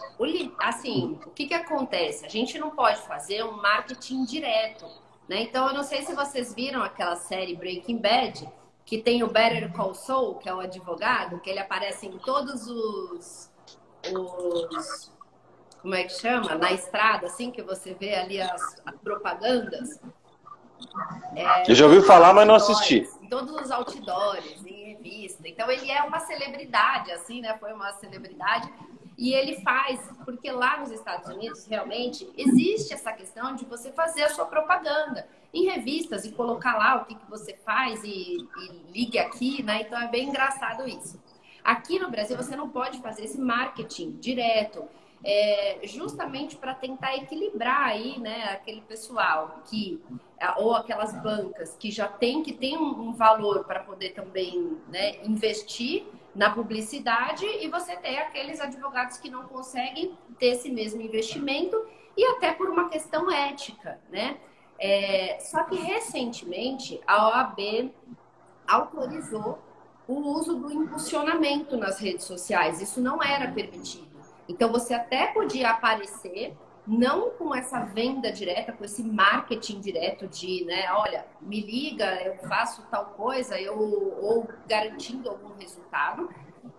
assim, 0.59 1.17
o 1.25 1.29
que, 1.29 1.45
que 1.45 1.53
acontece? 1.53 2.25
A 2.25 2.29
gente 2.29 2.59
não 2.59 2.71
pode 2.71 2.99
fazer 3.07 3.43
um 3.43 3.53
marketing 3.53 4.25
direto. 4.25 4.85
Né? 5.27 5.43
Então, 5.43 5.67
eu 5.67 5.73
não 5.73 5.83
sei 5.83 6.03
se 6.03 6.13
vocês 6.13 6.53
viram 6.53 6.83
aquela 6.83 7.15
série 7.15 7.55
Breaking 7.55 7.97
Bad, 7.97 8.47
que 8.85 8.97
tem 8.97 9.23
o 9.23 9.27
Better 9.27 9.71
Call 9.71 9.93
Saul, 9.93 10.35
que 10.35 10.49
é 10.49 10.53
o 10.53 10.59
advogado, 10.59 11.39
que 11.39 11.49
ele 11.49 11.59
aparece 11.59 12.07
em 12.07 12.17
todos 12.17 12.67
os, 12.67 13.49
os 14.13 15.11
como 15.81 15.95
é 15.95 16.03
que 16.03 16.13
chama? 16.13 16.55
Na 16.55 16.71
estrada, 16.71 17.25
assim, 17.25 17.49
que 17.49 17.63
você 17.63 17.93
vê 17.93 18.13
ali 18.13 18.39
as, 18.39 18.81
as 18.85 18.95
propagandas. 19.03 19.99
É, 21.35 21.69
eu 21.69 21.75
já 21.75 21.85
ouvi 21.85 22.01
falar, 22.01 22.33
mas 22.33 22.47
não 22.47 22.55
assisti. 22.55 23.09
Em 23.21 23.27
todos 23.27 23.51
os 23.59 23.71
outdoors, 23.71 24.63
em 24.65 24.93
revista. 24.93 25.47
Então 25.47 25.69
ele 25.71 25.89
é 25.89 26.03
uma 26.03 26.19
celebridade, 26.19 27.11
assim, 27.11 27.41
né? 27.41 27.57
Foi 27.59 27.73
uma 27.73 27.91
celebridade. 27.93 28.71
E 29.21 29.35
ele 29.35 29.61
faz, 29.61 29.99
porque 30.25 30.51
lá 30.51 30.79
nos 30.79 30.89
Estados 30.89 31.29
Unidos, 31.29 31.67
realmente, 31.67 32.27
existe 32.35 32.91
essa 32.91 33.13
questão 33.13 33.53
de 33.53 33.63
você 33.65 33.91
fazer 33.91 34.23
a 34.23 34.29
sua 34.29 34.47
propaganda 34.47 35.27
em 35.53 35.65
revistas 35.65 36.25
e 36.25 36.31
colocar 36.31 36.75
lá 36.75 36.95
o 36.95 37.05
que, 37.05 37.13
que 37.13 37.29
você 37.29 37.53
faz 37.63 38.03
e, 38.03 38.09
e 38.09 38.81
ligue 38.91 39.19
aqui, 39.19 39.61
né? 39.61 39.81
Então 39.81 40.01
é 40.01 40.07
bem 40.07 40.29
engraçado 40.29 40.89
isso. 40.89 41.21
Aqui 41.63 41.99
no 41.99 42.09
Brasil, 42.09 42.35
você 42.35 42.55
não 42.55 42.67
pode 42.67 42.99
fazer 42.99 43.25
esse 43.25 43.39
marketing 43.39 44.17
direto 44.19 44.85
é, 45.23 45.81
justamente 45.83 46.55
para 46.55 46.73
tentar 46.73 47.15
equilibrar 47.15 47.89
aí, 47.89 48.17
né, 48.17 48.45
aquele 48.45 48.81
pessoal 48.81 49.61
que 49.69 50.01
ou 50.57 50.73
aquelas 50.73 51.13
bancas 51.21 51.75
que 51.79 51.91
já 51.91 52.07
tem 52.07 52.41
que 52.41 52.53
tem 52.53 52.75
um, 52.75 53.09
um 53.09 53.13
valor 53.13 53.65
para 53.65 53.81
poder 53.81 54.15
também 54.15 54.79
né, 54.87 55.23
investir 55.23 56.07
na 56.33 56.49
publicidade 56.49 57.45
e 57.45 57.67
você 57.67 57.95
tem 57.97 58.17
aqueles 58.19 58.59
advogados 58.61 59.17
que 59.17 59.29
não 59.29 59.43
conseguem 59.43 60.17
ter 60.39 60.47
esse 60.47 60.69
mesmo 60.69 61.01
investimento 61.01 61.75
e 62.15 62.25
até 62.25 62.53
por 62.53 62.69
uma 62.69 62.89
questão 62.89 63.29
ética, 63.31 63.99
né? 64.09 64.37
É, 64.79 65.37
só 65.39 65.63
que 65.63 65.75
recentemente 65.75 66.99
a 67.05 67.27
OAB 67.27 67.91
autorizou 68.67 69.59
o 70.07 70.13
uso 70.13 70.55
do 70.55 70.71
impulsionamento 70.71 71.77
nas 71.77 71.99
redes 71.99 72.25
sociais. 72.25 72.81
Isso 72.81 72.99
não 72.99 73.21
era 73.21 73.51
permitido. 73.51 74.09
Então 74.47 74.71
você 74.71 74.93
até 74.93 75.27
podia 75.27 75.69
aparecer 75.69 76.57
não 76.87 77.31
com 77.31 77.53
essa 77.53 77.81
venda 77.81 78.31
direta, 78.31 78.71
com 78.71 78.83
esse 78.83 79.03
marketing 79.03 79.79
direto 79.79 80.27
de, 80.27 80.65
né, 80.65 80.91
olha, 80.93 81.25
me 81.39 81.61
liga, 81.61 82.21
eu 82.23 82.35
faço 82.47 82.83
tal 82.89 83.05
coisa, 83.07 83.59
eu 83.59 83.77
ou 83.77 84.47
garantindo 84.67 85.29
algum 85.29 85.53
resultado, 85.59 86.29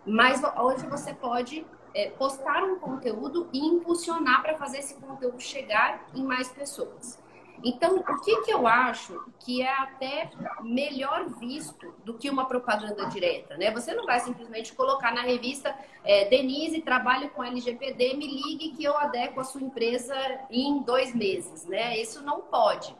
mas 0.04 0.42
hoje 0.58 0.86
você 0.86 1.14
pode 1.14 1.64
é, 1.94 2.10
postar 2.10 2.64
um 2.64 2.78
conteúdo 2.78 3.48
e 3.52 3.58
impulsionar 3.58 4.42
para 4.42 4.56
fazer 4.56 4.78
esse 4.78 4.94
conteúdo 4.94 5.40
chegar 5.40 6.06
em 6.14 6.24
mais 6.24 6.48
pessoas. 6.48 7.21
Então, 7.64 7.96
o 7.96 8.20
que, 8.20 8.42
que 8.42 8.52
eu 8.52 8.66
acho 8.66 9.20
que 9.40 9.62
é 9.62 9.72
até 9.72 10.30
melhor 10.62 11.28
visto 11.38 11.94
do 12.04 12.14
que 12.14 12.28
uma 12.28 12.46
propaganda 12.46 13.06
direta, 13.06 13.56
né? 13.56 13.70
Você 13.70 13.94
não 13.94 14.04
vai 14.04 14.20
simplesmente 14.20 14.72
colocar 14.72 15.14
na 15.14 15.22
revista 15.22 15.74
é, 16.04 16.28
Denise, 16.28 16.80
trabalho 16.80 17.30
com 17.30 17.42
LGPD, 17.42 18.14
me 18.14 18.26
ligue 18.26 18.70
que 18.70 18.84
eu 18.84 18.96
adequo 18.96 19.40
a 19.40 19.44
sua 19.44 19.60
empresa 19.60 20.14
em 20.50 20.82
dois 20.82 21.14
meses, 21.14 21.64
né? 21.66 21.96
Isso 21.98 22.22
não 22.22 22.40
pode. 22.40 22.94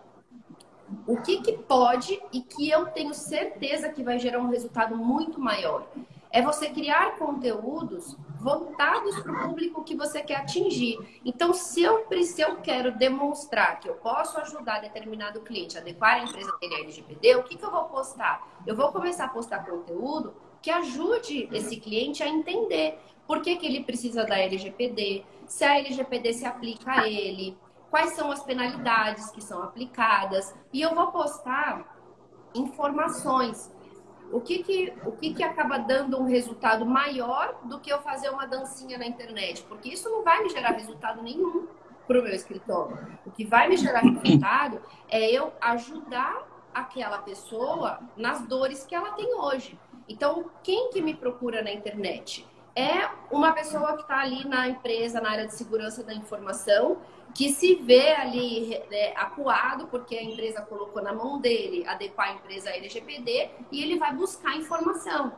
O 1.07 1.20
que, 1.20 1.40
que 1.40 1.53
pode 1.53 2.20
e 2.33 2.40
que 2.42 2.68
eu 2.68 2.87
tenho 2.87 3.14
certeza 3.14 3.88
que 3.88 4.03
vai 4.03 4.18
gerar 4.18 4.40
um 4.40 4.51
resultado 4.51 4.96
muito 4.96 5.40
maior 5.40 5.87
é 6.31 6.40
você 6.40 6.70
criar 6.70 7.16
conteúdos 7.16 8.16
voltados 8.42 9.20
para 9.20 9.33
o 9.33 9.48
público 9.48 9.85
que 9.85 9.94
você 9.94 10.20
quer 10.20 10.37
atingir. 10.37 10.98
Então, 11.24 11.55
se 11.55 11.83
eu, 11.83 12.07
se 12.24 12.40
eu 12.40 12.57
quero 12.57 12.92
demonstrar 12.92 13.78
que 13.78 13.88
eu 13.88 13.94
posso 13.94 14.38
ajudar 14.40 14.81
determinado 14.81 15.40
cliente 15.40 15.78
a 15.78 15.81
adequar 15.81 16.14
a 16.14 16.24
empresa 16.24 16.52
dele 16.61 16.74
à 16.74 16.78
LGPD, 16.81 17.37
o 17.37 17.44
que, 17.44 17.57
que 17.57 17.64
eu 17.64 17.70
vou 17.70 17.85
postar? 17.85 18.46
Eu 18.66 18.74
vou 18.74 18.90
começar 18.90 19.26
a 19.26 19.28
postar 19.28 19.64
conteúdo 19.64 20.35
que 20.61 20.70
ajude 20.70 21.48
esse 21.52 21.76
cliente 21.76 22.22
a 22.22 22.28
entender 22.28 22.98
por 23.26 23.40
que, 23.40 23.57
que 23.57 23.66
ele 23.66 23.85
precisa 23.85 24.24
da 24.24 24.38
LGPD, 24.38 25.24
se 25.46 25.64
a 25.64 25.78
LGPD 25.78 26.33
se 26.33 26.44
aplica 26.44 26.90
a 26.90 27.09
ele, 27.09 27.57
quais 27.90 28.12
são 28.12 28.31
as 28.31 28.42
penalidades 28.42 29.31
que 29.31 29.42
são 29.42 29.62
aplicadas. 29.62 30.55
E 30.72 30.81
eu 30.81 30.94
vou 30.94 31.09
postar 31.09 31.96
informações 32.55 33.71
o 34.33 34.40
que 34.40 34.62
que, 34.62 34.92
o 35.05 35.12
que 35.12 35.35
que 35.35 35.42
acaba 35.42 35.79
dando 35.79 36.18
um 36.18 36.25
resultado 36.25 36.87
maior 36.87 37.55
do 37.64 37.79
que 37.79 37.92
eu 37.92 38.01
fazer 38.01 38.31
uma 38.31 38.47
dancinha 38.47 38.97
na 38.97 39.07
internet? 39.07 39.62
Porque 39.64 39.90
isso 39.90 40.09
não 40.09 40.25
vai 40.25 40.42
me 40.42 40.49
gerar 40.49 40.71
resultado 40.71 41.23
nenhum 41.23 41.68
para 42.07 42.18
o 42.18 42.23
meu 42.23 42.33
escritório. 42.33 43.18
O 43.27 43.31
que 43.31 43.45
vai 43.45 43.68
me 43.68 43.77
gerar 43.77 44.01
resultado 44.01 44.81
é 45.09 45.31
eu 45.31 45.53
ajudar 45.61 46.49
aquela 46.75 47.18
pessoa 47.18 48.01
nas 48.16 48.47
dores 48.47 48.87
que 48.87 48.95
ela 48.95 49.12
tem 49.12 49.35
hoje. 49.35 49.79
Então, 50.09 50.51
quem 50.62 50.90
que 50.90 51.03
me 51.03 51.14
procura 51.14 51.62
na 51.62 51.71
internet? 51.71 52.47
É 52.74 53.11
uma 53.30 53.52
pessoa 53.52 53.96
que 53.96 54.02
está 54.02 54.20
ali 54.20 54.46
na 54.48 54.68
empresa, 54.68 55.20
na 55.20 55.30
área 55.30 55.46
de 55.46 55.54
segurança 55.54 56.02
da 56.02 56.14
informação, 56.14 56.98
que 57.35 57.50
se 57.50 57.74
vê 57.76 58.12
ali 58.12 58.74
é, 58.90 59.14
acuado 59.16 59.87
porque 59.87 60.16
a 60.16 60.22
empresa 60.22 60.62
colocou 60.62 61.02
na 61.02 61.12
mão 61.12 61.38
dele 61.40 61.87
adequar 61.87 62.28
a 62.28 62.32
empresa 62.35 62.70
à 62.70 62.76
LGPD 62.76 63.50
e 63.70 63.82
ele 63.82 63.98
vai 63.98 64.14
buscar 64.14 64.56
informação. 64.56 65.32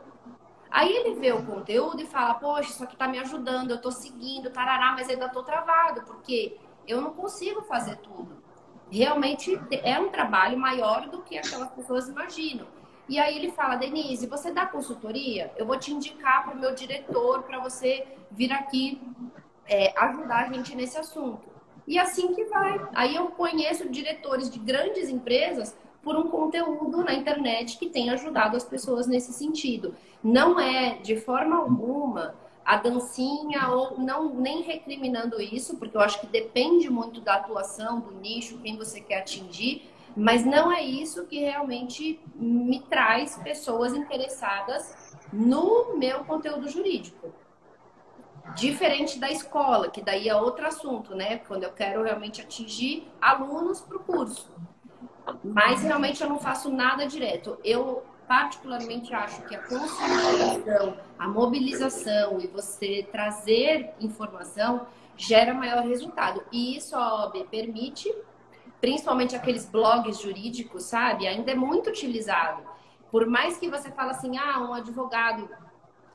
Aí 0.69 0.93
ele 0.93 1.15
vê 1.15 1.31
o 1.31 1.45
conteúdo 1.45 2.01
e 2.01 2.05
fala, 2.05 2.33
poxa, 2.33 2.69
isso 2.69 2.83
aqui 2.83 2.95
está 2.95 3.07
me 3.07 3.19
ajudando, 3.19 3.71
eu 3.71 3.77
estou 3.77 3.91
seguindo, 3.91 4.49
tarará, 4.49 4.91
mas 4.91 5.09
ainda 5.09 5.27
estou 5.27 5.43
travado, 5.43 6.03
porque 6.03 6.57
eu 6.87 6.99
não 7.01 7.13
consigo 7.13 7.61
fazer 7.61 7.97
tudo. 7.97 8.43
Realmente 8.89 9.59
é 9.71 9.99
um 9.99 10.09
trabalho 10.09 10.57
maior 10.57 11.07
do 11.07 11.21
que 11.21 11.37
aquelas 11.37 11.69
pessoas 11.71 12.07
imaginam. 12.07 12.67
E 13.07 13.19
aí 13.19 13.37
ele 13.37 13.51
fala, 13.51 13.75
Denise, 13.75 14.27
você 14.27 14.51
dá 14.51 14.65
consultoria? 14.65 15.51
Eu 15.57 15.65
vou 15.65 15.77
te 15.77 15.93
indicar 15.93 16.43
para 16.43 16.55
o 16.55 16.59
meu 16.59 16.73
diretor 16.73 17.43
para 17.43 17.59
você 17.59 18.05
vir 18.31 18.51
aqui 18.51 19.01
é, 19.67 19.93
ajudar 19.97 20.45
a 20.45 20.53
gente 20.53 20.75
nesse 20.75 20.97
assunto. 20.97 21.47
E 21.87 21.99
assim 21.99 22.33
que 22.33 22.45
vai. 22.45 22.79
Aí 22.93 23.15
eu 23.15 23.27
conheço 23.27 23.89
diretores 23.89 24.49
de 24.49 24.57
grandes 24.57 25.07
empresas 25.07 25.75
por 26.01 26.15
um 26.15 26.29
conteúdo 26.29 27.03
na 27.03 27.13
internet 27.13 27.77
que 27.77 27.89
tem 27.89 28.09
ajudado 28.09 28.57
as 28.57 28.63
pessoas 28.63 29.07
nesse 29.07 29.33
sentido. 29.33 29.95
Não 30.23 30.59
é 30.59 30.97
de 31.01 31.15
forma 31.15 31.57
alguma 31.57 32.35
a 32.63 32.77
dancinha 32.77 33.69
ou 33.69 33.99
não 33.99 34.33
nem 34.33 34.63
recriminando 34.63 35.39
isso, 35.39 35.77
porque 35.77 35.95
eu 35.95 36.01
acho 36.01 36.19
que 36.19 36.25
depende 36.27 36.89
muito 36.89 37.21
da 37.21 37.35
atuação, 37.35 37.99
do 37.99 38.11
nicho, 38.11 38.57
quem 38.57 38.75
você 38.75 38.99
quer 38.99 39.19
atingir, 39.19 39.87
mas 40.15 40.45
não 40.45 40.71
é 40.71 40.81
isso 40.81 41.25
que 41.25 41.39
realmente 41.39 42.19
me 42.35 42.79
traz 42.81 43.37
pessoas 43.37 43.93
interessadas 43.93 45.17
no 45.31 45.95
meu 45.97 46.23
conteúdo 46.23 46.69
jurídico. 46.69 47.33
Diferente 48.55 49.19
da 49.19 49.29
escola, 49.29 49.89
que 49.89 50.01
daí 50.01 50.29
é 50.29 50.35
outro 50.35 50.65
assunto, 50.65 51.15
né? 51.15 51.39
Quando 51.39 51.63
eu 51.63 51.71
quero 51.71 52.03
realmente 52.03 52.41
atingir 52.41 53.11
alunos 53.19 53.81
para 53.81 53.97
o 53.97 53.99
curso. 53.99 54.51
Mas 55.43 55.81
realmente 55.81 56.21
eu 56.21 56.29
não 56.29 56.39
faço 56.39 56.69
nada 56.69 57.07
direto. 57.07 57.57
Eu 57.63 58.03
particularmente 58.27 59.13
acho 59.13 59.41
que 59.43 59.55
a 59.55 59.59
conscientização, 59.63 60.97
a 61.17 61.27
mobilização 61.27 62.39
e 62.39 62.47
você 62.47 63.07
trazer 63.11 63.93
informação 63.99 64.87
gera 65.17 65.53
maior 65.53 65.83
resultado. 65.83 66.43
E 66.51 66.77
isso 66.77 66.95
a 66.95 67.25
OAB 67.25 67.45
permite, 67.49 68.13
principalmente 68.85 69.35
aqueles 69.35 69.65
blogs 69.65 70.21
jurídicos, 70.21 70.83
sabe? 70.83 71.27
Ainda 71.27 71.51
é 71.51 71.55
muito 71.55 71.89
utilizado. 71.89 72.61
Por 73.09 73.25
mais 73.25 73.57
que 73.57 73.67
você 73.67 73.89
fale 73.89 74.11
assim, 74.11 74.37
ah, 74.37 74.59
um 74.59 74.75
advogado 74.75 75.49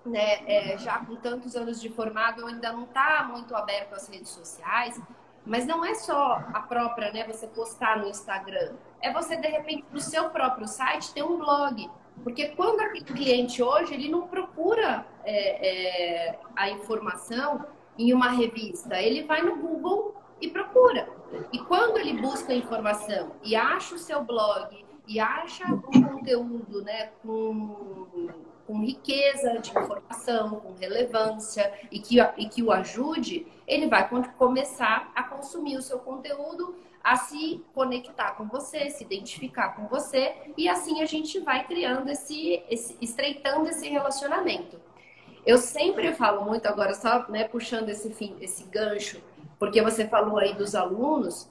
né, 0.06 0.38
é, 0.46 0.78
já 0.78 1.00
com 1.00 1.16
tantos 1.16 1.56
anos 1.56 1.80
de 1.80 1.88
formado, 1.88 2.46
ainda 2.46 2.72
não 2.72 2.84
está 2.84 3.28
muito 3.28 3.56
aberto 3.56 3.94
às 3.94 4.08
redes 4.08 4.28
sociais. 4.28 5.02
Mas 5.44 5.66
não 5.66 5.84
é 5.84 5.94
só 5.96 6.44
a 6.54 6.60
própria, 6.60 7.10
né, 7.10 7.26
você 7.26 7.48
postar 7.48 7.98
no 7.98 8.06
Instagram. 8.06 8.74
É 9.00 9.12
você, 9.12 9.34
de 9.34 9.48
repente, 9.48 9.84
no 9.90 9.98
seu 9.98 10.30
próprio 10.30 10.68
site 10.68 11.12
ter 11.12 11.24
um 11.24 11.38
blog. 11.38 11.90
Porque 12.22 12.50
quando 12.50 12.82
aquele 12.82 13.04
cliente 13.04 13.60
hoje, 13.60 13.94
ele 13.94 14.08
não 14.08 14.28
procura 14.28 15.04
é, 15.24 16.28
é, 16.28 16.38
a 16.54 16.70
informação 16.70 17.66
em 17.98 18.12
uma 18.12 18.30
revista, 18.30 19.02
ele 19.02 19.24
vai 19.24 19.42
no 19.42 19.56
Google 19.56 20.19
e 20.40 20.48
procura. 20.48 21.08
E 21.52 21.58
quando 21.58 21.98
ele 21.98 22.20
busca 22.20 22.52
informação 22.52 23.32
e 23.42 23.54
acha 23.54 23.94
o 23.94 23.98
seu 23.98 24.22
blog 24.24 24.84
e 25.06 25.18
acha 25.20 25.64
um 25.66 25.80
conteúdo 25.80 26.82
né, 26.82 27.10
com 27.22 28.28
com 28.70 28.84
riqueza 28.84 29.58
de 29.58 29.70
informação, 29.70 30.60
com 30.60 30.74
relevância 30.74 31.72
e 31.90 31.98
que, 31.98 32.20
e 32.36 32.48
que 32.48 32.62
o 32.62 32.70
ajude, 32.70 33.44
ele 33.66 33.88
vai 33.88 34.08
começar 34.38 35.10
a 35.12 35.24
consumir 35.24 35.76
o 35.76 35.82
seu 35.82 35.98
conteúdo, 35.98 36.76
a 37.02 37.16
se 37.16 37.64
conectar 37.74 38.36
com 38.36 38.46
você, 38.46 38.88
se 38.88 39.02
identificar 39.02 39.70
com 39.70 39.88
você 39.88 40.36
e 40.56 40.68
assim 40.68 41.02
a 41.02 41.04
gente 41.04 41.40
vai 41.40 41.66
criando 41.66 42.10
esse, 42.10 42.62
esse 42.70 42.96
estreitando 43.00 43.68
esse 43.68 43.88
relacionamento. 43.88 44.80
Eu 45.44 45.58
sempre 45.58 46.12
falo 46.12 46.44
muito, 46.44 46.66
agora 46.66 46.94
só 46.94 47.26
né, 47.28 47.48
puxando 47.48 47.88
esse, 47.88 48.10
fim, 48.10 48.36
esse 48.40 48.62
gancho, 48.68 49.20
porque 49.60 49.82
você 49.82 50.08
falou 50.08 50.38
aí 50.38 50.54
dos 50.54 50.74
alunos, 50.74 51.50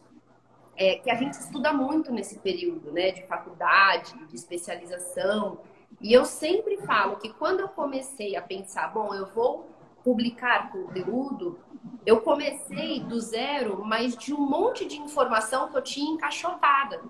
é, 0.76 0.96
que 0.96 1.12
a 1.12 1.16
gente 1.16 1.34
estuda 1.34 1.72
muito 1.72 2.12
nesse 2.12 2.40
período, 2.40 2.92
né, 2.92 3.12
de 3.12 3.22
faculdade, 3.28 4.18
de 4.26 4.36
especialização. 4.36 5.60
E 6.02 6.12
eu 6.12 6.26
sempre 6.26 6.78
falo 6.78 7.18
que 7.18 7.30
quando 7.30 7.60
eu 7.60 7.70
comecei 7.70 8.36
a 8.36 8.42
pensar, 8.42 8.88
bom, 8.88 9.14
eu 9.14 9.28
vou 9.28 9.70
publicar 10.04 10.72
conteúdo, 10.72 11.60
eu 12.04 12.22
comecei 12.22 13.00
do 13.00 13.20
zero, 13.20 13.86
mas 13.86 14.18
de 14.18 14.34
um 14.34 14.42
monte 14.42 14.88
de 14.88 14.98
informação 14.98 15.70
que 15.70 15.78
eu 15.78 15.82
tinha 15.84 16.12
encaixotada. 16.12 17.04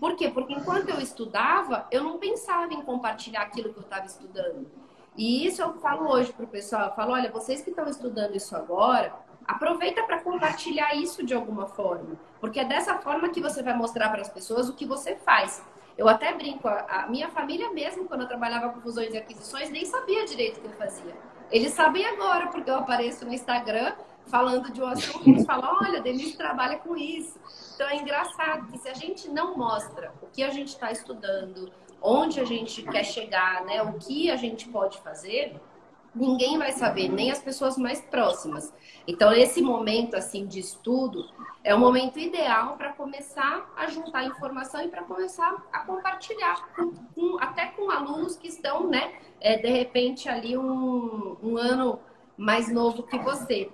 Por 0.00 0.16
quê? 0.16 0.28
Porque 0.28 0.52
enquanto 0.52 0.88
eu 0.88 1.00
estudava, 1.00 1.86
eu 1.92 2.02
não 2.02 2.18
pensava 2.18 2.74
em 2.74 2.82
compartilhar 2.82 3.42
aquilo 3.42 3.72
que 3.72 3.78
eu 3.78 3.84
estava 3.84 4.06
estudando. 4.06 4.66
E 5.16 5.46
isso 5.46 5.62
eu 5.62 5.74
falo 5.74 6.10
hoje 6.10 6.32
para 6.32 6.44
o 6.44 6.48
pessoal, 6.48 6.88
eu 6.88 6.94
falo, 6.94 7.12
olha, 7.12 7.30
vocês 7.30 7.62
que 7.62 7.70
estão 7.70 7.88
estudando 7.88 8.34
isso 8.34 8.56
agora, 8.56 9.14
aproveita 9.46 10.02
para 10.02 10.20
compartilhar 10.20 10.94
isso 10.94 11.24
de 11.24 11.34
alguma 11.34 11.66
forma, 11.66 12.16
porque 12.40 12.60
é 12.60 12.64
dessa 12.64 12.98
forma 12.98 13.28
que 13.28 13.40
você 13.40 13.62
vai 13.62 13.74
mostrar 13.74 14.08
para 14.10 14.20
as 14.20 14.28
pessoas 14.28 14.68
o 14.68 14.74
que 14.74 14.86
você 14.86 15.16
faz. 15.16 15.64
Eu 15.96 16.08
até 16.08 16.32
brinco, 16.34 16.66
a 16.66 17.06
minha 17.08 17.28
família 17.28 17.70
mesmo, 17.70 18.06
quando 18.06 18.22
eu 18.22 18.28
trabalhava 18.28 18.70
com 18.70 18.80
fusões 18.80 19.14
e 19.14 19.16
aquisições, 19.16 19.70
nem 19.70 19.84
sabia 19.84 20.24
direito 20.24 20.58
o 20.58 20.60
que 20.60 20.66
eu 20.66 20.72
fazia. 20.72 21.14
Eles 21.50 21.72
sabem 21.72 22.04
agora, 22.04 22.48
porque 22.48 22.68
eu 22.68 22.76
apareço 22.76 23.24
no 23.24 23.32
Instagram 23.32 23.94
falando 24.26 24.72
de 24.72 24.82
um 24.82 24.86
assunto, 24.86 25.28
eles 25.28 25.44
falam, 25.44 25.78
olha, 25.82 26.00
Denise 26.00 26.36
trabalha 26.36 26.78
com 26.78 26.96
isso. 26.96 27.38
Então 27.74 27.88
é 27.88 27.96
engraçado 27.96 28.66
que 28.68 28.78
se 28.78 28.88
a 28.88 28.94
gente 28.94 29.28
não 29.28 29.56
mostra 29.56 30.12
o 30.22 30.26
que 30.26 30.42
a 30.42 30.50
gente 30.50 30.68
está 30.68 30.90
estudando, 30.90 31.70
onde 32.00 32.40
a 32.40 32.44
gente 32.44 32.82
quer 32.82 33.04
chegar, 33.04 33.64
né, 33.64 33.82
o 33.82 33.94
que 33.94 34.30
a 34.30 34.36
gente 34.36 34.68
pode 34.68 34.98
fazer, 34.98 35.60
ninguém 36.14 36.58
vai 36.58 36.72
saber, 36.72 37.08
nem 37.08 37.30
as 37.30 37.40
pessoas 37.40 37.76
mais 37.76 38.00
próximas. 38.00 38.72
Então, 39.06 39.32
esse 39.32 39.60
momento 39.60 40.14
assim 40.14 40.46
de 40.46 40.60
estudo 40.60 41.28
é 41.62 41.74
o 41.74 41.78
momento 41.78 42.18
ideal 42.18 42.76
para 42.76 42.92
começar 42.92 43.72
a 43.76 43.86
juntar 43.86 44.24
informação 44.24 44.82
e 44.82 44.88
para 44.88 45.02
começar 45.02 45.56
a 45.72 45.80
compartilhar, 45.80 46.68
com, 46.74 46.92
com, 47.14 47.38
até 47.40 47.66
com 47.66 47.90
alunos 47.90 48.36
que 48.36 48.48
estão, 48.48 48.86
né, 48.88 49.12
é, 49.40 49.58
de 49.58 49.68
repente 49.68 50.28
ali 50.28 50.56
um, 50.56 51.36
um 51.42 51.56
ano 51.56 51.98
mais 52.36 52.72
novo 52.72 53.02
que 53.02 53.18
você. 53.18 53.70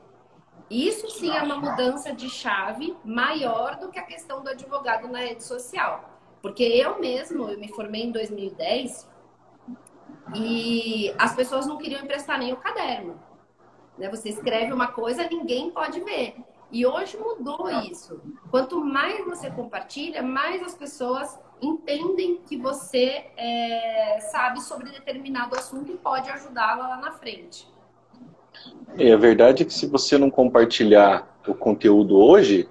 Isso 0.70 1.11
sim 1.11 1.31
é 1.31 1.42
uma 1.42 1.57
mudança 1.57 2.12
de 2.12 2.31
chave 2.31 2.96
maior 3.05 3.76
do 3.76 3.88
que 3.88 3.98
a 3.98 4.05
questão 4.05 4.42
do 4.42 4.50
advogado 4.50 5.09
na 5.09 5.18
rede 5.18 5.42
social. 5.42 6.09
Porque 6.40 6.62
eu 6.62 7.00
mesmo, 7.00 7.48
eu 7.48 7.59
me 7.59 7.68
formei 7.68 8.05
em 8.05 8.12
2010 8.12 9.09
e 10.35 11.12
as 11.18 11.35
pessoas 11.35 11.66
não 11.66 11.78
queriam 11.78 12.02
emprestar 12.02 12.38
nem 12.38 12.52
o 12.52 12.56
caderno. 12.56 13.20
Né? 13.98 14.09
Você 14.09 14.28
escreve 14.30 14.72
uma 14.72 14.88
coisa, 14.88 15.28
ninguém 15.28 15.70
pode 15.70 16.00
ver. 16.00 16.37
E 16.72 16.87
hoje 16.87 17.16
mudou 17.16 17.68
isso. 17.83 18.20
Quanto 18.50 18.80
mais 18.80 19.24
você 19.24 19.50
compartilha, 19.50 20.22
mais 20.22 20.62
as 20.62 20.74
pessoas 20.74 21.38
entendem 21.61 22.40
que 22.46 22.56
você 22.56 23.26
é, 23.37 24.18
sabe 24.30 24.62
sobre 24.62 24.90
determinado 24.90 25.56
assunto 25.56 25.90
e 25.92 25.96
pode 25.96 26.30
ajudá-la 26.30 26.88
lá 26.88 26.96
na 26.96 27.12
frente. 27.12 27.68
É, 28.96 29.12
a 29.12 29.16
verdade 29.16 29.62
é 29.62 29.66
que 29.66 29.74
se 29.74 29.87
você 29.87 30.16
não 30.16 30.30
compartilhar 30.30 31.28
o 31.46 31.54
conteúdo 31.54 32.16
hoje, 32.18 32.68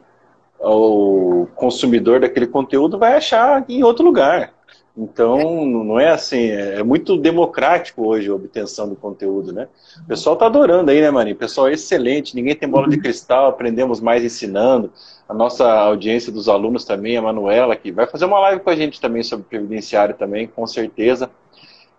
o 0.60 1.48
consumidor 1.56 2.20
daquele 2.20 2.48
conteúdo 2.48 2.98
vai 2.98 3.16
achar 3.16 3.64
em 3.70 3.84
outro 3.84 4.04
lugar. 4.04 4.54
Então, 5.02 5.66
não 5.66 5.98
é 5.98 6.10
assim, 6.10 6.50
é, 6.50 6.80
é 6.80 6.84
muito 6.84 7.16
democrático 7.16 8.06
hoje 8.06 8.30
a 8.30 8.36
obtenção 8.36 8.90
do 8.90 8.98
conteúdo, 8.98 9.54
né? 9.54 9.70
O 10.04 10.08
pessoal 10.10 10.36
tá 10.36 10.46
adorando 10.46 10.92
aí, 10.92 11.00
né, 11.00 11.10
Marinho? 11.10 11.38
O 11.38 11.40
pessoal 11.40 11.70
é 11.70 11.72
excelente, 11.72 12.36
ninguém 12.36 12.54
tem 12.54 12.68
bola 12.68 12.90
de 12.90 12.98
uhum. 12.98 13.02
cristal, 13.02 13.48
aprendemos 13.48 14.02
mais 14.02 14.26
ensinando. 14.26 14.92
A 15.30 15.34
nossa 15.34 15.66
audiência 15.72 16.34
dos 16.34 16.50
alunos 16.50 16.84
também, 16.84 17.16
a 17.16 17.22
Manuela, 17.22 17.78
que 17.78 17.94
vai 17.94 18.08
fazer 18.08 18.26
uma 18.26 18.40
live 18.40 18.62
com 18.62 18.70
a 18.72 18.76
gente 18.76 19.00
também 19.00 19.24
sobre 19.24 19.46
previdenciário 19.46 20.16
também, 20.16 20.48
com 20.48 20.68
certeza. 20.68 21.32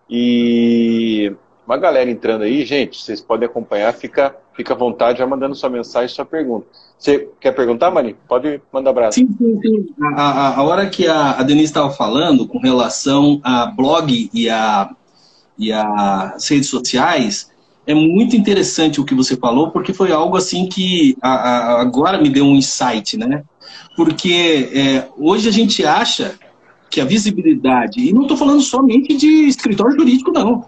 E 0.07 1.35
uma 1.71 1.77
galera 1.77 2.11
entrando 2.11 2.41
aí, 2.41 2.65
gente, 2.65 3.01
vocês 3.01 3.21
podem 3.21 3.47
acompanhar, 3.47 3.93
fica, 3.93 4.35
fica 4.53 4.73
à 4.73 4.77
vontade, 4.77 5.19
já 5.19 5.25
mandando 5.25 5.55
sua 5.55 5.69
mensagem, 5.69 6.13
sua 6.13 6.25
pergunta. 6.25 6.67
Você 6.99 7.29
quer 7.39 7.53
perguntar, 7.53 7.89
Mani? 7.89 8.13
Pode 8.27 8.61
mandar 8.73 8.89
abraço. 8.89 9.19
Sim, 9.19 9.29
sim, 9.37 9.59
sim. 9.61 9.85
A, 10.01 10.21
a, 10.21 10.55
a 10.57 10.63
hora 10.63 10.89
que 10.89 11.07
a, 11.07 11.31
a 11.31 11.43
Denise 11.43 11.67
estava 11.67 11.89
falando 11.89 12.45
com 12.45 12.59
relação 12.59 13.39
a 13.41 13.67
blog 13.67 14.29
e, 14.33 14.49
a, 14.49 14.93
e 15.57 15.71
as 15.71 16.45
redes 16.49 16.67
sociais, 16.67 17.49
é 17.87 17.93
muito 17.93 18.35
interessante 18.35 18.99
o 18.99 19.05
que 19.05 19.15
você 19.15 19.37
falou, 19.37 19.71
porque 19.71 19.93
foi 19.93 20.11
algo 20.11 20.35
assim 20.35 20.67
que 20.67 21.17
a, 21.21 21.29
a, 21.29 21.81
agora 21.81 22.21
me 22.21 22.29
deu 22.29 22.43
um 22.43 22.55
insight, 22.55 23.15
né? 23.15 23.45
Porque 23.95 24.69
é, 24.73 25.07
hoje 25.17 25.47
a 25.47 25.51
gente 25.53 25.85
acha 25.85 26.37
que 26.89 26.99
a 26.99 27.05
visibilidade, 27.05 28.01
e 28.01 28.11
não 28.11 28.23
estou 28.23 28.35
falando 28.35 28.61
somente 28.61 29.15
de 29.15 29.47
escritório 29.47 29.97
jurídico, 29.97 30.31
não. 30.33 30.65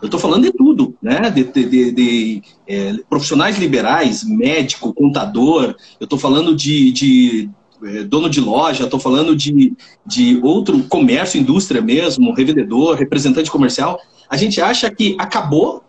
Eu 0.00 0.06
estou 0.06 0.18
falando 0.18 0.44
de 0.44 0.52
tudo, 0.52 0.94
né? 1.02 1.30
De, 1.30 1.44
de, 1.44 1.64
de, 1.66 1.92
de 1.92 2.42
é, 2.66 2.94
profissionais 3.08 3.58
liberais, 3.58 4.24
médico, 4.24 4.94
contador. 4.94 5.74
Eu 6.00 6.04
estou 6.04 6.18
falando 6.18 6.54
de, 6.56 7.50
é, 7.84 8.02
dono 8.04 8.30
de 8.30 8.40
loja. 8.40 8.84
Estou 8.84 8.98
falando 8.98 9.36
de, 9.36 9.74
de 10.06 10.40
outro 10.42 10.82
comércio, 10.84 11.38
indústria 11.38 11.82
mesmo, 11.82 12.32
revendedor, 12.32 12.96
representante 12.96 13.50
comercial. 13.50 14.00
A 14.28 14.36
gente 14.36 14.60
acha 14.60 14.90
que 14.90 15.16
acabou 15.18 15.82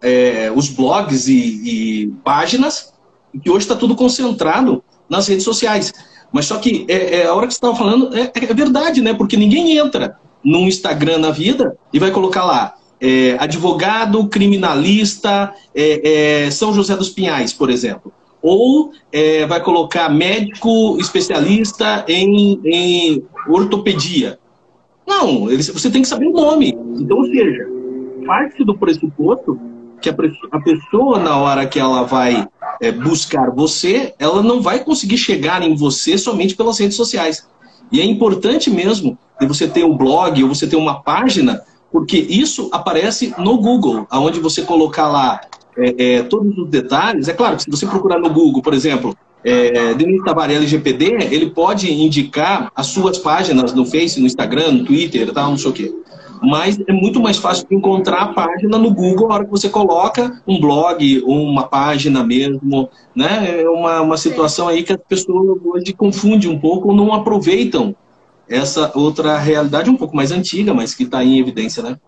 é, 0.00 0.52
os 0.54 0.68
blogs 0.68 1.26
e, 1.26 2.04
e 2.04 2.06
páginas 2.22 2.92
e 3.34 3.40
que 3.40 3.50
hoje 3.50 3.64
está 3.64 3.74
tudo 3.74 3.96
concentrado 3.96 4.84
nas 5.08 5.26
redes 5.26 5.44
sociais. 5.44 5.92
Mas 6.30 6.46
só 6.46 6.58
que 6.58 6.84
é, 6.88 7.22
é 7.22 7.26
a 7.26 7.34
hora 7.34 7.46
que 7.46 7.54
você 7.54 7.58
estava 7.58 7.74
falando 7.74 8.16
é, 8.16 8.30
é 8.32 8.54
verdade, 8.54 9.00
né? 9.00 9.14
Porque 9.14 9.36
ninguém 9.36 9.76
entra 9.76 10.16
num 10.44 10.68
Instagram 10.68 11.18
na 11.18 11.30
vida 11.32 11.76
e 11.92 11.98
vai 11.98 12.12
colocar 12.12 12.44
lá 12.44 12.74
é, 13.00 13.36
advogado 13.38 14.26
criminalista 14.28 15.52
é, 15.74 16.44
é, 16.44 16.50
São 16.50 16.72
José 16.72 16.96
dos 16.96 17.10
Pinhais, 17.10 17.52
por 17.52 17.70
exemplo. 17.70 18.12
Ou 18.42 18.92
é, 19.12 19.46
vai 19.46 19.62
colocar 19.62 20.08
médico 20.08 20.96
especialista 20.98 22.04
em, 22.08 22.60
em 22.64 23.24
ortopedia. 23.48 24.38
Não, 25.06 25.46
você 25.46 25.90
tem 25.90 26.02
que 26.02 26.08
saber 26.08 26.26
o 26.26 26.32
nome. 26.32 26.76
Então, 26.96 27.18
ou 27.18 27.26
seja, 27.26 27.68
parte 28.26 28.64
do 28.64 28.76
pressuposto 28.76 29.58
que 30.00 30.08
a 30.08 30.60
pessoa, 30.60 31.18
na 31.18 31.36
hora 31.36 31.66
que 31.66 31.78
ela 31.78 32.02
vai 32.02 32.46
é, 32.80 32.92
buscar 32.92 33.50
você, 33.50 34.14
ela 34.18 34.42
não 34.42 34.60
vai 34.60 34.84
conseguir 34.84 35.16
chegar 35.16 35.62
em 35.62 35.74
você 35.74 36.18
somente 36.18 36.54
pelas 36.54 36.78
redes 36.78 36.96
sociais. 36.96 37.48
E 37.90 38.00
é 38.00 38.04
importante 38.04 38.68
mesmo 38.70 39.18
de 39.40 39.46
você 39.46 39.66
ter 39.66 39.84
um 39.84 39.96
blog 39.96 40.42
ou 40.42 40.48
você 40.48 40.66
ter 40.66 40.76
uma 40.76 41.02
página 41.02 41.62
porque 41.90 42.16
isso 42.16 42.68
aparece 42.72 43.34
no 43.38 43.58
Google, 43.58 44.06
aonde 44.10 44.40
você 44.40 44.62
colocar 44.62 45.08
lá 45.08 45.40
é, 45.76 46.16
é, 46.16 46.22
todos 46.22 46.56
os 46.58 46.68
detalhes. 46.68 47.28
É 47.28 47.32
claro 47.32 47.56
que 47.56 47.62
se 47.62 47.70
você 47.70 47.86
procurar 47.86 48.18
no 48.18 48.30
Google, 48.30 48.62
por 48.62 48.74
exemplo, 48.74 49.16
é, 49.44 49.94
Denise 49.94 50.24
Tavares 50.24 50.56
LGPD, 50.56 51.18
ele 51.30 51.50
pode 51.50 51.92
indicar 51.92 52.70
as 52.74 52.88
suas 52.88 53.18
páginas 53.18 53.72
no 53.72 53.86
Face, 53.86 54.18
no 54.18 54.26
Instagram, 54.26 54.72
no 54.72 54.84
Twitter, 54.84 55.32
tal, 55.32 55.50
não 55.50 55.58
sei 55.58 55.70
o 55.70 55.72
quê. 55.72 55.94
Mas 56.42 56.78
é 56.86 56.92
muito 56.92 57.20
mais 57.20 57.38
fácil 57.38 57.66
encontrar 57.70 58.22
a 58.22 58.28
página 58.28 58.76
no 58.76 58.90
Google 58.90 59.28
na 59.28 59.34
hora 59.34 59.44
que 59.44 59.50
você 59.50 59.68
coloca 59.68 60.42
um 60.46 60.60
blog 60.60 61.22
uma 61.24 61.64
página 61.64 62.22
mesmo. 62.22 62.90
Né? 63.14 63.62
É 63.62 63.68
uma, 63.68 64.02
uma 64.02 64.16
situação 64.16 64.68
aí 64.68 64.82
que 64.82 64.92
as 64.92 65.00
pessoas 65.08 65.58
hoje 65.64 65.92
confundem 65.92 66.50
um 66.50 66.58
pouco 66.58 66.88
ou 66.88 66.94
não 66.94 67.12
aproveitam 67.12 67.94
essa 68.48 68.96
outra 68.96 69.36
realidade 69.38 69.90
um 69.90 69.96
pouco 69.96 70.14
mais 70.14 70.30
antiga, 70.30 70.72
mas 70.72 70.94
que 70.94 71.02
está 71.02 71.22
em 71.22 71.38
evidência, 71.38 71.82
né? 71.82 72.00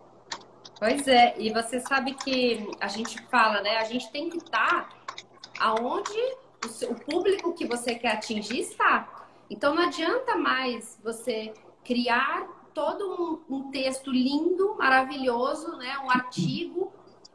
Pois 0.78 1.08
é, 1.08 1.34
e 1.38 1.52
você 1.52 1.80
sabe 1.80 2.14
que 2.14 2.70
a 2.80 2.86
gente 2.86 3.20
fala, 3.28 3.60
né? 3.60 3.78
A 3.78 3.84
gente 3.84 4.10
tem 4.12 4.30
que 4.30 4.38
estar 4.38 4.88
aonde 5.58 6.18
o, 6.64 6.68
seu, 6.68 6.92
o 6.92 6.94
público 6.94 7.52
que 7.52 7.66
você 7.66 7.96
quer 7.96 8.12
atingir 8.12 8.60
está. 8.60 9.26
Então 9.50 9.74
não 9.74 9.82
adianta 9.82 10.36
mais 10.36 10.98
você 11.02 11.52
criar 11.84 12.46
todo 12.72 13.42
um, 13.50 13.56
um 13.56 13.70
texto 13.72 14.12
lindo, 14.12 14.76
maravilhoso, 14.78 15.76
né? 15.76 15.98
Um 16.04 16.10
artigo 16.10 16.92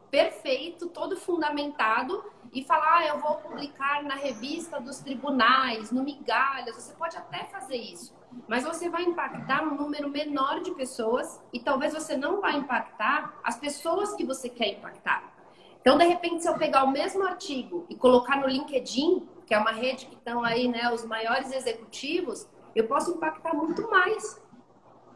perfeito, 0.09 0.87
todo 0.87 1.17
fundamentado 1.17 2.23
e 2.53 2.63
falar, 2.63 2.99
ah, 2.99 3.07
eu 3.07 3.19
vou 3.19 3.35
publicar 3.37 4.03
na 4.03 4.15
revista 4.15 4.79
dos 4.79 4.99
tribunais, 4.99 5.91
no 5.91 6.03
Migalhas. 6.03 6.75
Você 6.75 6.93
pode 6.93 7.17
até 7.17 7.43
fazer 7.45 7.75
isso 7.75 8.13
mas 8.47 8.63
você 8.63 8.89
vai 8.89 9.03
impactar 9.03 9.63
um 9.63 9.75
número 9.75 10.09
menor 10.09 10.61
de 10.61 10.71
pessoas 10.71 11.41
e 11.51 11.59
talvez 11.59 11.93
você 11.93 12.15
não 12.17 12.41
vai 12.41 12.55
impactar 12.55 13.39
as 13.43 13.57
pessoas 13.57 14.13
que 14.15 14.25
você 14.25 14.49
quer 14.49 14.69
impactar. 14.69 15.33
Então, 15.81 15.97
de 15.97 16.05
repente, 16.05 16.41
se 16.41 16.49
eu 16.49 16.57
pegar 16.57 16.83
o 16.85 16.91
mesmo 16.91 17.25
artigo 17.25 17.85
e 17.89 17.95
colocar 17.95 18.37
no 18.37 18.47
LinkedIn, 18.47 19.27
que 19.45 19.53
é 19.53 19.57
uma 19.57 19.71
rede 19.71 20.05
que 20.05 20.15
estão 20.15 20.43
aí, 20.43 20.67
né, 20.67 20.89
os 20.91 21.03
maiores 21.05 21.51
executivos, 21.51 22.47
eu 22.75 22.87
posso 22.87 23.11
impactar 23.11 23.53
muito 23.53 23.89
mais. 23.89 24.41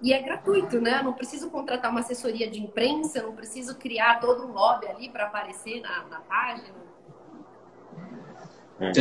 e 0.01 0.13
é 0.13 0.21
gratuito, 0.21 0.79
né? 0.79 0.99
Eu 0.99 1.05
não 1.05 1.13
preciso 1.13 1.49
contratar 1.49 1.89
uma 1.89 2.01
assessoria 2.01 2.47
de 2.49 2.61
imprensa, 2.61 3.23
não 3.23 3.35
preciso 3.35 3.75
criar 3.77 4.19
todo 4.19 4.45
um 4.45 4.51
lobby 4.51 4.87
ali 4.87 5.09
para 5.09 5.25
aparecer 5.25 5.81
na, 5.81 6.03
na 6.03 6.19
página. 6.19 6.75
É. 8.79 8.91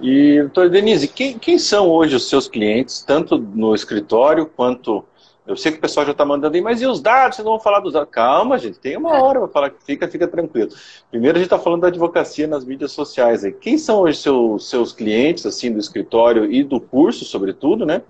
E, 0.00 0.40
doutor 0.40 0.68
Denise, 0.68 1.08
quem, 1.08 1.38
quem 1.38 1.58
são 1.58 1.88
hoje 1.88 2.16
os 2.16 2.28
seus 2.28 2.48
clientes, 2.48 3.02
tanto 3.02 3.38
no 3.38 3.74
escritório 3.74 4.46
quanto 4.46 5.04
eu 5.46 5.56
sei 5.56 5.72
que 5.72 5.78
o 5.78 5.80
pessoal 5.80 6.06
já 6.06 6.12
está 6.12 6.24
mandando 6.24 6.56
aí, 6.56 6.62
mas 6.62 6.80
e 6.80 6.86
os 6.86 7.02
dados? 7.02 7.36
Vocês 7.36 7.44
não 7.44 7.52
vão 7.52 7.60
falar 7.60 7.80
dos 7.80 7.92
dados? 7.92 8.08
Calma, 8.10 8.58
gente, 8.58 8.78
tem 8.78 8.96
uma 8.96 9.22
hora 9.22 9.40
para 9.40 9.48
falar. 9.48 9.72
Fica, 9.84 10.08
fica 10.08 10.26
tranquilo. 10.26 10.70
Primeiro 11.10 11.36
a 11.36 11.38
gente 11.38 11.46
está 11.46 11.58
falando 11.58 11.82
da 11.82 11.88
advocacia 11.88 12.46
nas 12.46 12.64
mídias 12.64 12.92
sociais. 12.92 13.44
Aí. 13.44 13.52
Quem 13.52 13.76
são 13.76 14.00
hoje 14.00 14.18
seus, 14.18 14.70
seus 14.70 14.92
clientes, 14.92 15.44
assim, 15.44 15.70
do 15.70 15.78
escritório 15.78 16.50
e 16.50 16.64
do 16.64 16.80
curso, 16.80 17.26
sobretudo, 17.26 17.84
né? 17.84 18.00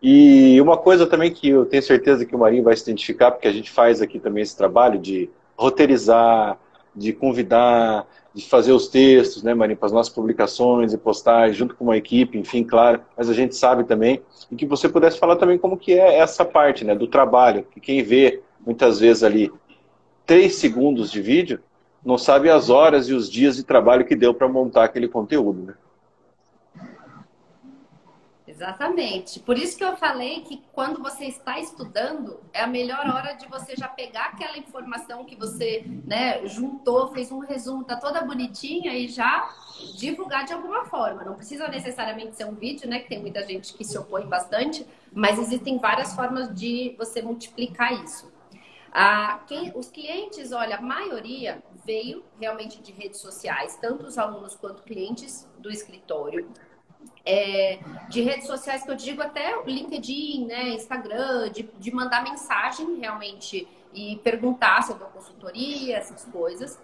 E 0.00 0.60
uma 0.60 0.76
coisa 0.76 1.06
também 1.06 1.32
que 1.32 1.48
eu 1.48 1.66
tenho 1.66 1.82
certeza 1.82 2.24
que 2.24 2.36
o 2.36 2.38
Marinho 2.38 2.62
vai 2.62 2.76
se 2.76 2.82
identificar, 2.82 3.32
porque 3.32 3.48
a 3.48 3.52
gente 3.52 3.70
faz 3.70 4.00
aqui 4.00 4.20
também 4.20 4.42
esse 4.42 4.56
trabalho 4.56 4.98
de 5.00 5.28
roteirizar, 5.56 6.56
de 6.94 7.12
convidar, 7.12 8.06
de 8.34 8.48
fazer 8.48 8.72
os 8.72 8.88
textos, 8.88 9.42
né, 9.42 9.54
Marinho, 9.54 9.76
para 9.76 9.86
as 9.86 9.92
nossas 9.92 10.12
publicações 10.12 10.92
e 10.92 10.98
postagens, 10.98 11.56
junto 11.56 11.76
com 11.76 11.84
uma 11.84 11.96
equipe, 11.96 12.36
enfim, 12.36 12.64
claro, 12.64 13.00
mas 13.16 13.30
a 13.30 13.32
gente 13.32 13.54
sabe 13.54 13.84
também, 13.84 14.20
e 14.50 14.56
que 14.56 14.66
você 14.66 14.88
pudesse 14.88 15.18
falar 15.18 15.36
também 15.36 15.56
como 15.56 15.76
que 15.76 15.92
é 15.92 16.18
essa 16.18 16.44
parte, 16.44 16.84
né, 16.84 16.94
do 16.94 17.06
trabalho, 17.06 17.64
que 17.70 17.78
quem 17.78 18.02
vê 18.02 18.42
muitas 18.66 18.98
vezes 18.98 19.22
ali 19.22 19.52
três 20.26 20.56
segundos 20.56 21.12
de 21.12 21.20
vídeo, 21.20 21.60
não 22.04 22.18
sabe 22.18 22.50
as 22.50 22.70
horas 22.70 23.08
e 23.08 23.14
os 23.14 23.30
dias 23.30 23.56
de 23.56 23.62
trabalho 23.62 24.04
que 24.04 24.16
deu 24.16 24.34
para 24.34 24.48
montar 24.48 24.84
aquele 24.84 25.08
conteúdo, 25.08 25.62
né? 25.62 25.74
Exatamente. 28.54 29.40
Por 29.40 29.58
isso 29.58 29.76
que 29.76 29.84
eu 29.84 29.96
falei 29.96 30.42
que 30.42 30.62
quando 30.72 31.02
você 31.02 31.24
está 31.24 31.58
estudando, 31.58 32.38
é 32.52 32.62
a 32.62 32.68
melhor 32.68 33.04
hora 33.04 33.32
de 33.32 33.48
você 33.48 33.74
já 33.74 33.88
pegar 33.88 34.26
aquela 34.26 34.56
informação 34.56 35.24
que 35.24 35.34
você 35.34 35.84
né, 36.06 36.46
juntou, 36.46 37.08
fez 37.08 37.32
um 37.32 37.40
resumo, 37.40 37.82
tá 37.82 37.96
toda 37.96 38.22
bonitinha 38.22 38.94
e 38.94 39.08
já 39.08 39.52
divulgar 39.98 40.44
de 40.44 40.52
alguma 40.52 40.84
forma. 40.84 41.24
Não 41.24 41.34
precisa 41.34 41.66
necessariamente 41.66 42.36
ser 42.36 42.44
um 42.44 42.54
vídeo, 42.54 42.88
né? 42.88 43.00
Que 43.00 43.08
tem 43.08 43.20
muita 43.20 43.44
gente 43.44 43.74
que 43.74 43.84
se 43.84 43.98
opõe 43.98 44.24
bastante, 44.24 44.86
mas 45.12 45.36
existem 45.36 45.78
várias 45.78 46.14
formas 46.14 46.54
de 46.54 46.94
você 46.96 47.20
multiplicar 47.22 47.92
isso. 48.04 48.32
Ah, 48.92 49.40
quem, 49.48 49.72
os 49.74 49.90
clientes, 49.90 50.52
olha, 50.52 50.76
a 50.76 50.80
maioria 50.80 51.60
veio 51.84 52.22
realmente 52.38 52.80
de 52.80 52.92
redes 52.92 53.18
sociais, 53.18 53.76
tanto 53.80 54.06
os 54.06 54.16
alunos 54.16 54.54
quanto 54.54 54.84
clientes 54.84 55.50
do 55.58 55.68
escritório 55.68 56.48
é, 57.24 57.78
de 58.08 58.20
redes 58.20 58.46
sociais 58.46 58.82
que 58.82 58.90
eu 58.90 58.94
digo 58.94 59.22
até 59.22 59.62
LinkedIn, 59.64 60.46
né, 60.46 60.70
Instagram, 60.70 61.50
de, 61.50 61.62
de 61.62 61.94
mandar 61.94 62.22
mensagem 62.22 62.96
realmente 62.96 63.66
e 63.92 64.16
perguntar 64.16 64.82
se 64.82 64.92
eu 64.92 64.98
dou 64.98 65.08
consultoria, 65.08 65.96
essas 65.96 66.24
coisas. 66.26 66.78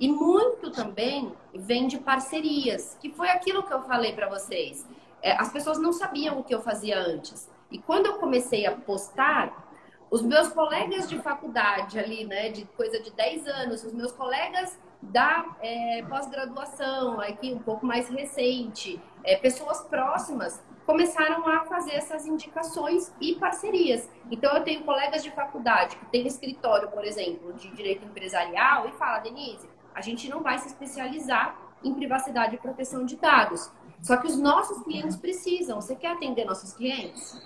E 0.00 0.08
muito 0.08 0.70
também 0.70 1.32
vem 1.54 1.86
de 1.86 1.98
parcerias, 1.98 2.98
que 3.00 3.10
foi 3.10 3.28
aquilo 3.28 3.62
que 3.62 3.72
eu 3.72 3.82
falei 3.82 4.12
para 4.12 4.28
vocês. 4.28 4.84
É, 5.22 5.32
as 5.32 5.52
pessoas 5.52 5.78
não 5.78 5.92
sabiam 5.92 6.38
o 6.38 6.44
que 6.44 6.54
eu 6.54 6.60
fazia 6.60 6.98
antes. 6.98 7.48
E 7.70 7.78
quando 7.78 8.06
eu 8.06 8.14
comecei 8.14 8.66
a 8.66 8.72
postar, 8.72 9.64
os 10.10 10.22
meus 10.22 10.48
colegas 10.48 11.08
de 11.08 11.18
faculdade 11.18 11.98
ali, 11.98 12.24
né, 12.24 12.48
de 12.48 12.64
coisa 12.76 13.00
de 13.00 13.10
10 13.10 13.46
anos, 13.46 13.84
os 13.84 13.92
meus 13.92 14.12
colegas 14.12 14.78
da 15.10 15.56
é, 15.60 16.02
pós-graduação, 16.08 17.20
aqui 17.20 17.52
um 17.52 17.58
pouco 17.58 17.86
mais 17.86 18.08
recente, 18.08 19.00
é, 19.22 19.36
pessoas 19.36 19.80
próximas 19.82 20.62
começaram 20.86 21.48
a 21.48 21.64
fazer 21.64 21.92
essas 21.92 22.26
indicações 22.26 23.12
e 23.20 23.34
parcerias. 23.36 24.08
Então, 24.30 24.54
eu 24.54 24.62
tenho 24.62 24.84
colegas 24.84 25.22
de 25.22 25.30
faculdade 25.30 25.96
que 25.96 26.06
têm 26.06 26.26
escritório, 26.26 26.88
por 26.88 27.04
exemplo, 27.04 27.52
de 27.54 27.70
direito 27.70 28.04
empresarial 28.04 28.88
e 28.88 28.92
fala, 28.92 29.20
Denise, 29.20 29.68
a 29.94 30.00
gente 30.00 30.28
não 30.28 30.42
vai 30.42 30.58
se 30.58 30.68
especializar 30.68 31.56
em 31.82 31.94
privacidade 31.94 32.54
e 32.56 32.58
proteção 32.58 33.04
de 33.04 33.16
dados. 33.16 33.70
Só 34.02 34.16
que 34.16 34.26
os 34.26 34.36
nossos 34.36 34.82
clientes 34.82 35.16
precisam. 35.16 35.80
Você 35.80 35.96
quer 35.96 36.12
atender 36.12 36.44
nossos 36.44 36.74
clientes? 36.74 37.40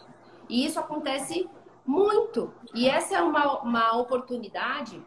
E 0.49 0.65
isso 0.65 0.81
acontece 0.81 1.49
muito. 1.87 2.53
E 2.75 2.89
essa 2.89 3.17
é 3.17 3.23
uma, 3.23 3.61
uma 3.61 3.97
oportunidade 3.97 5.01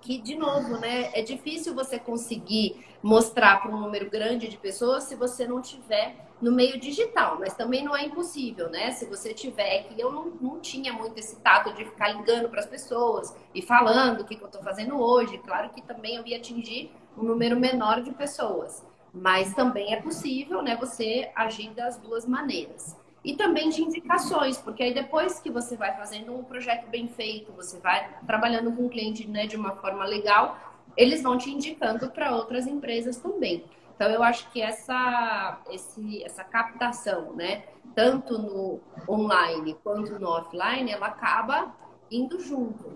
que, 0.00 0.18
de 0.18 0.34
novo, 0.34 0.78
né, 0.78 1.10
é 1.12 1.22
difícil 1.22 1.74
você 1.74 1.98
conseguir 1.98 2.84
mostrar 3.02 3.60
para 3.60 3.74
um 3.74 3.80
número 3.80 4.10
grande 4.10 4.48
de 4.48 4.56
pessoas 4.56 5.04
se 5.04 5.14
você 5.14 5.46
não 5.46 5.60
tiver 5.60 6.16
no 6.40 6.52
meio 6.52 6.78
digital, 6.78 7.38
mas 7.38 7.54
também 7.54 7.82
não 7.82 7.96
é 7.96 8.04
impossível, 8.04 8.68
né? 8.68 8.90
Se 8.92 9.06
você 9.06 9.32
tiver, 9.32 9.84
que 9.84 9.98
eu 10.00 10.12
não, 10.12 10.26
não 10.40 10.60
tinha 10.60 10.92
muito 10.92 11.18
esse 11.18 11.36
tato 11.36 11.72
de 11.72 11.84
ficar 11.84 12.08
ligando 12.08 12.48
para 12.48 12.60
as 12.60 12.66
pessoas 12.66 13.34
e 13.54 13.62
falando 13.62 14.20
o 14.20 14.24
que, 14.24 14.36
que 14.36 14.42
eu 14.42 14.48
estou 14.48 14.62
fazendo 14.62 15.00
hoje. 15.00 15.38
Claro 15.38 15.70
que 15.70 15.80
também 15.80 16.16
eu 16.16 16.26
ia 16.26 16.36
atingir 16.36 16.92
um 17.16 17.22
número 17.22 17.58
menor 17.58 18.02
de 18.02 18.10
pessoas, 18.10 18.84
mas 19.14 19.54
também 19.54 19.94
é 19.94 20.02
possível, 20.02 20.60
né? 20.60 20.76
Você 20.76 21.30
agir 21.34 21.70
das 21.70 21.96
duas 21.96 22.26
maneiras 22.26 22.96
e 23.26 23.34
também 23.34 23.68
de 23.70 23.82
indicações, 23.82 24.56
porque 24.56 24.84
aí 24.84 24.94
depois 24.94 25.40
que 25.40 25.50
você 25.50 25.76
vai 25.76 25.92
fazendo 25.96 26.32
um 26.32 26.44
projeto 26.44 26.88
bem 26.88 27.08
feito, 27.08 27.52
você 27.56 27.76
vai 27.78 28.08
trabalhando 28.24 28.70
com 28.70 28.86
o 28.86 28.88
cliente 28.88 29.26
né, 29.26 29.48
de 29.48 29.56
uma 29.56 29.72
forma 29.72 30.04
legal, 30.04 30.56
eles 30.96 31.24
vão 31.24 31.36
te 31.36 31.50
indicando 31.50 32.08
para 32.08 32.36
outras 32.36 32.68
empresas 32.68 33.16
também. 33.16 33.64
Então 33.96 34.08
eu 34.08 34.22
acho 34.22 34.48
que 34.52 34.62
essa, 34.62 35.58
esse, 35.72 36.22
essa 36.22 36.44
captação, 36.44 37.32
né, 37.32 37.64
tanto 37.96 38.38
no 38.38 38.78
online 39.08 39.76
quanto 39.82 40.20
no 40.20 40.28
offline, 40.28 40.92
ela 40.92 41.08
acaba 41.08 41.74
indo 42.08 42.38
junto. 42.38 42.92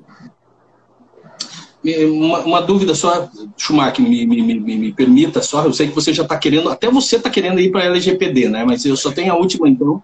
Uma, 1.83 2.39
uma, 2.41 2.63
dúvida 2.63 2.95
só, 2.95 3.29
Schumacher, 3.57 4.05
me, 4.09 4.25
me, 4.25 4.43
me, 4.43 4.61
me, 4.61 4.93
permita 4.93 5.43
só, 5.43 5.65
eu 5.65 5.73
sei 5.73 5.89
que 5.89 5.95
você 5.95 6.13
já 6.13 6.23
está 6.23 6.39
querendo, 6.39 6.69
até 6.69 6.89
você 6.89 7.17
está 7.17 7.29
querendo 7.29 7.59
ir 7.59 7.73
para 7.73 7.81
a 7.81 7.87
LGPD, 7.87 8.49
né? 8.49 8.65
Mas 8.65 8.85
eu 8.85 8.97
só 8.97 9.11
tenho 9.11 9.33
a 9.33 9.37
última 9.37 9.69
então, 9.69 10.01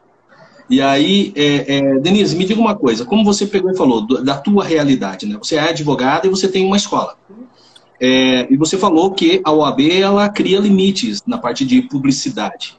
e 0.68 0.82
aí, 0.82 1.32
é, 1.36 1.76
é, 1.76 1.98
Denise, 1.98 2.36
me 2.36 2.44
diga 2.44 2.60
uma 2.60 2.74
coisa, 2.74 3.04
como 3.04 3.24
você 3.24 3.46
pegou 3.46 3.70
e 3.70 3.76
falou 3.76 4.00
do, 4.00 4.22
da 4.22 4.36
tua 4.36 4.64
realidade, 4.64 5.26
né? 5.26 5.36
Você 5.40 5.54
é 5.54 5.60
advogada 5.60 6.26
e 6.26 6.30
você 6.30 6.48
tem 6.48 6.66
uma 6.66 6.76
escola. 6.76 7.14
É, 8.00 8.52
e 8.52 8.56
você 8.56 8.76
falou 8.76 9.12
que 9.12 9.40
a 9.44 9.52
OAB 9.52 9.80
ela 9.90 10.28
cria 10.28 10.58
limites 10.58 11.22
na 11.26 11.38
parte 11.38 11.64
de 11.64 11.82
publicidade. 11.82 12.76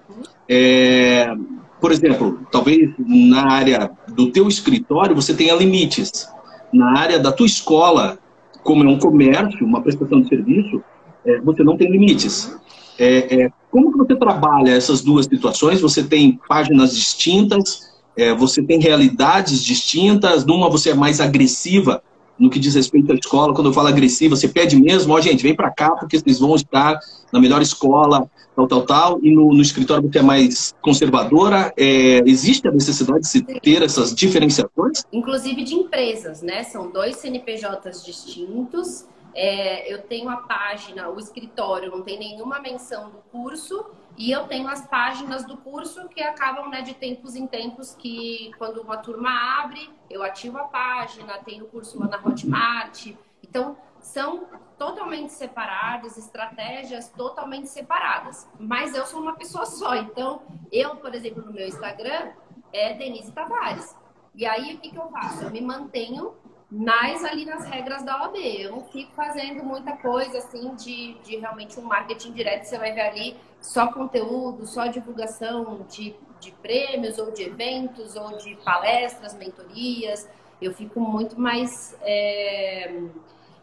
É, 0.49 1.33
por 1.79 1.91
exemplo, 1.91 2.41
talvez 2.51 2.91
na 2.97 3.51
área 3.51 3.89
do 4.09 4.31
teu 4.31 4.47
escritório 4.47 5.15
você 5.15 5.33
tenha 5.33 5.55
limites. 5.55 6.27
Na 6.73 6.99
área 6.99 7.17
da 7.17 7.31
tua 7.31 7.45
escola, 7.45 8.19
como 8.63 8.83
é 8.83 8.87
um 8.87 8.99
comércio, 8.99 9.65
uma 9.65 9.81
prestação 9.81 10.21
de 10.21 10.27
serviço, 10.27 10.83
é, 11.25 11.39
você 11.39 11.63
não 11.63 11.77
tem 11.77 11.89
limites. 11.89 12.55
É, 12.97 13.43
é, 13.43 13.51
como 13.69 13.91
que 13.91 13.97
você 13.97 14.15
trabalha 14.15 14.71
essas 14.71 15.01
duas 15.01 15.25
situações? 15.25 15.81
Você 15.81 16.03
tem 16.03 16.39
páginas 16.47 16.95
distintas, 16.95 17.91
é, 18.15 18.33
você 18.33 18.63
tem 18.63 18.79
realidades 18.79 19.63
distintas, 19.63 20.45
numa 20.45 20.69
você 20.69 20.91
é 20.91 20.93
mais 20.95 21.21
agressiva 21.21 22.01
no 22.37 22.49
que 22.49 22.59
diz 22.59 22.75
respeito 22.75 23.11
à 23.11 23.15
escola. 23.15 23.53
Quando 23.53 23.67
eu 23.67 23.73
falo 23.73 23.87
agressiva, 23.87 24.35
você 24.35 24.47
pede 24.47 24.75
mesmo, 24.75 25.13
ó, 25.13 25.17
oh, 25.17 25.21
gente, 25.21 25.43
vem 25.43 25.55
para 25.55 25.71
cá 25.71 25.91
porque 25.91 26.19
vocês 26.19 26.39
vão 26.39 26.55
estar 26.55 26.99
na 27.31 27.39
melhor 27.39 27.61
escola, 27.61 28.29
tal, 28.55 28.67
tal, 28.67 28.81
tal. 28.83 29.19
E 29.23 29.33
no, 29.33 29.53
no 29.53 29.61
escritório 29.61 30.07
você 30.09 30.19
é 30.19 30.21
mais 30.21 30.73
conservadora. 30.81 31.73
É, 31.77 32.21
existe 32.25 32.67
a 32.67 32.71
necessidade 32.71 33.21
de 33.21 33.27
se 33.27 33.41
ter 33.41 33.81
essas 33.81 34.13
diferenciações? 34.13 35.03
Inclusive 35.11 35.63
de 35.63 35.75
empresas, 35.75 36.41
né? 36.41 36.63
São 36.63 36.91
dois 36.91 37.17
CNPJs 37.17 38.05
distintos 38.05 39.05
é, 39.37 39.93
eu 39.93 40.01
tenho 40.01 40.29
a 40.29 40.37
página, 40.37 41.09
o 41.09 41.19
escritório 41.19 41.91
não 41.91 42.01
tem 42.01 42.17
nenhuma 42.17 42.59
menção 42.59 43.11
do 43.11 43.19
curso 43.31 43.85
e 44.17 44.31
eu 44.31 44.47
tenho 44.47 44.67
as 44.67 44.87
páginas 44.87 45.45
do 45.45 45.55
curso 45.57 46.09
que 46.09 46.23
acabam 46.23 46.67
né, 46.69 46.81
de 46.81 46.95
tempos 46.95 47.35
em 47.35 47.45
tempos 47.45 47.93
que 47.93 48.51
quando 48.57 48.81
uma 48.81 48.97
turma 48.97 49.29
abre, 49.61 49.91
eu 50.09 50.23
ativo 50.23 50.57
a 50.57 50.63
página, 50.63 51.37
tenho 51.45 51.65
o 51.65 51.67
curso 51.67 51.99
lá 51.99 52.07
na 52.07 52.17
Hotmart. 52.17 53.13
Então, 53.43 53.77
são 53.99 54.47
totalmente 54.75 55.31
separadas, 55.31 56.17
estratégias 56.17 57.09
totalmente 57.09 57.67
separadas. 57.67 58.49
Mas 58.59 58.95
eu 58.95 59.05
sou 59.05 59.21
uma 59.21 59.35
pessoa 59.35 59.67
só. 59.67 59.95
Então, 59.95 60.41
eu, 60.71 60.95
por 60.95 61.13
exemplo, 61.13 61.45
no 61.45 61.53
meu 61.53 61.67
Instagram, 61.67 62.31
é 62.73 62.95
Denise 62.95 63.31
Tavares. 63.31 63.95
E 64.33 64.47
aí, 64.47 64.73
o 64.73 64.79
que, 64.79 64.89
que 64.89 64.97
eu 64.97 65.09
faço? 65.09 65.43
Eu 65.43 65.51
me 65.51 65.61
mantenho 65.61 66.33
mas 66.69 67.23
ali 67.23 67.45
nas 67.45 67.65
regras 67.65 68.03
da 68.03 68.23
OAB. 68.23 68.35
Eu 68.35 68.71
não 68.71 68.83
fico 68.85 69.11
fazendo 69.13 69.63
muita 69.63 69.93
coisa 69.93 70.37
assim 70.39 70.75
de, 70.75 71.13
de 71.23 71.37
realmente 71.37 71.79
um 71.79 71.83
marketing 71.83 72.33
direto. 72.33 72.65
Você 72.65 72.77
vai 72.77 72.91
ver 72.91 73.01
ali 73.01 73.37
só 73.61 73.87
conteúdo, 73.91 74.65
só 74.67 74.87
divulgação 74.87 75.85
de, 75.89 76.13
de 76.39 76.51
prêmios 76.51 77.17
ou 77.17 77.31
de 77.31 77.43
eventos 77.43 78.15
ou 78.15 78.37
de 78.37 78.55
palestras, 78.57 79.33
mentorias. 79.33 80.27
Eu 80.61 80.73
fico 80.73 80.99
muito 80.99 81.39
mais. 81.39 81.97
É... 82.01 83.01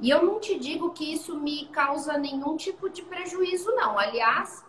E 0.00 0.10
eu 0.10 0.22
não 0.22 0.40
te 0.40 0.58
digo 0.58 0.90
que 0.90 1.12
isso 1.12 1.38
me 1.38 1.66
causa 1.66 2.16
nenhum 2.16 2.56
tipo 2.56 2.88
de 2.88 3.02
prejuízo, 3.02 3.70
não. 3.74 3.98
Aliás, 3.98 4.64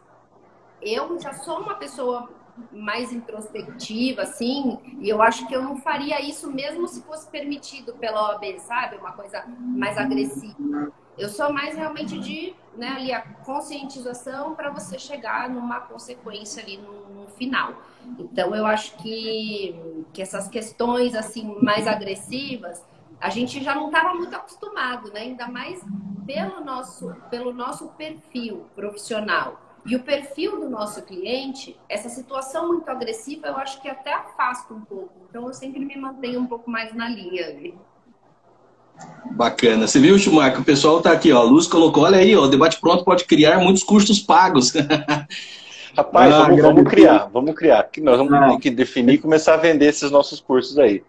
eu 0.81 1.19
já 1.19 1.33
sou 1.33 1.59
uma 1.59 1.75
pessoa 1.75 2.29
mais 2.71 3.11
introspectiva, 3.11 4.23
assim, 4.23 4.79
e 4.99 5.09
eu 5.09 5.21
acho 5.21 5.47
que 5.47 5.55
eu 5.55 5.61
não 5.61 5.77
faria 5.77 6.21
isso 6.21 6.51
mesmo 6.51 6.87
se 6.87 7.01
fosse 7.03 7.29
permitido 7.29 7.93
pela 7.93 8.31
OAB, 8.31 8.59
sabe? 8.59 8.97
Uma 8.97 9.11
coisa 9.11 9.43
mais 9.59 9.97
agressiva. 9.97 10.91
Eu 11.17 11.29
sou 11.29 11.51
mais 11.51 11.75
realmente 11.75 12.19
de, 12.19 12.53
né, 12.75 12.89
ali 12.89 13.13
a 13.13 13.21
conscientização 13.21 14.53
para 14.53 14.69
você 14.69 14.99
chegar 14.99 15.49
numa 15.49 15.79
consequência 15.79 16.61
ali 16.61 16.77
no, 16.77 17.09
no, 17.09 17.27
final. 17.29 17.73
Então 18.19 18.53
eu 18.55 18.65
acho 18.65 18.97
que, 18.97 19.75
que 20.13 20.21
essas 20.21 20.47
questões 20.47 21.15
assim 21.15 21.57
mais 21.61 21.87
agressivas, 21.87 22.83
a 23.19 23.29
gente 23.29 23.63
já 23.63 23.73
não 23.75 23.87
estava 23.87 24.13
muito 24.13 24.35
acostumado, 24.35 25.11
né? 25.11 25.21
Ainda 25.21 25.47
mais 25.47 25.81
pelo 26.25 26.63
nosso, 26.63 27.15
pelo 27.29 27.53
nosso 27.53 27.87
perfil 27.89 28.65
profissional 28.75 29.64
e 29.85 29.95
o 29.95 29.99
perfil 29.99 30.59
do 30.59 30.69
nosso 30.69 31.01
cliente, 31.03 31.77
essa 31.87 32.09
situação 32.09 32.67
muito 32.67 32.89
agressiva 32.89 33.47
eu 33.47 33.57
acho 33.57 33.79
que 33.81 33.87
até 33.87 34.13
afasta 34.13 34.73
um 34.73 34.81
pouco. 34.81 35.13
Então 35.29 35.47
eu 35.47 35.53
sempre 35.53 35.85
me 35.85 35.95
mantenho 35.95 36.39
um 36.39 36.47
pouco 36.47 36.69
mais 36.69 36.93
na 36.93 37.07
linha 37.07 37.45
ali. 37.45 37.75
Bacana. 39.31 39.87
Você 39.87 39.99
viu, 39.99 40.17
Schumacher? 40.17 40.61
O 40.61 40.63
pessoal 40.63 40.97
está 40.97 41.11
aqui, 41.11 41.31
ó. 41.31 41.39
A 41.39 41.43
Luz 41.43 41.67
colocou, 41.67 42.03
olha 42.03 42.17
aí, 42.17 42.35
ó, 42.35 42.43
o 42.43 42.47
debate 42.47 42.79
pronto 42.79 43.03
pode 43.03 43.25
criar 43.25 43.59
muitos 43.59 43.83
custos 43.83 44.19
pagos. 44.19 44.73
Rapaz, 45.95 46.33
ah, 46.33 46.43
vamos, 46.43 46.61
vamos, 46.61 46.83
criar, 46.89 47.29
vamos 47.31 47.55
criar. 47.55 47.89
Nós 47.99 48.17
vamos 48.17 48.33
ah. 48.33 48.49
ter 48.49 48.57
que 48.59 48.69
definir 48.69 49.13
e 49.13 49.17
começar 49.17 49.53
a 49.53 49.57
vender 49.57 49.85
esses 49.85 50.09
nossos 50.11 50.39
cursos 50.39 50.77
aí. 50.77 51.03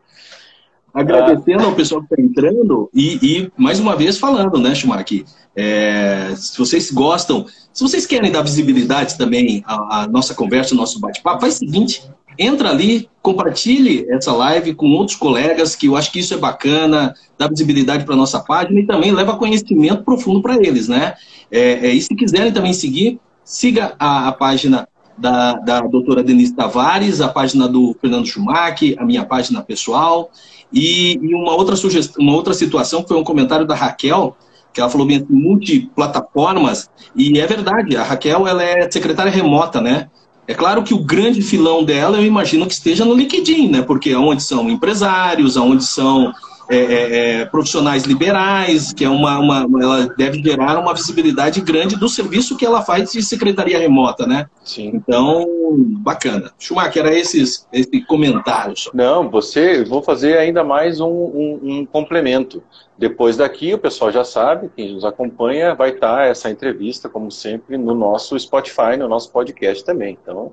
Agradecendo 0.96 1.62
ao 1.62 1.74
pessoal 1.74 2.00
que 2.00 2.14
está 2.14 2.22
entrando 2.22 2.88
e, 2.94 3.18
e, 3.22 3.52
mais 3.54 3.78
uma 3.78 3.94
vez 3.94 4.16
falando, 4.16 4.56
né, 4.56 4.74
Schumacher? 4.74 5.24
É, 5.54 6.32
se 6.34 6.56
vocês 6.56 6.90
gostam, 6.90 7.44
se 7.70 7.82
vocês 7.82 8.06
querem 8.06 8.32
dar 8.32 8.40
visibilidade 8.40 9.18
também 9.18 9.62
à, 9.66 10.04
à 10.04 10.08
nossa 10.08 10.34
conversa, 10.34 10.72
ao 10.72 10.78
nosso 10.78 10.98
bate-papo, 10.98 11.42
faz 11.42 11.56
o 11.56 11.58
seguinte, 11.58 12.02
entra 12.38 12.70
ali, 12.70 13.10
compartilhe 13.20 14.06
essa 14.08 14.32
live 14.32 14.74
com 14.74 14.90
outros 14.92 15.18
colegas, 15.18 15.76
que 15.76 15.86
eu 15.86 15.96
acho 15.96 16.10
que 16.10 16.20
isso 16.20 16.32
é 16.32 16.38
bacana, 16.38 17.12
dá 17.36 17.46
visibilidade 17.46 18.06
para 18.06 18.16
nossa 18.16 18.40
página 18.40 18.80
e 18.80 18.86
também 18.86 19.12
leva 19.12 19.36
conhecimento 19.36 20.02
profundo 20.02 20.40
para 20.40 20.56
eles, 20.56 20.88
né? 20.88 21.12
É, 21.50 21.88
é, 21.88 21.92
e 21.92 22.00
se 22.00 22.14
quiserem 22.14 22.52
também 22.52 22.72
seguir, 22.72 23.20
siga 23.44 23.94
a, 23.98 24.28
a 24.28 24.32
página 24.32 24.88
da, 25.16 25.54
da 25.54 25.80
doutora 25.80 26.22
Denise 26.22 26.54
Tavares, 26.54 27.20
a 27.20 27.28
página 27.28 27.68
do 27.68 27.96
Fernando 28.00 28.26
Schumacher, 28.26 28.96
a 28.98 29.04
minha 29.04 29.24
página 29.24 29.62
pessoal, 29.62 30.30
e, 30.72 31.14
e 31.14 31.34
uma, 31.34 31.54
outra 31.54 31.76
sugestão, 31.76 32.22
uma 32.22 32.34
outra 32.34 32.54
situação 32.54 33.04
foi 33.06 33.16
um 33.16 33.24
comentário 33.24 33.66
da 33.66 33.74
Raquel, 33.74 34.36
que 34.72 34.80
ela 34.80 34.90
falou 34.90 35.06
bem 35.06 35.18
assim, 35.18 35.26
multiplataformas, 35.30 36.90
e 37.14 37.38
é 37.38 37.46
verdade, 37.46 37.96
a 37.96 38.02
Raquel 38.02 38.46
ela 38.46 38.62
é 38.62 38.90
secretária 38.90 39.32
remota, 39.32 39.80
né? 39.80 40.08
É 40.48 40.54
claro 40.54 40.82
que 40.84 40.94
o 40.94 41.02
grande 41.02 41.42
filão 41.42 41.82
dela, 41.82 42.18
eu 42.18 42.24
imagino 42.24 42.66
que 42.66 42.72
esteja 42.72 43.04
no 43.04 43.14
LinkedIn, 43.14 43.68
né? 43.68 43.82
Porque 43.82 44.10
é 44.10 44.18
onde 44.18 44.42
são 44.42 44.70
empresários, 44.70 45.56
onde 45.56 45.84
são 45.84 46.32
é, 46.68 46.76
é, 46.76 47.40
é, 47.40 47.44
profissionais 47.44 48.04
liberais, 48.04 48.92
que 48.92 49.04
é 49.04 49.08
uma, 49.08 49.38
uma, 49.38 49.82
ela 49.82 50.08
deve 50.16 50.42
gerar 50.42 50.78
uma 50.78 50.92
visibilidade 50.92 51.60
grande 51.60 51.96
do 51.96 52.08
serviço 52.08 52.56
que 52.56 52.66
ela 52.66 52.82
faz 52.82 53.12
de 53.12 53.22
secretaria 53.22 53.78
remota, 53.78 54.26
né? 54.26 54.48
Sim. 54.64 54.90
Então, 54.94 55.46
bacana. 55.78 56.52
Schumacher, 56.58 57.06
era 57.06 57.16
esses, 57.16 57.66
esse 57.72 58.00
comentário 58.02 58.76
só. 58.76 58.90
Não, 58.92 59.30
você, 59.30 59.84
vou 59.84 60.02
fazer 60.02 60.38
ainda 60.38 60.64
mais 60.64 61.00
um, 61.00 61.06
um, 61.06 61.60
um 61.62 61.86
complemento. 61.86 62.62
Depois 62.98 63.36
daqui, 63.36 63.74
o 63.74 63.78
pessoal 63.78 64.10
já 64.10 64.24
sabe, 64.24 64.70
quem 64.74 64.94
nos 64.94 65.04
acompanha, 65.04 65.74
vai 65.74 65.90
estar 65.90 66.26
essa 66.26 66.50
entrevista, 66.50 67.08
como 67.08 67.30
sempre, 67.30 67.76
no 67.76 67.94
nosso 67.94 68.38
Spotify, 68.38 68.96
no 68.98 69.06
nosso 69.06 69.30
podcast 69.30 69.84
também. 69.84 70.18
Então, 70.20 70.50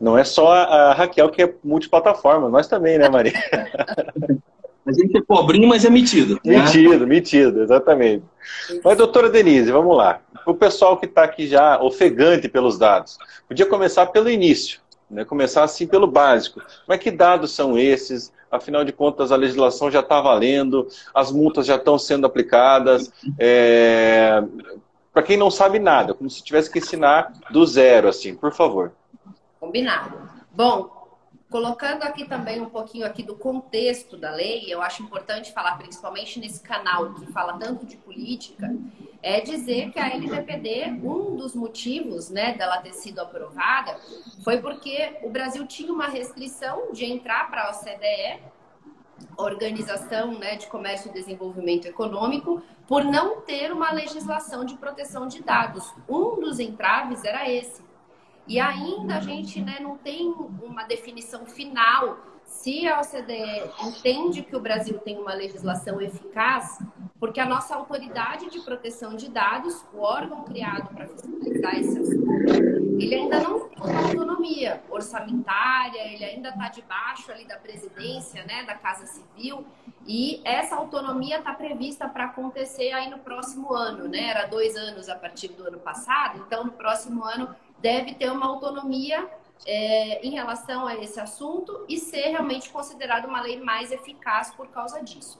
não 0.00 0.18
é 0.18 0.24
só 0.24 0.52
a 0.52 0.92
Raquel 0.92 1.30
que 1.30 1.42
é 1.42 1.54
multiplataforma, 1.62 2.48
nós 2.48 2.66
também, 2.66 2.98
né, 2.98 3.08
Maria? 3.08 3.32
A 4.86 4.92
gente 4.92 5.16
é 5.16 5.22
pobrinho, 5.22 5.68
mas 5.68 5.84
é 5.84 5.90
metido. 5.90 6.38
Né? 6.44 6.58
Metido, 6.58 7.06
metido, 7.06 7.62
exatamente. 7.62 8.24
Mas, 8.84 8.98
doutora 8.98 9.30
Denise, 9.30 9.72
vamos 9.72 9.96
lá. 9.96 10.20
O 10.46 10.54
pessoal 10.54 10.96
que 10.98 11.06
está 11.06 11.24
aqui 11.24 11.46
já 11.46 11.80
ofegante 11.80 12.48
pelos 12.48 12.78
dados, 12.78 13.18
podia 13.48 13.64
começar 13.64 14.06
pelo 14.06 14.28
início, 14.28 14.80
né? 15.10 15.24
começar 15.24 15.64
assim 15.64 15.86
pelo 15.86 16.06
básico. 16.06 16.60
Mas 16.86 17.00
que 17.00 17.10
dados 17.10 17.52
são 17.52 17.78
esses? 17.78 18.32
afinal 18.56 18.84
de 18.84 18.92
contas 18.92 19.32
a 19.32 19.36
legislação 19.36 19.90
já 19.90 20.00
está 20.00 20.20
valendo, 20.20 20.86
as 21.12 21.30
multas 21.32 21.66
já 21.66 21.76
estão 21.76 21.98
sendo 21.98 22.26
aplicadas. 22.26 23.10
É... 23.38 24.42
Para 25.12 25.22
quem 25.22 25.36
não 25.36 25.50
sabe 25.50 25.78
nada, 25.78 26.14
como 26.14 26.28
se 26.28 26.42
tivesse 26.42 26.70
que 26.70 26.78
ensinar 26.78 27.32
do 27.50 27.64
zero, 27.66 28.08
assim, 28.08 28.34
por 28.34 28.52
favor. 28.52 28.92
Combinado. 29.60 30.16
Bom, 30.52 30.90
colocando 31.54 32.02
aqui 32.02 32.24
também 32.24 32.60
um 32.60 32.68
pouquinho 32.68 33.06
aqui 33.06 33.22
do 33.22 33.36
contexto 33.36 34.16
da 34.16 34.32
lei, 34.32 34.64
eu 34.66 34.82
acho 34.82 35.04
importante 35.04 35.52
falar, 35.52 35.78
principalmente 35.78 36.40
nesse 36.40 36.60
canal 36.60 37.14
que 37.14 37.26
fala 37.26 37.56
tanto 37.56 37.86
de 37.86 37.96
política, 37.96 38.74
é 39.22 39.40
dizer 39.40 39.92
que 39.92 40.00
a 40.00 40.08
LGPD, 40.08 40.98
um 41.04 41.36
dos 41.36 41.54
motivos 41.54 42.28
né, 42.28 42.54
dela 42.54 42.78
ter 42.78 42.92
sido 42.92 43.20
aprovada, 43.20 43.96
foi 44.42 44.60
porque 44.60 45.20
o 45.22 45.30
Brasil 45.30 45.64
tinha 45.64 45.92
uma 45.92 46.08
restrição 46.08 46.90
de 46.92 47.04
entrar 47.04 47.48
para 47.48 47.66
a 47.66 47.70
OCDE, 47.70 48.42
Organização 49.38 50.36
né, 50.36 50.56
de 50.56 50.66
Comércio 50.66 51.08
e 51.08 51.14
Desenvolvimento 51.14 51.86
Econômico, 51.86 52.64
por 52.84 53.04
não 53.04 53.42
ter 53.42 53.70
uma 53.72 53.92
legislação 53.92 54.64
de 54.64 54.74
proteção 54.74 55.28
de 55.28 55.40
dados. 55.40 55.94
Um 56.08 56.40
dos 56.40 56.58
entraves 56.58 57.22
era 57.22 57.48
esse. 57.48 57.93
E 58.46 58.60
ainda 58.60 59.16
a 59.16 59.20
gente 59.20 59.60
né, 59.60 59.78
não 59.80 59.96
tem 59.96 60.30
uma 60.62 60.84
definição 60.84 61.46
final 61.46 62.18
se 62.44 62.86
a 62.86 63.00
OCDE 63.00 63.88
entende 63.88 64.42
que 64.42 64.54
o 64.54 64.60
Brasil 64.60 64.98
tem 64.98 65.18
uma 65.18 65.34
legislação 65.34 66.00
eficaz, 66.00 66.78
porque 67.18 67.40
a 67.40 67.46
nossa 67.46 67.74
autoridade 67.74 68.50
de 68.50 68.60
proteção 68.60 69.16
de 69.16 69.30
dados, 69.30 69.84
o 69.92 70.00
órgão 70.00 70.44
criado 70.44 70.94
para 70.94 71.08
fiscalizar 71.08 71.74
esse 71.78 71.98
assunto, 71.98 72.44
ele 73.00 73.14
ainda 73.14 73.40
não 73.40 73.68
tem 73.68 73.78
uma 73.82 74.08
autonomia 74.08 74.82
orçamentária, 74.90 76.00
ele 76.12 76.24
ainda 76.24 76.50
está 76.50 76.68
debaixo 76.68 77.32
ali 77.32 77.44
da 77.44 77.56
presidência, 77.56 78.44
né, 78.44 78.62
da 78.64 78.74
Casa 78.74 79.06
Civil, 79.06 79.66
e 80.06 80.40
essa 80.44 80.76
autonomia 80.76 81.38
está 81.38 81.52
prevista 81.54 82.08
para 82.08 82.26
acontecer 82.26 82.92
aí 82.92 83.08
no 83.08 83.18
próximo 83.18 83.72
ano, 83.72 84.06
né? 84.06 84.28
Era 84.28 84.46
dois 84.46 84.76
anos 84.76 85.08
a 85.08 85.16
partir 85.16 85.48
do 85.48 85.66
ano 85.66 85.78
passado, 85.78 86.44
então 86.46 86.64
no 86.64 86.72
próximo 86.72 87.24
ano 87.24 87.54
deve 87.84 88.14
ter 88.14 88.32
uma 88.32 88.46
autonomia 88.46 89.28
é, 89.66 90.26
em 90.26 90.30
relação 90.30 90.86
a 90.86 90.94
esse 90.96 91.20
assunto 91.20 91.84
e 91.86 91.98
ser 91.98 92.28
realmente 92.28 92.70
considerada 92.70 93.28
uma 93.28 93.42
lei 93.42 93.60
mais 93.60 93.92
eficaz 93.92 94.50
por 94.52 94.68
causa 94.68 95.02
disso. 95.02 95.38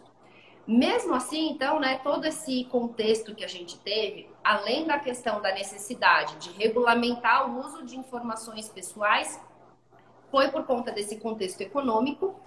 Mesmo 0.66 1.14
assim, 1.14 1.48
então, 1.48 1.80
né, 1.80 1.98
todo 2.04 2.26
esse 2.26 2.64
contexto 2.64 3.34
que 3.34 3.42
a 3.42 3.48
gente 3.48 3.78
teve, 3.78 4.30
além 4.44 4.86
da 4.86 4.98
questão 4.98 5.40
da 5.40 5.54
necessidade 5.54 6.36
de 6.36 6.50
regulamentar 6.52 7.50
o 7.50 7.60
uso 7.60 7.82
de 7.82 7.96
informações 7.96 8.68
pessoais, 8.68 9.40
foi 10.30 10.48
por 10.48 10.66
conta 10.66 10.92
desse 10.92 11.16
contexto 11.16 11.62
econômico. 11.62 12.38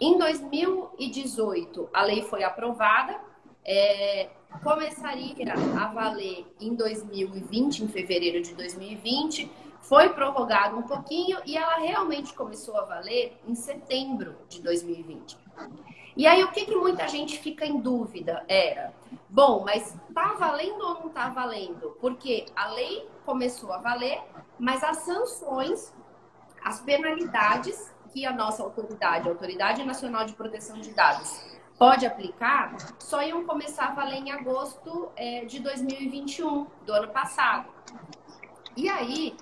Em 0.00 0.16
2018, 0.16 1.90
a 1.92 2.02
lei 2.02 2.22
foi 2.22 2.44
aprovada, 2.44 3.20
é, 3.64 4.30
começaria 4.58 5.54
a 5.80 5.86
valer 5.88 6.46
em 6.60 6.74
2020, 6.74 7.84
em 7.84 7.88
fevereiro 7.88 8.42
de 8.42 8.54
2020 8.54 9.50
foi 9.82 10.10
prorrogado 10.10 10.76
um 10.76 10.82
pouquinho 10.82 11.38
e 11.44 11.56
ela 11.56 11.78
realmente 11.78 12.34
começou 12.34 12.76
a 12.76 12.84
valer 12.84 13.36
em 13.46 13.54
setembro 13.54 14.36
de 14.48 14.62
2020. 14.62 15.38
E 16.16 16.26
aí 16.26 16.44
o 16.44 16.52
que, 16.52 16.66
que 16.66 16.76
muita 16.76 17.08
gente 17.08 17.38
fica 17.38 17.64
em 17.64 17.80
dúvida 17.80 18.44
era, 18.46 18.92
bom, 19.28 19.64
mas 19.64 19.96
tá 20.14 20.34
valendo 20.38 20.80
ou 20.80 20.94
não 20.94 21.08
tá 21.08 21.28
valendo? 21.28 21.96
Porque 22.00 22.46
a 22.54 22.68
lei 22.68 23.08
começou 23.24 23.72
a 23.72 23.78
valer, 23.78 24.20
mas 24.58 24.84
as 24.84 24.98
sanções, 24.98 25.92
as 26.62 26.80
penalidades 26.80 27.92
que 28.12 28.26
a 28.26 28.32
nossa 28.32 28.62
autoridade, 28.62 29.28
a 29.28 29.32
Autoridade 29.32 29.84
Nacional 29.84 30.24
de 30.24 30.34
Proteção 30.34 30.78
de 30.80 30.90
Dados, 30.92 31.40
pode 31.80 32.04
aplicar, 32.04 32.76
só 32.98 33.22
iam 33.22 33.46
começar 33.46 33.86
a 33.86 33.92
valer 33.92 34.18
em 34.18 34.30
agosto 34.30 35.08
é, 35.16 35.46
de 35.46 35.60
2021, 35.60 36.66
do 36.84 36.92
ano 36.92 37.08
passado. 37.08 37.70
E 38.76 38.86
aí, 38.86 39.34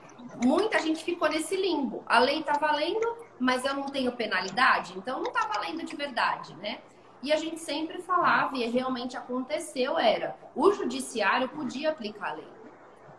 muita 0.47 0.78
gente 0.78 1.03
ficou 1.03 1.28
nesse 1.28 1.57
limbo. 1.57 2.05
A 2.07 2.20
lei 2.20 2.39
está 2.39 2.53
valendo, 2.53 3.16
mas 3.41 3.64
eu 3.64 3.74
não 3.74 3.86
tenho 3.86 4.12
penalidade, 4.12 4.97
então 4.97 5.20
não 5.20 5.32
está 5.32 5.49
valendo 5.49 5.84
de 5.84 5.97
verdade, 5.97 6.55
né? 6.59 6.78
E 7.24 7.32
a 7.32 7.36
gente 7.36 7.59
sempre 7.59 8.01
falava, 8.03 8.57
e 8.57 8.64
realmente 8.70 9.16
aconteceu, 9.16 9.99
era 9.99 10.36
o 10.55 10.70
judiciário 10.70 11.49
podia 11.49 11.91
aplicar 11.91 12.30
a 12.30 12.34
lei. 12.34 12.53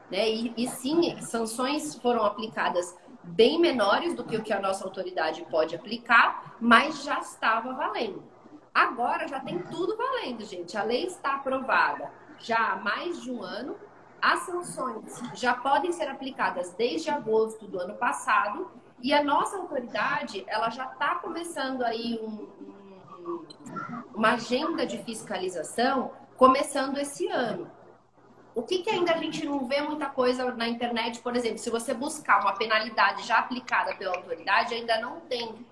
Né? 0.10 0.30
E, 0.30 0.54
e 0.56 0.68
sim, 0.70 1.20
sanções 1.20 1.94
foram 1.96 2.24
aplicadas 2.24 2.98
bem 3.22 3.60
menores 3.60 4.16
do 4.16 4.24
que 4.24 4.38
o 4.38 4.42
que 4.42 4.54
a 4.54 4.62
nossa 4.62 4.86
autoridade 4.86 5.46
pode 5.52 5.76
aplicar, 5.76 6.56
mas 6.58 7.04
já 7.04 7.20
estava 7.20 7.74
valendo. 7.74 8.24
Agora 8.80 9.28
já 9.28 9.42
tem 9.42 9.60
tudo 9.60 9.98
valendo, 9.98 10.46
gente. 10.46 10.78
A 10.78 10.84
lei 10.84 11.06
está 11.06 11.36
aprovada 11.36 12.10
já 12.40 12.72
há 12.72 12.76
mais 12.78 13.22
de 13.22 13.30
um 13.30 13.44
ano, 13.44 13.76
as 14.22 14.40
sanções 14.44 15.22
já 15.34 15.54
podem 15.54 15.92
ser 15.92 16.08
aplicadas 16.08 16.74
desde 16.76 17.10
agosto 17.10 17.68
do 17.68 17.78
ano 17.78 17.96
passado 17.96 18.72
E 19.02 19.14
a 19.14 19.22
nossa 19.22 19.58
autoridade, 19.58 20.46
ela 20.48 20.70
já 20.70 20.86
está 20.86 21.16
começando 21.16 21.84
aí 21.84 22.20
um, 22.22 22.48
um, 23.28 23.46
uma 24.14 24.32
agenda 24.34 24.86
de 24.86 24.98
fiscalização, 25.04 26.12
começando 26.38 26.98
esse 26.98 27.28
ano. 27.28 27.70
O 28.56 28.64
que, 28.64 28.80
que 28.80 28.90
ainda 28.90 29.14
a 29.14 29.18
gente 29.18 29.46
não 29.46 29.66
vê 29.66 29.82
muita 29.82 30.08
coisa 30.08 30.54
na 30.54 30.68
internet, 30.68 31.20
por 31.20 31.36
exemplo, 31.36 31.58
se 31.58 31.70
você 31.70 31.94
buscar 31.94 32.42
uma 32.42 32.54
penalidade 32.54 33.26
já 33.28 33.40
aplicada 33.40 33.94
pela 33.96 34.16
autoridade, 34.16 34.74
ainda 34.74 35.00
não 35.00 35.20
tem. 35.22 35.66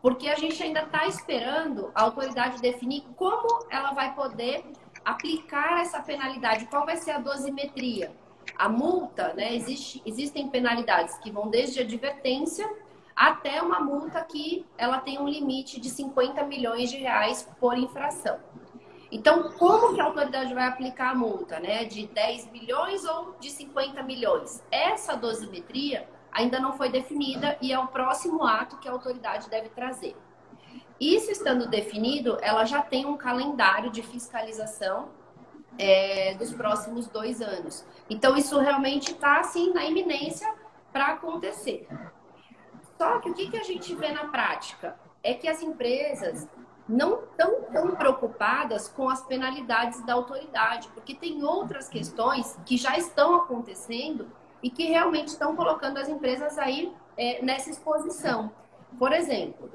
Porque 0.00 0.28
a 0.28 0.36
gente 0.36 0.62
ainda 0.62 0.82
está 0.82 1.06
esperando 1.06 1.90
a 1.94 2.02
autoridade 2.02 2.60
definir 2.60 3.02
como 3.16 3.66
ela 3.70 3.92
vai 3.92 4.14
poder 4.14 4.64
aplicar 5.04 5.80
essa 5.80 6.00
penalidade, 6.00 6.66
qual 6.66 6.84
vai 6.84 6.96
ser 6.96 7.12
a 7.12 7.18
dosimetria. 7.18 8.12
A 8.56 8.68
multa, 8.68 9.32
né? 9.34 9.54
Existe, 9.54 10.02
existem 10.06 10.48
penalidades 10.48 11.16
que 11.18 11.30
vão 11.30 11.48
desde 11.48 11.80
advertência 11.80 12.68
até 13.14 13.60
uma 13.60 13.80
multa 13.80 14.22
que 14.22 14.64
ela 14.76 14.98
tem 15.00 15.18
um 15.18 15.28
limite 15.28 15.80
de 15.80 15.90
50 15.90 16.44
milhões 16.44 16.90
de 16.90 16.98
reais 16.98 17.48
por 17.58 17.76
infração. 17.76 18.38
Então, 19.10 19.52
como 19.52 19.94
que 19.94 20.00
a 20.00 20.04
autoridade 20.04 20.52
vai 20.52 20.66
aplicar 20.66 21.10
a 21.10 21.14
multa, 21.14 21.58
né? 21.58 21.84
De 21.84 22.06
10 22.06 22.50
milhões 22.52 23.04
ou 23.04 23.34
de 23.40 23.50
50 23.50 24.02
milhões? 24.02 24.62
Essa 24.70 25.16
dosimetria 25.16 26.06
ainda 26.38 26.60
não 26.60 26.72
foi 26.72 26.88
definida 26.88 27.58
e 27.60 27.72
é 27.72 27.78
o 27.78 27.88
próximo 27.88 28.44
ato 28.44 28.78
que 28.78 28.88
a 28.88 28.92
autoridade 28.92 29.50
deve 29.50 29.68
trazer. 29.70 30.16
Isso 31.00 31.30
estando 31.30 31.68
definido, 31.68 32.38
ela 32.40 32.64
já 32.64 32.80
tem 32.80 33.06
um 33.06 33.16
calendário 33.16 33.90
de 33.90 34.02
fiscalização 34.02 35.08
é, 35.76 36.34
dos 36.34 36.52
próximos 36.52 37.06
dois 37.08 37.40
anos. 37.40 37.84
Então, 38.08 38.36
isso 38.36 38.58
realmente 38.58 39.12
está 39.12 39.40
assim 39.40 39.72
na 39.72 39.84
iminência 39.84 40.52
para 40.92 41.08
acontecer. 41.08 41.88
Só 42.96 43.20
que 43.20 43.30
o 43.30 43.34
que, 43.34 43.50
que 43.50 43.56
a 43.56 43.64
gente 43.64 43.94
vê 43.94 44.10
na 44.10 44.26
prática? 44.26 44.96
É 45.22 45.34
que 45.34 45.48
as 45.48 45.62
empresas 45.62 46.48
não 46.88 47.22
estão 47.22 47.62
tão 47.72 47.94
preocupadas 47.94 48.88
com 48.88 49.08
as 49.08 49.22
penalidades 49.24 50.04
da 50.04 50.14
autoridade, 50.14 50.88
porque 50.94 51.14
tem 51.14 51.44
outras 51.44 51.88
questões 51.88 52.58
que 52.64 52.76
já 52.76 52.96
estão 52.96 53.36
acontecendo 53.36 54.26
e 54.62 54.70
que 54.70 54.84
realmente 54.84 55.28
estão 55.28 55.54
colocando 55.54 55.98
as 55.98 56.08
empresas 56.08 56.58
aí 56.58 56.92
é, 57.16 57.42
nessa 57.42 57.70
exposição. 57.70 58.50
Por 58.98 59.12
exemplo, 59.12 59.70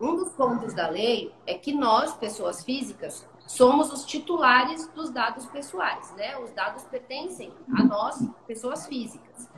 um 0.00 0.16
dos 0.16 0.30
pontos 0.30 0.74
da 0.74 0.88
lei 0.88 1.32
é 1.46 1.54
que 1.54 1.72
nós, 1.72 2.12
pessoas 2.14 2.64
físicas, 2.64 3.26
somos 3.46 3.92
os 3.92 4.04
titulares 4.04 4.88
dos 4.88 5.10
dados 5.10 5.46
pessoais, 5.46 6.12
né? 6.16 6.36
Os 6.38 6.50
dados 6.52 6.82
pertencem 6.84 7.52
a 7.76 7.84
nós, 7.84 8.18
pessoas 8.46 8.86
físicas. 8.86 9.48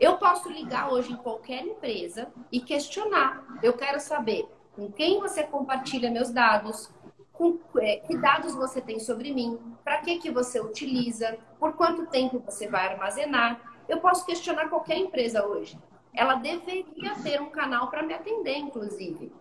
Eu 0.00 0.16
posso 0.16 0.48
ligar 0.48 0.92
hoje 0.92 1.12
em 1.12 1.16
qualquer 1.16 1.64
empresa 1.64 2.28
e 2.50 2.60
questionar. 2.60 3.44
Eu 3.62 3.74
quero 3.74 4.00
saber 4.00 4.48
com 4.74 4.90
quem 4.90 5.20
você 5.20 5.44
compartilha 5.44 6.10
meus 6.10 6.30
dados, 6.30 6.90
com, 7.32 7.58
é, 7.78 7.96
que 7.96 8.16
dados 8.16 8.54
você 8.54 8.80
tem 8.80 8.98
sobre 8.98 9.32
mim, 9.32 9.58
para 9.84 9.98
que, 9.98 10.18
que 10.18 10.30
você 10.30 10.60
utiliza, 10.60 11.38
por 11.58 11.74
quanto 11.74 12.06
tempo 12.06 12.40
você 12.40 12.68
vai 12.68 12.92
armazenar. 12.92 13.60
Eu 13.88 13.98
posso 13.98 14.24
questionar 14.24 14.68
qualquer 14.68 14.98
empresa 14.98 15.46
hoje. 15.46 15.78
Ela 16.14 16.36
deveria 16.36 17.14
ter 17.22 17.40
um 17.40 17.50
canal 17.50 17.88
para 17.88 18.02
me 18.02 18.14
atender, 18.14 18.56
inclusive. 18.56 19.32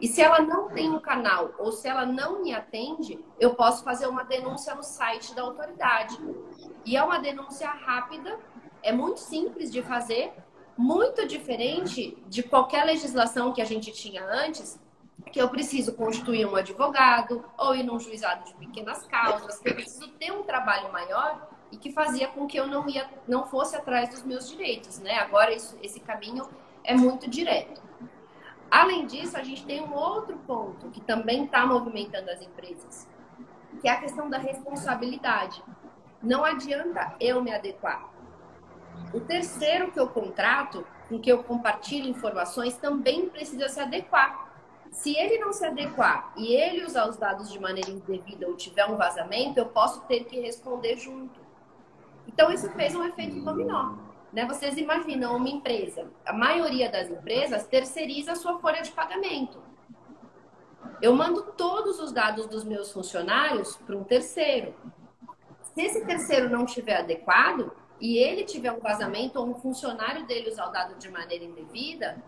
E 0.00 0.06
se 0.06 0.22
ela 0.22 0.40
não 0.40 0.68
tem 0.68 0.88
um 0.90 1.00
canal 1.00 1.52
ou 1.58 1.72
se 1.72 1.88
ela 1.88 2.06
não 2.06 2.42
me 2.42 2.54
atende, 2.54 3.18
eu 3.40 3.54
posso 3.54 3.82
fazer 3.82 4.06
uma 4.06 4.22
denúncia 4.22 4.74
no 4.74 4.82
site 4.82 5.34
da 5.34 5.42
autoridade. 5.42 6.16
E 6.84 6.96
é 6.96 7.02
uma 7.02 7.18
denúncia 7.18 7.68
rápida, 7.68 8.38
é 8.82 8.92
muito 8.92 9.18
simples 9.18 9.72
de 9.72 9.82
fazer 9.82 10.32
muito 10.76 11.26
diferente 11.26 12.16
de 12.28 12.40
qualquer 12.40 12.84
legislação 12.84 13.52
que 13.52 13.60
a 13.60 13.64
gente 13.64 13.90
tinha 13.90 14.24
antes, 14.24 14.80
que 15.32 15.42
eu 15.42 15.48
preciso 15.48 15.92
constituir 15.94 16.46
um 16.46 16.54
advogado 16.54 17.44
ou 17.58 17.74
ir 17.74 17.82
num 17.82 17.98
juizado 17.98 18.44
de 18.44 18.54
pequenas 18.54 19.04
causas, 19.08 19.58
que 19.58 19.68
eu 19.68 19.74
preciso 19.74 20.08
ter 20.12 20.30
um 20.30 20.44
trabalho 20.44 20.92
maior 20.92 21.48
e 21.70 21.76
que 21.76 21.92
fazia 21.92 22.28
com 22.28 22.46
que 22.46 22.58
eu 22.58 22.66
não 22.66 22.88
ia, 22.88 23.08
não 23.26 23.46
fosse 23.46 23.76
atrás 23.76 24.08
dos 24.10 24.22
meus 24.22 24.48
direitos, 24.48 24.98
né? 24.98 25.18
Agora 25.18 25.52
isso, 25.52 25.76
esse 25.82 26.00
caminho 26.00 26.48
é 26.84 26.94
muito 26.94 27.28
direto. 27.28 27.82
Além 28.70 29.06
disso, 29.06 29.36
a 29.36 29.42
gente 29.42 29.64
tem 29.64 29.82
um 29.82 29.94
outro 29.94 30.36
ponto 30.46 30.90
que 30.90 31.00
também 31.00 31.44
está 31.44 31.66
movimentando 31.66 32.30
as 32.30 32.42
empresas, 32.42 33.08
que 33.80 33.88
é 33.88 33.92
a 33.92 34.00
questão 34.00 34.28
da 34.28 34.38
responsabilidade. 34.38 35.62
Não 36.22 36.44
adianta 36.44 37.14
eu 37.20 37.42
me 37.42 37.52
adequar. 37.52 38.10
O 39.14 39.20
terceiro 39.20 39.90
que 39.90 39.98
eu 39.98 40.08
contrato, 40.08 40.86
com 41.08 41.18
que 41.18 41.30
eu 41.30 41.42
compartilho 41.42 42.08
informações, 42.08 42.76
também 42.76 43.28
precisa 43.28 43.68
se 43.68 43.80
adequar. 43.80 44.48
Se 44.90 45.16
ele 45.16 45.38
não 45.38 45.52
se 45.52 45.64
adequar 45.64 46.32
e 46.36 46.54
ele 46.54 46.84
usar 46.84 47.08
os 47.08 47.16
dados 47.16 47.50
de 47.50 47.58
maneira 47.58 47.90
indevida 47.90 48.46
ou 48.46 48.56
tiver 48.56 48.86
um 48.86 48.96
vazamento, 48.96 49.58
eu 49.58 49.66
posso 49.66 50.02
ter 50.02 50.24
que 50.24 50.40
responder 50.40 50.96
junto. 50.96 51.47
Então, 52.28 52.52
isso 52.52 52.70
fez 52.72 52.94
um 52.94 53.02
efeito 53.02 53.40
dominó. 53.40 53.96
Né? 54.32 54.46
Vocês 54.46 54.76
imaginam 54.76 55.36
uma 55.36 55.48
empresa, 55.48 56.06
a 56.24 56.32
maioria 56.32 56.88
das 56.88 57.10
empresas 57.10 57.66
terceiriza 57.66 58.32
a 58.32 58.36
sua 58.36 58.58
folha 58.60 58.82
de 58.82 58.92
pagamento. 58.92 59.60
Eu 61.02 61.16
mando 61.16 61.42
todos 61.56 61.98
os 61.98 62.12
dados 62.12 62.46
dos 62.46 62.62
meus 62.62 62.92
funcionários 62.92 63.76
para 63.78 63.96
um 63.96 64.04
terceiro. 64.04 64.74
Se 65.74 65.82
esse 65.82 66.04
terceiro 66.04 66.48
não 66.48 66.64
estiver 66.64 66.98
adequado, 66.98 67.72
e 68.00 68.18
ele 68.18 68.44
tiver 68.44 68.72
um 68.72 68.80
vazamento 68.80 69.38
ou 69.38 69.48
um 69.48 69.54
funcionário 69.54 70.24
dele 70.26 70.50
usar 70.50 70.68
o 70.68 70.72
dado 70.72 70.94
de 70.96 71.10
maneira 71.10 71.44
indevida, 71.44 72.22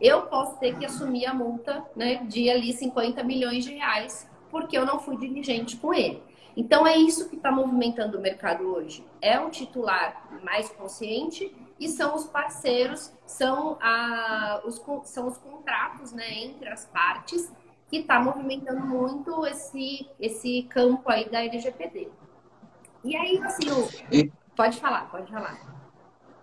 eu 0.00 0.22
posso 0.22 0.58
ter 0.58 0.76
que 0.78 0.84
assumir 0.84 1.26
a 1.26 1.32
multa 1.32 1.84
né, 1.94 2.16
de 2.24 2.50
ali 2.50 2.72
50 2.72 3.22
milhões 3.24 3.64
de 3.64 3.74
reais, 3.74 4.28
porque 4.50 4.76
eu 4.76 4.84
não 4.84 4.98
fui 4.98 5.16
diligente 5.16 5.76
com 5.76 5.94
ele. 5.94 6.22
Então 6.56 6.86
é 6.86 6.96
isso 6.96 7.28
que 7.28 7.36
está 7.36 7.52
movimentando 7.52 8.16
o 8.16 8.20
mercado 8.20 8.64
hoje. 8.64 9.04
É 9.20 9.38
o 9.38 9.50
titular 9.50 10.40
mais 10.42 10.70
consciente 10.70 11.54
e 11.78 11.88
são 11.88 12.16
os 12.16 12.24
parceiros, 12.24 13.12
são, 13.26 13.76
a, 13.80 14.62
os, 14.64 14.82
são 15.04 15.26
os 15.26 15.36
contratos 15.36 16.12
né, 16.12 16.44
entre 16.44 16.68
as 16.68 16.86
partes 16.86 17.52
que 17.90 17.98
está 17.98 18.18
movimentando 18.18 18.80
muito 18.80 19.44
esse, 19.46 20.06
esse 20.18 20.62
campo 20.70 21.08
aí 21.10 21.28
da 21.28 21.44
LGPD. 21.44 22.08
E 23.04 23.14
aí, 23.14 23.38
assim, 23.42 23.70
o... 23.70 24.30
Pode 24.56 24.78
falar, 24.78 25.10
pode 25.10 25.30
falar. 25.30 25.76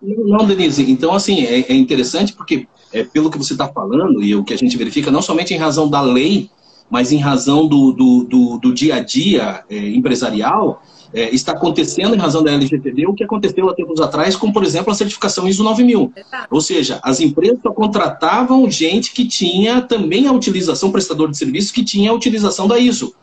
Não, 0.00 0.46
Denise, 0.46 0.88
então 0.90 1.14
assim, 1.14 1.44
é, 1.44 1.60
é 1.60 1.74
interessante 1.74 2.32
porque 2.32 2.68
é, 2.92 3.02
pelo 3.02 3.30
que 3.30 3.38
você 3.38 3.54
está 3.54 3.68
falando 3.68 4.22
e 4.22 4.36
o 4.36 4.44
que 4.44 4.54
a 4.54 4.56
gente 4.56 4.76
verifica, 4.76 5.10
não 5.10 5.22
somente 5.22 5.52
em 5.52 5.58
razão 5.58 5.88
da 5.88 6.00
lei, 6.00 6.50
mas 6.90 7.12
em 7.12 7.18
razão 7.18 7.66
do, 7.66 7.92
do, 7.92 8.24
do, 8.24 8.58
do 8.58 8.74
dia 8.74 8.96
a 8.96 9.00
dia 9.00 9.64
é, 9.68 9.90
empresarial, 9.90 10.82
é, 11.14 11.32
está 11.32 11.52
acontecendo 11.52 12.14
em 12.14 12.18
razão 12.18 12.42
da 12.42 12.52
LGPD 12.52 13.06
o 13.06 13.14
que 13.14 13.22
aconteceu 13.22 13.68
há 13.68 13.74
tempos 13.74 14.00
atrás, 14.00 14.34
como 14.34 14.52
por 14.52 14.64
exemplo 14.64 14.90
a 14.92 14.94
certificação 14.94 15.48
ISO 15.48 15.62
9000. 15.62 16.12
Ou 16.50 16.60
seja, 16.60 16.98
as 17.02 17.20
empresas 17.20 17.60
só 17.62 17.70
contratavam 17.70 18.68
gente 18.68 19.12
que 19.12 19.24
tinha 19.24 19.80
também 19.80 20.26
a 20.26 20.32
utilização, 20.32 20.90
prestador 20.90 21.30
de 21.30 21.38
serviços, 21.38 21.70
que 21.70 21.84
tinha 21.84 22.10
a 22.10 22.14
utilização 22.14 22.66
da 22.66 22.78
ISO. 22.78 23.14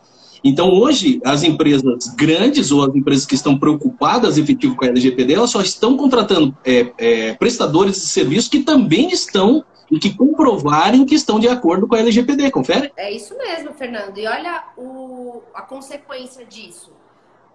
Então, 0.43 0.69
hoje, 0.69 1.21
as 1.23 1.43
empresas 1.43 2.07
grandes 2.15 2.71
ou 2.71 2.83
as 2.83 2.95
empresas 2.95 3.25
que 3.25 3.35
estão 3.35 3.59
preocupadas 3.59 4.37
efetivo 4.37 4.75
com 4.75 4.85
a 4.85 4.87
LGPD, 4.87 5.33
elas 5.33 5.51
só 5.51 5.61
estão 5.61 5.95
contratando 5.95 6.55
é, 6.65 6.91
é, 6.97 7.33
prestadores 7.33 7.95
de 7.95 8.07
serviços 8.07 8.49
que 8.49 8.59
também 8.59 9.11
estão 9.11 9.63
e 9.91 9.99
que 9.99 10.15
comprovarem 10.15 11.05
que 11.05 11.13
estão 11.13 11.37
de 11.37 11.49
acordo 11.49 11.85
com 11.85 11.95
a 11.95 11.99
LGPD, 11.99 12.49
confere? 12.49 12.93
É 12.95 13.11
isso 13.11 13.37
mesmo, 13.37 13.73
Fernando. 13.73 14.17
E 14.17 14.25
olha 14.25 14.63
o, 14.77 15.43
a 15.53 15.61
consequência 15.61 16.45
disso. 16.45 16.93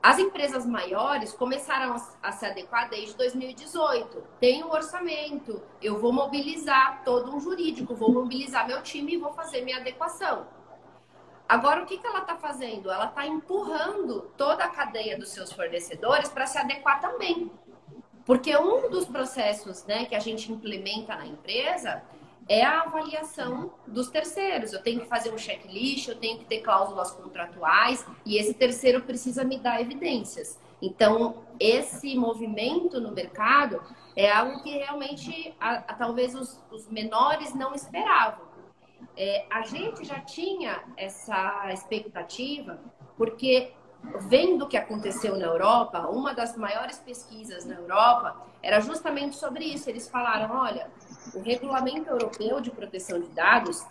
As 0.03 0.19
empresas 0.19 0.67
maiores 0.67 1.33
começaram 1.33 1.97
a 2.23 2.33
se 2.33 2.45
adequar 2.45 2.91
desde 2.91 3.17
2018. 3.17 4.23
Tem 4.39 4.63
um 4.63 4.71
orçamento, 4.71 5.63
eu 5.83 5.99
vou 5.99 6.13
mobilizar 6.13 7.03
todo 7.05 7.35
um 7.35 7.41
jurídico, 7.41 7.95
vou 7.95 8.13
mobilizar 8.13 8.67
meu 8.67 8.83
time 8.83 9.15
e 9.15 9.17
vou 9.17 9.33
fazer 9.33 9.63
minha 9.63 9.79
adequação. 9.79 10.47
Agora, 11.49 11.83
o 11.83 11.87
que, 11.87 11.97
que 11.97 12.07
ela 12.07 12.21
está 12.21 12.37
fazendo? 12.37 12.91
Ela 12.91 13.07
está 13.07 13.27
empurrando 13.27 14.31
toda 14.37 14.65
a 14.65 14.69
cadeia 14.69 15.19
dos 15.19 15.31
seus 15.31 15.51
fornecedores 15.51 16.29
para 16.29 16.47
se 16.47 16.59
adequar 16.59 17.01
também. 17.01 17.51
Porque 18.25 18.57
um 18.57 18.91
dos 18.91 19.07
processos 19.07 19.85
né, 19.87 20.05
que 20.05 20.15
a 20.15 20.21
gente 20.21 20.53
implementa 20.53 21.17
na 21.17 21.27
empresa 21.27 22.03
é 22.49 22.65
a 22.65 22.83
avaliação 22.83 23.73
dos 23.87 24.09
terceiros. 24.09 24.73
Eu 24.73 24.83
tenho 24.83 25.01
que 25.01 25.09
fazer 25.09 25.33
um 25.33 25.39
checklist, 25.39 26.09
eu 26.09 26.17
tenho 26.17 26.39
que 26.39 26.45
ter 26.45 26.61
cláusulas 26.61 27.11
contratuais 27.11 28.07
e 28.25 28.37
esse 28.37 28.55
terceiro 28.55 29.03
precisa 29.03 29.45
me 29.45 29.59
dar 29.59 29.81
evidências. 29.81 30.59
Então, 30.81 31.43
esse 31.59 32.15
movimento 32.17 33.01
no 33.01 33.13
mercado 33.13 33.83
é 34.15 34.31
algo 34.31 34.63
que 34.63 34.71
realmente 34.71 35.55
a, 35.59 35.77
a, 35.77 35.95
talvez 35.95 36.35
os, 36.35 36.63
os 36.71 36.89
menores 36.89 37.55
não 37.55 37.75
esperavam. 37.75 38.47
É, 39.17 39.47
a 39.51 39.63
gente 39.63 40.05
já 40.05 40.21
tinha 40.21 40.83
essa 40.97 41.73
expectativa, 41.73 42.79
porque 43.17 43.73
vendo 44.29 44.65
o 44.65 44.69
que 44.69 44.77
aconteceu 44.77 45.37
na 45.37 45.47
Europa, 45.47 46.07
uma 46.09 46.35
das 46.35 46.57
maiores 46.57 46.99
pesquisas 46.99 47.65
na 47.65 47.75
Europa 47.75 48.37
era 48.63 48.81
justamente 48.81 49.37
sobre 49.37 49.65
isso. 49.65 49.89
Eles 49.89 50.09
falaram, 50.09 50.55
olha, 50.55 50.91
o 51.35 51.41
regulamento 51.41 52.09
europeu 52.11 52.61
de 52.61 52.71
proteção 52.71 53.21
de 53.21 53.29
dados 53.29 53.85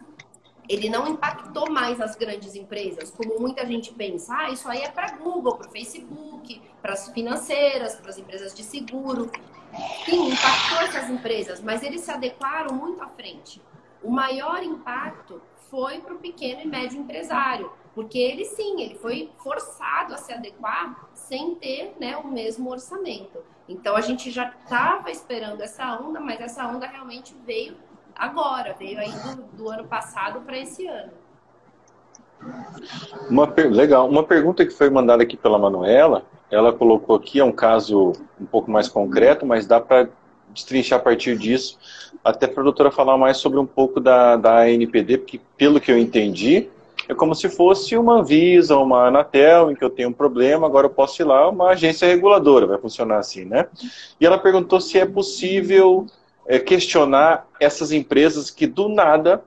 ele 0.67 0.89
não 0.89 1.07
impactou 1.07 1.69
mais 1.69 2.01
as 2.01 2.15
grandes 2.15 2.55
empresas, 2.55 3.11
como 3.11 3.39
muita 3.39 3.65
gente 3.65 3.93
pensa, 3.93 4.35
ah, 4.35 4.49
isso 4.49 4.67
aí 4.67 4.81
é 4.81 4.89
para 4.89 5.11
Google, 5.11 5.57
para 5.57 5.67
o 5.67 5.71
Facebook, 5.71 6.61
para 6.81 6.93
as 6.93 7.09
financeiras, 7.09 7.95
para 7.95 8.09
as 8.09 8.17
empresas 8.17 8.53
de 8.53 8.63
seguro. 8.63 9.31
Sim, 10.05 10.29
impactou 10.31 10.79
essas 10.81 11.09
empresas, 11.09 11.61
mas 11.61 11.83
eles 11.83 12.01
se 12.01 12.11
adequaram 12.11 12.73
muito 12.73 13.01
à 13.03 13.07
frente. 13.07 13.61
O 14.01 14.09
maior 14.09 14.63
impacto 14.63 15.41
foi 15.69 15.99
para 15.99 16.13
o 16.13 16.19
pequeno 16.19 16.61
e 16.61 16.67
médio 16.67 16.99
empresário, 16.99 17.71
porque 17.93 18.17
ele 18.17 18.45
sim, 18.45 18.81
ele 18.81 18.95
foi 18.95 19.31
forçado 19.37 20.13
a 20.13 20.17
se 20.17 20.31
adequar 20.31 21.09
sem 21.13 21.55
ter 21.55 21.95
né, 21.99 22.17
o 22.17 22.27
mesmo 22.27 22.69
orçamento. 22.69 23.39
Então 23.67 23.95
a 23.95 24.01
gente 24.01 24.29
já 24.29 24.53
estava 24.63 25.09
esperando 25.09 25.61
essa 25.61 25.99
onda, 25.99 26.19
mas 26.19 26.39
essa 26.39 26.67
onda 26.67 26.85
realmente 26.85 27.35
veio 27.45 27.75
agora, 28.15 28.75
veio 28.77 28.99
aí 28.99 29.11
do, 29.11 29.41
do 29.57 29.69
ano 29.69 29.85
passado 29.85 30.41
para 30.41 30.57
esse 30.57 30.87
ano. 30.87 31.11
Uma 33.29 33.47
per... 33.47 33.71
Legal. 33.71 34.07
Uma 34.07 34.23
pergunta 34.23 34.65
que 34.65 34.71
foi 34.71 34.89
mandada 34.89 35.23
aqui 35.23 35.35
pela 35.35 35.57
Manuela, 35.57 36.25
ela 36.51 36.71
colocou 36.71 37.15
aqui, 37.15 37.39
é 37.39 37.43
um 37.43 37.51
caso 37.51 38.13
um 38.39 38.45
pouco 38.45 38.69
mais 38.69 38.87
concreto, 38.87 39.45
mas 39.45 39.65
dá 39.65 39.81
para 39.81 40.09
destrinchar 40.53 40.99
a 40.99 41.01
partir 41.01 41.37
disso, 41.37 41.77
até 42.23 42.47
para 42.47 42.61
a 42.61 42.63
doutora 42.63 42.91
falar 42.91 43.17
mais 43.17 43.37
sobre 43.37 43.59
um 43.59 43.65
pouco 43.65 43.99
da, 43.99 44.37
da 44.37 44.59
ANPD, 44.61 45.17
porque 45.17 45.41
pelo 45.57 45.81
que 45.81 45.91
eu 45.91 45.97
entendi, 45.97 46.69
é 47.07 47.15
como 47.15 47.35
se 47.35 47.49
fosse 47.49 47.97
uma 47.97 48.23
Visa, 48.23 48.77
uma 48.77 49.07
Anatel, 49.07 49.71
em 49.71 49.75
que 49.75 49.83
eu 49.83 49.89
tenho 49.89 50.09
um 50.09 50.13
problema, 50.13 50.65
agora 50.65 50.87
eu 50.87 50.91
posso 50.91 51.21
ir 51.21 51.25
lá, 51.25 51.49
uma 51.49 51.69
agência 51.69 52.07
reguladora, 52.07 52.65
vai 52.65 52.77
funcionar 52.77 53.17
assim, 53.17 53.45
né? 53.45 53.67
E 54.19 54.25
ela 54.25 54.37
perguntou 54.37 54.81
se 54.81 54.99
é 54.99 55.05
possível 55.05 56.05
é, 56.47 56.59
questionar 56.59 57.47
essas 57.59 57.91
empresas 57.91 58.49
que 58.49 58.67
do 58.67 58.89
nada 58.89 59.43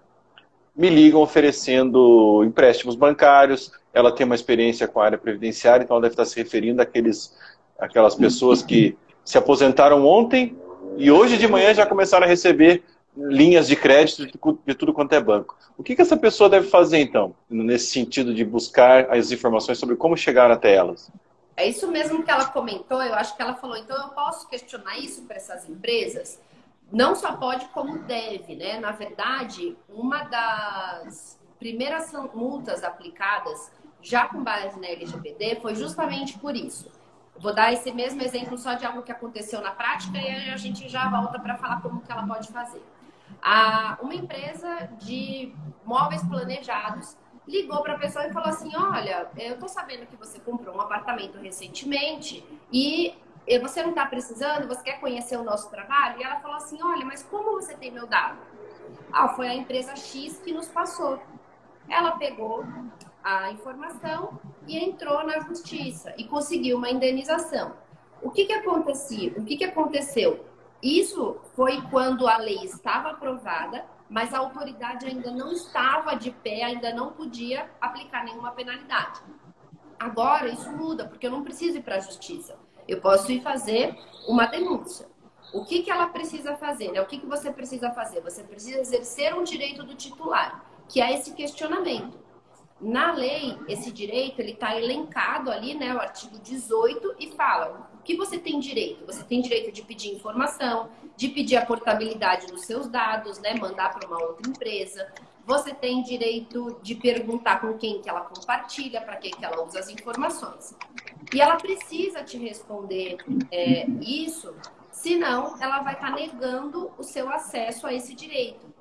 me 0.77 0.89
ligam 0.89 1.21
oferecendo 1.21 2.45
empréstimos 2.45 2.95
bancários. 2.95 3.73
Ela 3.93 4.13
tem 4.13 4.25
uma 4.25 4.37
experiência 4.37 4.87
com 4.87 5.01
a 5.01 5.07
área 5.07 5.19
previdenciária, 5.19 5.83
então 5.83 5.97
ela 5.97 6.03
deve 6.03 6.13
estar 6.13 6.25
se 6.25 6.37
referindo 6.37 6.81
àqueles, 6.81 7.37
àquelas 7.79 8.15
pessoas 8.15 8.63
que 8.63 8.97
se 9.25 9.37
aposentaram 9.37 10.07
ontem 10.07 10.57
e 10.97 11.11
hoje 11.11 11.37
de 11.37 11.47
manhã 11.47 11.75
já 11.75 11.85
começaram 11.85 12.25
a 12.25 12.29
receber 12.29 12.83
linhas 13.19 13.67
de 13.67 13.77
crédito 13.77 14.27
de 14.67 14.75
tudo 14.75 14.93
quanto 14.93 15.13
é 15.13 15.21
banco. 15.21 15.57
O 15.77 15.83
que, 15.83 15.95
que 15.95 16.03
essa 16.03 16.17
pessoa 16.17 16.49
deve 16.49 16.69
fazer, 16.69 16.99
então, 16.99 17.35
nesse 17.49 17.91
sentido 17.91 18.35
de 18.35 18.45
buscar 18.45 19.11
as 19.11 19.31
informações 19.31 19.79
sobre 19.79 19.97
como 19.97 20.17
chegar 20.17 20.51
até 20.51 20.75
elas? 20.75 21.11
É 21.57 21.69
isso 21.69 21.89
mesmo 21.89 22.23
que 22.23 22.31
ela 22.31 22.47
comentou, 22.47 23.03
eu 23.03 23.15
acho 23.15 23.37
que 23.37 23.43
ela 23.43 23.55
falou, 23.55 23.77
então 23.77 23.97
eu 24.01 24.09
posso 24.11 24.49
questionar 24.49 24.99
isso 24.99 25.23
para 25.23 25.37
essas 25.37 25.69
empresas? 25.69 26.39
não 26.91 27.15
só 27.15 27.37
pode, 27.37 27.67
como 27.69 27.99
deve, 28.01 28.55
né? 28.57 28.81
Na 28.81 28.93
verdade, 28.93 29.77
uma 29.89 30.25
das 30.25 31.39
primeiras 31.59 32.13
multas 32.35 32.83
aplicadas 32.83 33.71
já 34.01 34.27
com 34.27 34.43
base 34.43 34.79
na 34.81 34.89
LGPD 34.89 35.59
foi 35.61 35.75
justamente 35.75 36.39
por 36.39 36.55
isso. 36.55 36.91
Vou 37.37 37.55
dar 37.55 37.73
esse 37.73 37.93
mesmo 37.93 38.23
exemplo 38.23 38.57
só 38.57 38.75
de 38.75 38.85
algo 38.85 39.03
que 39.03 39.13
aconteceu 39.13 39.61
na 39.61 39.71
prática 39.71 40.19
e 40.19 40.51
a 40.51 40.57
gente 40.57 40.89
já 40.89 41.09
volta 41.09 41.39
para 41.39 41.57
falar 41.57 41.81
como 41.83 42.01
que 42.01 42.11
ela 42.11 42.27
pode 42.27 42.49
fazer. 42.49 42.83
A, 43.51 43.97
uma 44.03 44.15
empresa 44.15 44.91
de 44.99 45.55
móveis 45.83 46.23
planejados 46.23 47.17
ligou 47.47 47.83
para 47.83 47.95
a 47.95 47.99
pessoa 47.99 48.27
e 48.27 48.31
falou 48.31 48.51
assim: 48.51 48.77
Olha, 48.77 49.27
eu 49.39 49.55
estou 49.55 49.71
sabendo 49.71 50.05
que 50.05 50.17
você 50.17 50.39
comprou 50.39 50.77
um 50.77 50.81
apartamento 50.83 51.39
recentemente 51.39 52.45
e 52.71 53.17
você 53.63 53.83
não 53.83 53.91
está 53.91 54.05
precisando, 54.05 54.69
você 54.69 54.83
quer 54.83 55.01
conhecer 55.01 55.39
o 55.39 55.43
nosso 55.43 55.71
trabalho? 55.71 56.21
E 56.21 56.25
ela 56.25 56.41
falou 56.41 56.59
assim: 56.59 56.79
olha, 56.83 57.07
mas 57.07 57.23
como 57.23 57.53
você 57.53 57.75
tem 57.75 57.91
meu 57.91 58.07
dado? 58.07 58.37
Ah, 59.11 59.31
foi 59.31 59.49
a 59.49 59.55
empresa 59.55 59.97
X 59.97 60.39
que 60.45 60.53
nos 60.53 60.69
passou. 60.69 61.19
Ela 61.89 62.13
pegou 62.19 62.67
a 63.25 63.51
informação 63.51 64.39
e 64.67 64.77
entrou 64.77 65.25
na 65.27 65.41
justiça 65.41 66.13
e 66.19 66.25
conseguiu 66.25 66.77
uma 66.77 66.91
indenização. 66.91 67.73
O 68.21 68.31
que 68.31 68.45
que 68.45 68.53
acontecia? 68.53 69.33
O 69.39 69.45
que 69.47 69.57
que 69.57 69.65
aconteceu? 69.65 70.48
Isso 70.83 71.41
foi 71.57 71.81
quando 71.91 72.29
a 72.29 72.37
lei 72.37 72.63
estava 72.63 73.11
aprovada, 73.11 73.85
mas 74.09 74.33
a 74.33 74.39
autoridade 74.39 75.07
ainda 75.07 75.31
não 75.31 75.53
estava 75.53 76.15
de 76.15 76.31
pé, 76.31 76.63
ainda 76.63 76.95
não 76.95 77.13
podia 77.13 77.69
aplicar 77.81 78.25
nenhuma 78.25 78.53
penalidade. 78.53 79.21
Agora 79.99 80.49
isso 80.49 80.71
muda, 80.71 81.07
porque 81.07 81.27
eu 81.27 81.31
não 81.31 81.43
preciso 81.43 81.79
ir 81.79 81.83
para 81.83 81.97
a 81.97 82.01
justiça. 82.01 82.57
Eu 82.87 83.01
posso 83.01 83.31
ir 83.33 83.43
fazer 83.43 83.99
uma 84.27 84.47
denúncia. 84.47 85.09
O 85.53 85.65
que, 85.65 85.83
que 85.83 85.91
ela 85.91 86.07
precisa 86.09 86.57
fazer? 86.57 86.93
Né? 86.93 87.01
O 87.01 87.07
que, 87.07 87.19
que 87.19 87.27
você 87.27 87.51
precisa 87.53 87.91
fazer? 87.91 88.21
Você 88.21 88.45
precisa 88.45 88.79
exercer 88.79 89.35
um 89.35 89.43
direito 89.43 89.83
do 89.83 89.95
titular, 89.95 90.65
que 90.89 91.01
é 91.01 91.13
esse 91.13 91.33
questionamento. 91.33 92.19
Na 92.81 93.13
lei, 93.13 93.59
esse 93.67 93.91
direito 93.91 94.41
ele 94.41 94.53
está 94.53 94.79
elencado 94.79 95.51
ali, 95.51 95.75
né, 95.75 95.93
o 95.95 95.99
artigo 95.99 96.39
18, 96.39 97.17
e 97.19 97.33
fala 97.33 97.88
que 98.09 98.17
você 98.17 98.39
tem 98.39 98.59
direito. 98.59 99.05
Você 99.05 99.23
tem 99.23 99.43
direito 99.43 99.71
de 99.71 99.83
pedir 99.83 100.15
informação, 100.15 100.89
de 101.15 101.29
pedir 101.29 101.57
a 101.57 101.67
portabilidade 101.67 102.47
dos 102.47 102.63
seus 102.63 102.89
dados, 102.89 103.39
né, 103.39 103.53
mandar 103.53 103.93
para 103.93 104.09
uma 104.09 104.19
outra 104.19 104.49
empresa. 104.49 105.13
Você 105.45 105.75
tem 105.75 106.03
direito 106.03 106.81
de 106.83 106.95
perguntar 106.95 107.61
com 107.61 107.77
quem 107.77 108.01
que 108.01 108.09
ela 108.09 108.23
compartilha, 108.23 109.03
para 109.03 109.17
que, 109.17 109.29
que 109.29 109.45
ela 109.45 109.63
usa 109.63 109.81
as 109.81 109.91
informações. 109.91 110.75
E 111.35 111.39
ela 111.39 111.57
precisa 111.57 112.25
te 112.25 112.39
responder 112.39 113.19
é, 113.53 113.87
isso, 114.01 114.57
senão 114.91 115.61
ela 115.61 115.83
vai 115.83 115.93
estar 115.93 116.09
tá 116.09 116.17
negando 116.17 116.91
o 116.97 117.03
seu 117.03 117.29
acesso 117.29 117.87
a 117.87 117.93
esse 117.93 118.15
direito. 118.15 118.73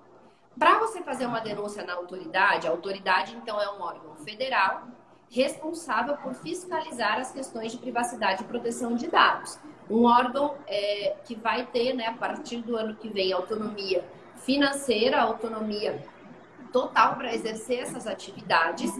Para 0.58 0.80
você 0.80 1.02
fazer 1.04 1.26
uma 1.26 1.42
denúncia 1.42 1.84
na 1.84 1.96
autoridade, 1.96 2.66
a 2.66 2.72
autoridade 2.72 3.36
então 3.36 3.60
é 3.60 3.70
um 3.74 3.82
órgão 3.82 4.16
federal 4.24 4.88
responsável 5.30 6.16
por 6.18 6.34
fiscalizar 6.34 7.20
as 7.20 7.32
questões 7.32 7.72
de 7.72 7.78
privacidade 7.78 8.44
e 8.44 8.46
proteção 8.46 8.96
de 8.96 9.08
dados. 9.08 9.60
Um 9.90 10.06
órgão 10.06 10.56
é, 10.68 11.16
que 11.26 11.36
vai 11.36 11.66
ter, 11.66 11.94
né, 11.94 12.08
a 12.08 12.14
partir 12.14 12.58
do 12.58 12.76
ano 12.76 12.96
que 12.96 13.10
vem, 13.10 13.32
autonomia 13.34 14.04
financeira, 14.38 15.22
autonomia 15.22 16.04
total 16.72 17.16
para 17.16 17.34
exercer 17.34 17.80
essas 17.80 18.06
atividades 18.06 18.92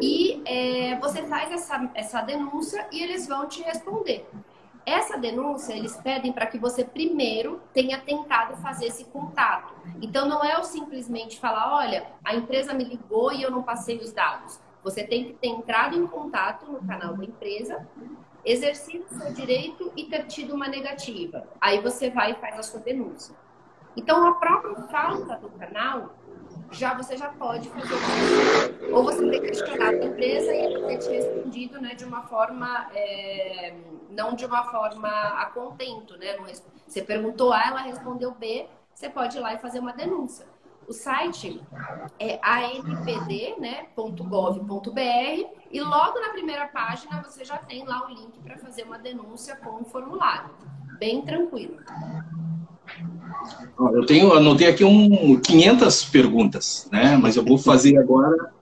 e 0.00 0.42
é, 0.44 0.98
você 0.98 1.22
faz 1.22 1.50
essa, 1.50 1.90
essa 1.94 2.20
denúncia 2.22 2.86
e 2.92 3.02
eles 3.02 3.26
vão 3.26 3.46
te 3.48 3.62
responder. 3.62 4.28
Essa 4.84 5.18
denúncia, 5.18 5.74
eles 5.74 5.96
pedem 5.96 6.32
para 6.32 6.46
que 6.46 6.58
você 6.58 6.84
primeiro 6.84 7.60
tenha 7.74 7.98
tentado 7.98 8.56
fazer 8.58 8.86
esse 8.86 9.04
contato. 9.06 9.74
Então, 10.00 10.28
não 10.28 10.44
é 10.44 10.56
o 10.58 10.62
simplesmente 10.62 11.40
falar, 11.40 11.74
olha, 11.74 12.06
a 12.24 12.36
empresa 12.36 12.72
me 12.72 12.84
ligou 12.84 13.32
e 13.32 13.42
eu 13.42 13.50
não 13.50 13.64
passei 13.64 13.98
os 13.98 14.12
dados. 14.12 14.60
Você 14.86 15.02
tem 15.02 15.24
que 15.24 15.32
ter 15.32 15.48
entrado 15.48 15.96
em 15.96 16.06
contato 16.06 16.70
no 16.70 16.80
canal 16.86 17.16
da 17.16 17.24
empresa, 17.24 17.84
exercido 18.44 19.04
seu 19.08 19.32
direito 19.32 19.92
e 19.96 20.04
ter 20.04 20.26
tido 20.26 20.54
uma 20.54 20.68
negativa. 20.68 21.44
Aí 21.60 21.80
você 21.80 22.08
vai 22.08 22.30
e 22.30 22.34
faz 22.36 22.56
a 22.56 22.62
sua 22.62 22.78
denúncia. 22.78 23.34
Então, 23.96 24.24
a 24.24 24.34
própria 24.34 24.76
falta 24.84 25.38
do 25.38 25.50
canal 25.50 26.14
já 26.70 26.94
você 26.94 27.16
já 27.16 27.30
pode 27.30 27.68
fazer 27.68 27.96
isso. 27.96 28.94
Ou 28.94 29.02
você 29.02 29.28
ter 29.28 29.40
questionado 29.40 29.96
a 29.96 30.04
empresa 30.04 30.54
e 30.54 30.86
ter 30.86 30.98
te 30.98 31.08
respondido 31.08 31.80
né, 31.80 31.96
de 31.96 32.04
uma 32.04 32.22
forma, 32.22 32.88
é, 32.94 33.74
não 34.10 34.36
de 34.36 34.46
uma 34.46 34.70
forma 34.70 35.08
a 35.08 35.46
contento, 35.46 36.16
né? 36.16 36.36
Você 36.86 37.02
perguntou 37.02 37.52
A, 37.52 37.66
ela 37.66 37.80
respondeu 37.80 38.30
B, 38.30 38.68
você 38.94 39.10
pode 39.10 39.36
ir 39.36 39.40
lá 39.40 39.52
e 39.52 39.58
fazer 39.58 39.80
uma 39.80 39.92
denúncia. 39.92 40.46
O 40.88 40.92
site 40.92 41.60
é 42.20 42.38
anpd.gov.br 42.44 43.60
né, 43.60 45.46
e 45.72 45.80
logo 45.80 46.20
na 46.20 46.28
primeira 46.28 46.66
página 46.68 47.20
você 47.22 47.44
já 47.44 47.56
tem 47.58 47.84
lá 47.84 48.06
o 48.06 48.08
link 48.08 48.38
para 48.44 48.56
fazer 48.58 48.84
uma 48.84 48.96
denúncia 48.96 49.56
com 49.56 49.82
o 49.82 49.84
formulário. 49.84 50.50
Bem 50.98 51.22
tranquilo. 51.22 51.78
Eu 53.78 54.06
tenho, 54.06 54.32
anotei 54.32 54.68
aqui 54.68 54.84
um 54.84 55.40
500 55.40 56.04
perguntas, 56.04 56.88
né? 56.92 57.16
Mas 57.16 57.36
eu 57.36 57.44
vou 57.44 57.58
fazer 57.58 57.98
agora 57.98 58.52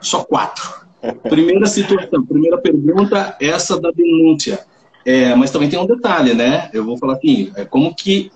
só 0.00 0.24
quatro. 0.24 0.86
Primeira 1.22 1.66
situação, 1.66 2.26
primeira 2.26 2.58
pergunta, 2.58 3.36
essa 3.40 3.80
da 3.80 3.92
denúncia. 3.92 4.66
É, 5.06 5.32
mas 5.36 5.52
também 5.52 5.70
tem 5.70 5.78
um 5.78 5.86
detalhe, 5.86 6.34
né? 6.34 6.68
Eu 6.72 6.84
vou 6.84 6.98
falar 6.98 7.14
assim, 7.14 7.52
é 7.54 7.64
como 7.64 7.94
que 7.94 8.32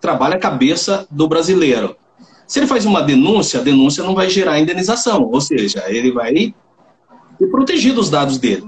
trabalha 0.00 0.36
a 0.36 0.40
cabeça 0.40 1.06
do 1.10 1.28
brasileiro. 1.28 1.94
Se 2.48 2.58
ele 2.58 2.66
faz 2.66 2.86
uma 2.86 3.02
denúncia, 3.02 3.60
a 3.60 3.62
denúncia 3.62 4.02
não 4.02 4.14
vai 4.14 4.30
gerar 4.30 4.58
indenização, 4.58 5.28
ou 5.30 5.38
seja, 5.38 5.84
ele 5.86 6.10
vai 6.10 6.54
ter 7.38 7.46
protegido 7.50 8.00
os 8.00 8.08
dados 8.08 8.38
dele. 8.38 8.64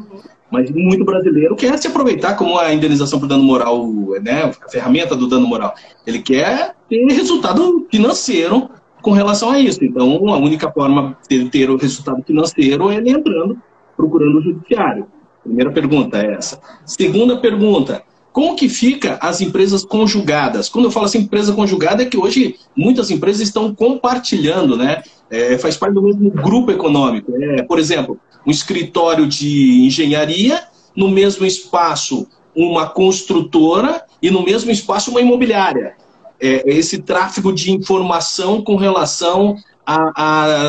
Mas 0.50 0.70
muito 0.70 1.02
brasileiro 1.02 1.56
quer 1.56 1.78
se 1.78 1.86
aproveitar 1.86 2.36
como 2.36 2.58
a 2.58 2.74
indenização 2.74 3.18
por 3.18 3.26
dano 3.26 3.42
moral, 3.42 3.88
né, 4.22 4.52
a 4.62 4.68
ferramenta 4.68 5.16
do 5.16 5.26
dano 5.26 5.46
moral. 5.46 5.74
Ele 6.06 6.18
quer 6.18 6.74
ter 6.90 7.06
resultado 7.06 7.86
financeiro 7.90 8.68
com 9.00 9.12
relação 9.12 9.50
a 9.50 9.58
isso. 9.58 9.82
Então, 9.82 10.28
a 10.28 10.36
única 10.36 10.70
forma 10.70 11.16
de 11.28 11.48
ter 11.48 11.70
o 11.70 11.76
resultado 11.78 12.22
financeiro 12.22 12.90
é 12.90 12.96
ele 12.96 13.10
entrando, 13.10 13.56
procurando 13.96 14.40
o 14.40 14.42
judiciário. 14.42 15.06
Primeira 15.42 15.70
pergunta 15.72 16.18
é 16.18 16.34
essa. 16.34 16.60
Segunda 16.84 17.38
pergunta, 17.38 18.02
como 18.32 18.54
que 18.54 18.68
fica 18.68 19.18
as 19.20 19.40
empresas 19.40 19.84
conjugadas? 19.84 20.68
Quando 20.68 20.84
eu 20.84 20.90
falo 20.90 21.06
assim, 21.06 21.18
empresa 21.18 21.52
conjugada, 21.52 22.02
é 22.02 22.06
que 22.06 22.16
hoje 22.16 22.56
muitas 22.76 23.10
empresas 23.10 23.42
estão 23.42 23.74
compartilhando, 23.74 24.76
né? 24.76 25.02
É, 25.28 25.58
faz 25.58 25.76
parte 25.76 25.94
do 25.94 26.02
mesmo 26.02 26.30
grupo 26.30 26.70
econômico. 26.70 27.32
É, 27.42 27.62
por 27.62 27.78
exemplo, 27.78 28.18
um 28.46 28.50
escritório 28.50 29.26
de 29.26 29.84
engenharia, 29.84 30.62
no 30.96 31.08
mesmo 31.08 31.44
espaço 31.44 32.26
uma 32.54 32.88
construtora 32.88 34.04
e 34.20 34.30
no 34.30 34.42
mesmo 34.42 34.70
espaço 34.70 35.10
uma 35.10 35.20
imobiliária. 35.20 35.94
É, 36.40 36.62
esse 36.66 37.02
tráfego 37.02 37.52
de 37.52 37.70
informação 37.70 38.62
com 38.62 38.76
relação 38.76 39.56
a, 39.84 40.12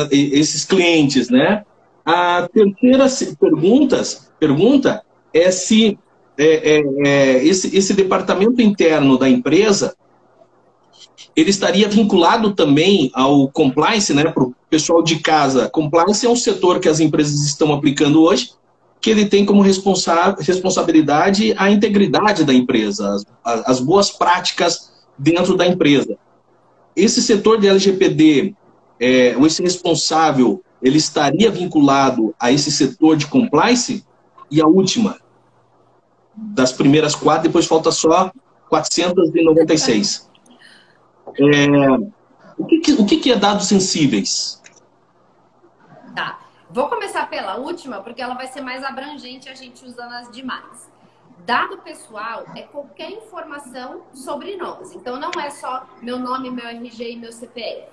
a 0.02 0.08
esses 0.10 0.64
clientes, 0.64 1.28
né? 1.28 1.64
A 2.04 2.48
terceira 2.52 3.06
perguntas, 3.38 4.30
pergunta 4.38 5.02
é 5.32 5.50
se 5.50 5.98
é, 6.38 6.78
é, 6.78 6.82
é, 7.06 7.44
esse, 7.44 7.76
esse 7.76 7.94
departamento 7.94 8.60
interno 8.62 9.18
da 9.18 9.28
empresa 9.28 9.94
ele 11.34 11.50
estaria 11.50 11.88
vinculado 11.88 12.52
também 12.54 13.10
ao 13.14 13.48
compliance, 13.48 14.12
né, 14.12 14.24
para 14.24 14.42
o 14.42 14.54
pessoal 14.68 15.02
de 15.02 15.18
casa. 15.18 15.68
Compliance 15.70 16.24
é 16.26 16.28
um 16.28 16.36
setor 16.36 16.78
que 16.78 16.88
as 16.88 17.00
empresas 17.00 17.46
estão 17.46 17.72
aplicando 17.72 18.22
hoje, 18.22 18.50
que 19.00 19.10
ele 19.10 19.26
tem 19.26 19.44
como 19.44 19.62
responsa 19.62 20.36
responsabilidade 20.38 21.54
a 21.56 21.70
integridade 21.70 22.44
da 22.44 22.52
empresa, 22.52 23.16
as, 23.42 23.66
as, 23.66 23.80
boas 23.80 24.10
práticas 24.10 24.92
dentro 25.18 25.56
da 25.56 25.66
empresa. 25.66 26.16
Esse 26.94 27.22
setor 27.22 27.58
de 27.58 27.66
LGPD, 27.66 28.54
é, 29.00 29.34
ou 29.36 29.46
esse 29.46 29.62
responsável, 29.62 30.62
ele 30.82 30.98
estaria 30.98 31.50
vinculado 31.50 32.34
a 32.38 32.52
esse 32.52 32.70
setor 32.70 33.16
de 33.16 33.26
compliance? 33.26 34.04
E 34.50 34.60
a 34.60 34.66
última, 34.66 35.16
das 36.34 36.72
primeiras 36.72 37.14
quatro, 37.14 37.44
depois 37.44 37.66
falta 37.66 37.90
só 37.90 38.32
496. 38.68 40.30
É, 41.38 41.66
o 42.58 42.64
que, 42.64 42.92
o 42.92 43.06
que, 43.06 43.16
que 43.18 43.32
é 43.32 43.36
dados 43.36 43.66
sensíveis? 43.66 44.62
Tá. 46.14 46.40
Vou 46.70 46.88
começar 46.88 47.28
pela 47.28 47.56
última, 47.56 48.00
porque 48.00 48.22
ela 48.22 48.34
vai 48.34 48.46
ser 48.46 48.60
mais 48.60 48.82
abrangente 48.82 49.48
a 49.48 49.54
gente 49.54 49.84
usando 49.84 50.12
as 50.12 50.30
demais. 50.30 50.90
Dado 51.44 51.78
pessoal 51.78 52.44
é 52.54 52.62
qualquer 52.62 53.10
informação 53.10 54.02
sobre 54.14 54.56
nós. 54.56 54.94
Então, 54.94 55.18
não 55.18 55.30
é 55.40 55.50
só 55.50 55.86
meu 56.00 56.18
nome, 56.18 56.50
meu 56.50 56.66
RG 56.66 57.12
e 57.12 57.16
meu 57.16 57.32
CPF. 57.32 57.88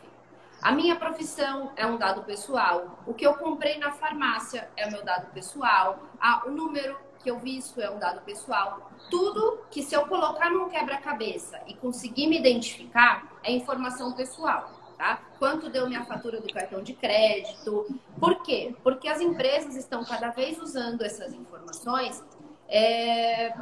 A 0.62 0.72
minha 0.72 0.96
profissão 0.96 1.72
é 1.76 1.86
um 1.86 1.98
dado 1.98 2.22
pessoal. 2.24 3.00
O 3.08 3.14
que 3.14 3.26
eu 3.26 3.34
comprei 3.36 3.78
na 3.80 3.92
farmácia 3.92 4.70
é 4.76 4.88
o 4.88 4.92
meu 4.92 5.04
dado 5.04 5.32
pessoal. 5.34 6.00
Ah, 6.20 6.44
o 6.46 6.52
número 6.52 6.96
que 7.22 7.30
eu 7.30 7.40
visto 7.40 7.82
é 7.82 7.90
um 7.90 8.00
dado 8.00 8.22
pessoal. 8.22 8.92
Tudo 9.10 9.60
que 9.70 9.84
se 9.84 9.96
eu 9.96 10.08
colocar 10.08 10.50
num 10.50 10.70
quebra-cabeça 10.70 11.60
e 11.68 11.74
conseguir 11.74 12.28
me 12.28 12.38
identificar 12.40 13.40
é 13.44 13.52
informação 13.52 14.14
pessoal. 14.14 14.80
Tá? 14.98 15.22
Quanto 15.38 15.70
deu 15.70 15.88
minha 15.88 16.04
fatura 16.04 16.42
do 16.42 16.54
cartão 16.54 16.84
de 16.84 16.94
crédito? 16.94 17.88
Por 18.20 18.44
quê? 18.44 18.76
Porque 18.84 19.08
as 19.08 19.22
empresas 19.22 19.76
estão 19.76 20.04
cada 20.04 20.30
vez 20.30 20.62
usando 20.62 21.04
essas 21.04 21.34
informações 21.34 22.22
é, 22.68 23.54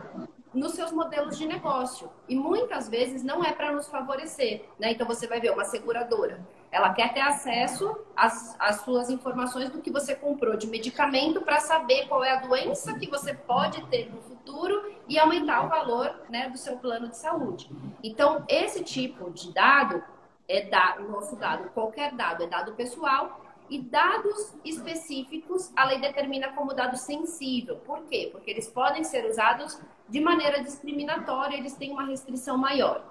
nos 0.52 0.74
seus 0.74 0.92
modelos 0.92 1.38
de 1.38 1.46
negócio. 1.46 2.10
E 2.28 2.36
muitas 2.36 2.90
vezes 2.90 3.24
não 3.24 3.44
é 3.44 3.54
para 3.54 3.72
nos 3.72 3.88
favorecer. 3.88 4.66
Né? 4.80 4.94
Então 4.94 5.06
você 5.06 5.28
vai 5.28 5.40
ver 5.40 5.52
uma 5.52 5.66
seguradora. 5.66 6.44
Ela 6.72 6.94
quer 6.94 7.14
ter 7.14 7.22
acesso 7.22 7.98
às, 8.16 8.56
às 8.60 8.82
suas 8.82 9.10
informações 9.10 9.70
do 9.70 9.82
que 9.82 9.92
você 9.92 10.14
comprou 10.16 10.58
de 10.58 10.68
medicamento 10.68 11.42
para 11.42 11.60
saber 11.60 12.08
qual 12.08 12.24
é 12.24 12.32
a 12.32 12.42
doença 12.42 12.94
que 12.98 13.10
você 13.10 13.34
pode 13.34 13.82
ter 13.88 14.12
no 14.12 14.22
futuro 14.22 14.94
e 15.08 15.18
aumentar 15.18 15.66
o 15.66 15.70
valor 15.70 16.14
né, 16.30 16.50
do 16.50 16.58
seu 16.58 16.78
plano 16.78 17.08
de 17.08 17.18
saúde. 17.18 17.70
Então, 18.04 18.44
esse 18.50 18.84
tipo 18.84 19.32
de 19.32 19.54
dado 19.54 20.04
é 20.48 20.62
da, 20.62 20.98
o 21.00 21.10
nosso 21.10 21.36
dado, 21.36 21.70
qualquer 21.70 22.14
dado 22.14 22.44
é 22.44 22.48
dado 22.48 22.74
pessoal 22.74 23.42
e 23.70 23.82
dados 23.82 24.54
específicos 24.64 25.72
a 25.76 25.86
lei 25.86 26.00
determina 26.00 26.50
como 26.54 26.74
dado 26.74 26.98
sensível. 26.98 27.78
Por 27.78 28.04
quê? 28.06 28.30
Porque 28.32 28.52
eles 28.52 28.68
podem 28.68 29.04
ser 29.04 29.26
usados 29.26 29.80
de 30.08 30.22
maneira 30.22 30.64
discriminatória, 30.64 31.58
eles 31.58 31.76
têm 31.76 31.92
uma 31.92 32.06
restrição 32.06 32.58
maior. 32.58 33.04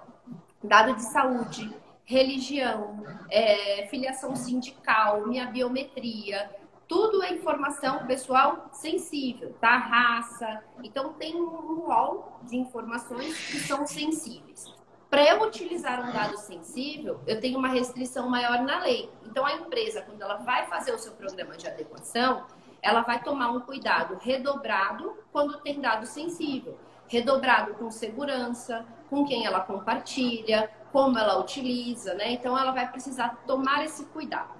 Dado 0.63 0.95
de 0.95 1.03
saúde, 1.03 1.71
religião, 2.07 3.03
é, 3.29 3.85
filiação 3.87 4.33
sindical, 4.33 5.27
minha 5.27 5.45
biometria, 5.45 6.49
tudo 6.87 7.21
é 7.21 7.33
informação 7.33 8.07
pessoal 8.07 8.69
sensível, 8.71 9.53
tá? 9.59 9.77
Raça. 9.77 10.63
Então 10.81 11.13
tem 11.13 11.35
um 11.35 11.81
rol 11.81 12.39
de 12.43 12.55
informações 12.55 13.35
que 13.51 13.59
são 13.59 13.85
sensíveis. 13.85 14.73
Para 15.09 15.23
eu 15.25 15.41
utilizar 15.43 16.01
um 16.01 16.13
dado 16.13 16.37
sensível, 16.37 17.19
eu 17.27 17.41
tenho 17.41 17.59
uma 17.59 17.67
restrição 17.67 18.29
maior 18.29 18.61
na 18.61 18.79
lei. 18.79 19.09
Então, 19.25 19.45
a 19.45 19.53
empresa, 19.53 20.01
quando 20.01 20.21
ela 20.21 20.35
vai 20.37 20.65
fazer 20.67 20.93
o 20.93 20.99
seu 20.99 21.13
programa 21.13 21.55
de 21.55 21.67
adequação, 21.67 22.45
ela 22.81 23.01
vai 23.01 23.21
tomar 23.21 23.51
um 23.51 23.61
cuidado 23.61 24.17
redobrado 24.21 25.17
quando 25.31 25.59
tem 25.59 25.79
dado 25.79 26.05
sensível. 26.05 26.77
Redobrado 27.07 27.73
com 27.75 27.89
segurança, 27.89 28.85
com 29.09 29.25
quem 29.25 29.45
ela 29.45 29.61
compartilha, 29.61 30.69
como 30.91 31.17
ela 31.17 31.39
utiliza, 31.39 32.13
né? 32.13 32.31
Então, 32.31 32.57
ela 32.57 32.71
vai 32.71 32.89
precisar 32.89 33.43
tomar 33.45 33.83
esse 33.85 34.05
cuidado. 34.05 34.55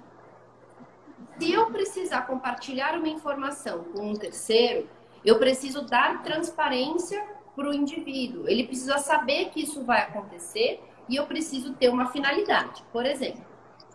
Se 1.38 1.52
eu 1.52 1.66
precisar 1.70 2.22
compartilhar 2.22 2.96
uma 2.96 3.08
informação 3.08 3.84
com 3.84 4.10
um 4.10 4.14
terceiro, 4.14 4.88
eu 5.24 5.38
preciso 5.38 5.82
dar 5.82 6.22
transparência 6.22 7.24
para 7.54 7.68
o 7.68 7.74
indivíduo. 7.74 8.48
Ele 8.48 8.64
precisa 8.66 8.98
saber 8.98 9.50
que 9.50 9.62
isso 9.62 9.84
vai 9.84 10.02
acontecer 10.02 10.82
e 11.08 11.16
eu 11.16 11.26
preciso 11.26 11.74
ter 11.74 11.88
uma 11.88 12.06
finalidade. 12.06 12.84
Por 12.92 13.04
exemplo, 13.04 13.44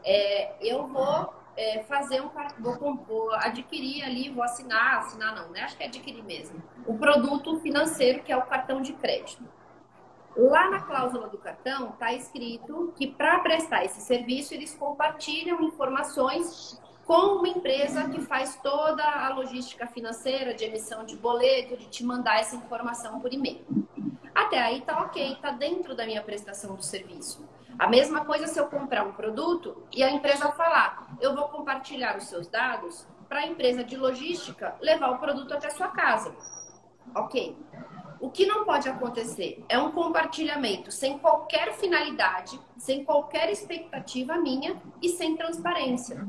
é, 0.03 0.55
eu 0.61 0.87
vou 0.87 1.33
é, 1.55 1.83
fazer 1.83 2.21
um 2.21 2.29
vou, 2.59 2.95
vou, 2.95 3.33
adquirir 3.35 4.03
ali, 4.03 4.29
vou 4.29 4.43
assinar, 4.43 4.99
assinar 4.99 5.35
não, 5.35 5.49
né? 5.49 5.61
Acho 5.61 5.77
que 5.77 5.83
é 5.83 5.87
adquirir 5.87 6.23
mesmo. 6.23 6.61
O 6.85 6.97
produto 6.97 7.59
financeiro 7.59 8.21
que 8.23 8.31
é 8.31 8.37
o 8.37 8.41
cartão 8.41 8.81
de 8.81 8.93
crédito. 8.93 9.43
Lá 10.35 10.69
na 10.69 10.81
cláusula 10.81 11.27
do 11.27 11.37
cartão 11.37 11.89
está 11.89 12.11
escrito 12.11 12.91
que 12.95 13.07
para 13.07 13.39
prestar 13.39 13.85
esse 13.85 14.01
serviço 14.01 14.53
eles 14.53 14.73
compartilham 14.75 15.61
informações 15.61 16.81
com 17.05 17.37
uma 17.37 17.47
empresa 17.47 18.09
que 18.09 18.21
faz 18.21 18.55
toda 18.63 19.03
a 19.03 19.29
logística 19.29 19.85
financeira 19.85 20.53
de 20.53 20.63
emissão 20.63 21.03
de 21.05 21.15
boleto, 21.15 21.77
de 21.77 21.87
te 21.87 22.03
mandar 22.03 22.39
essa 22.39 22.55
informação 22.55 23.19
por 23.19 23.31
e-mail. 23.31 23.63
Até 24.33 24.59
aí 24.59 24.81
tá 24.81 25.01
ok, 25.01 25.37
tá 25.41 25.51
dentro 25.51 25.95
da 25.95 26.05
minha 26.05 26.23
prestação 26.23 26.75
do 26.75 26.83
serviço. 26.83 27.47
A 27.77 27.87
mesma 27.87 28.25
coisa 28.25 28.47
se 28.47 28.59
eu 28.59 28.67
comprar 28.67 29.05
um 29.05 29.11
produto 29.11 29.83
e 29.93 30.03
a 30.03 30.09
empresa 30.09 30.51
falar, 30.51 31.15
eu 31.19 31.35
vou 31.35 31.47
compartilhar 31.49 32.17
os 32.17 32.25
seus 32.25 32.47
dados 32.47 33.05
para 33.27 33.39
a 33.39 33.47
empresa 33.47 33.83
de 33.83 33.97
logística 33.97 34.75
levar 34.79 35.11
o 35.11 35.17
produto 35.17 35.53
até 35.53 35.69
sua 35.69 35.89
casa. 35.89 36.35
Ok. 37.15 37.55
O 38.23 38.29
que 38.29 38.45
não 38.45 38.63
pode 38.63 38.87
acontecer 38.87 39.65
é 39.67 39.77
um 39.77 39.91
compartilhamento 39.91 40.89
sem 40.93 41.19
qualquer 41.19 41.73
finalidade, 41.73 42.57
sem 42.77 43.03
qualquer 43.03 43.51
expectativa 43.51 44.37
minha 44.37 44.81
e 45.01 45.09
sem 45.09 45.35
transparência. 45.35 46.25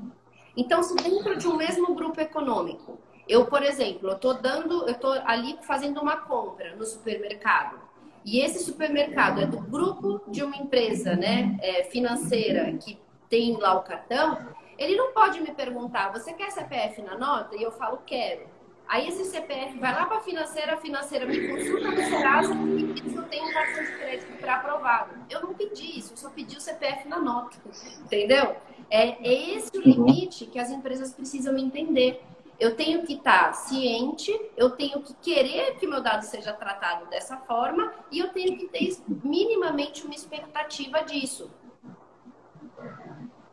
Então, 0.57 0.83
se 0.83 0.97
dentro 0.97 1.37
de 1.37 1.47
um 1.47 1.57
mesmo 1.57 1.95
grupo 1.95 2.21
econômico, 2.21 2.99
eu, 3.29 3.47
por 3.47 3.63
exemplo, 3.63 4.09
eu 4.09 4.17
estou 4.17 4.35
dando, 4.35 4.89
eu 4.89 4.95
estou 4.95 5.13
ali 5.25 5.57
fazendo 5.63 6.01
uma 6.01 6.17
compra 6.17 6.75
no 6.75 6.85
supermercado 6.85 7.79
e 8.25 8.41
esse 8.41 8.65
supermercado 8.65 9.41
é 9.41 9.47
do 9.47 9.61
grupo 9.61 10.21
de 10.27 10.43
uma 10.43 10.57
empresa, 10.57 11.15
né, 11.15 11.57
é, 11.63 11.85
financeira 11.85 12.73
que 12.73 12.99
tem 13.31 13.57
lá 13.57 13.73
o 13.73 13.85
cartão, 13.85 14.45
ele 14.77 14.97
não 14.97 15.13
pode 15.13 15.41
me 15.41 15.53
perguntar, 15.53 16.11
você 16.11 16.33
quer 16.33 16.51
CPF 16.51 17.01
na 17.03 17.17
nota? 17.17 17.55
E 17.55 17.63
eu 17.63 17.71
falo, 17.71 17.99
quero. 18.05 18.53
Aí 18.87 19.09
esse 19.09 19.25
CPF 19.25 19.79
vai 19.79 19.95
lá 19.95 20.07
para 20.07 20.19
a 20.19 20.21
financeira, 20.21 20.75
a 20.75 20.77
financeira 20.77 21.27
me 21.27 21.49
consulta 21.49 21.91
no 21.91 21.97
Serasa 21.97 22.55
e 22.55 22.93
diz 22.93 23.13
que 23.13 23.19
eu 23.19 23.23
tenho 23.25 23.49
um 23.49 23.53
cartão 23.53 23.83
de 23.83 23.93
crédito 23.93 24.39
pré-aprovado. 24.39 25.15
Eu 25.31 25.41
não 25.41 25.55
pedi 25.55 25.99
isso, 25.99 26.13
eu 26.13 26.17
só 26.17 26.31
pedi 26.31 26.57
o 26.57 26.61
CPF 26.61 27.09
na 27.09 27.19
nota, 27.19 27.57
entendeu? 28.05 28.57
É, 28.91 29.09
é 29.27 29.57
esse 29.57 29.71
o 29.77 29.81
uhum. 29.81 30.07
limite 30.07 30.47
que 30.47 30.59
as 30.59 30.71
empresas 30.71 31.13
precisam 31.13 31.57
entender. 31.57 32.23
Eu 32.61 32.77
tenho 32.77 33.05
que 33.05 33.15
estar 33.15 33.53
ciente, 33.53 34.31
eu 34.57 34.71
tenho 34.71 35.01
que 35.01 35.13
querer 35.15 35.77
que 35.77 35.87
meu 35.87 36.01
dado 36.01 36.23
seja 36.23 36.53
tratado 36.53 37.07
dessa 37.07 37.37
forma 37.39 37.93
e 38.13 38.21
eu 38.21 38.29
tenho 38.29 38.57
que 38.57 38.69
ter 38.69 38.97
minimamente 39.25 40.05
uma 40.05 40.15
expectativa 40.15 41.03
disso. 41.03 41.51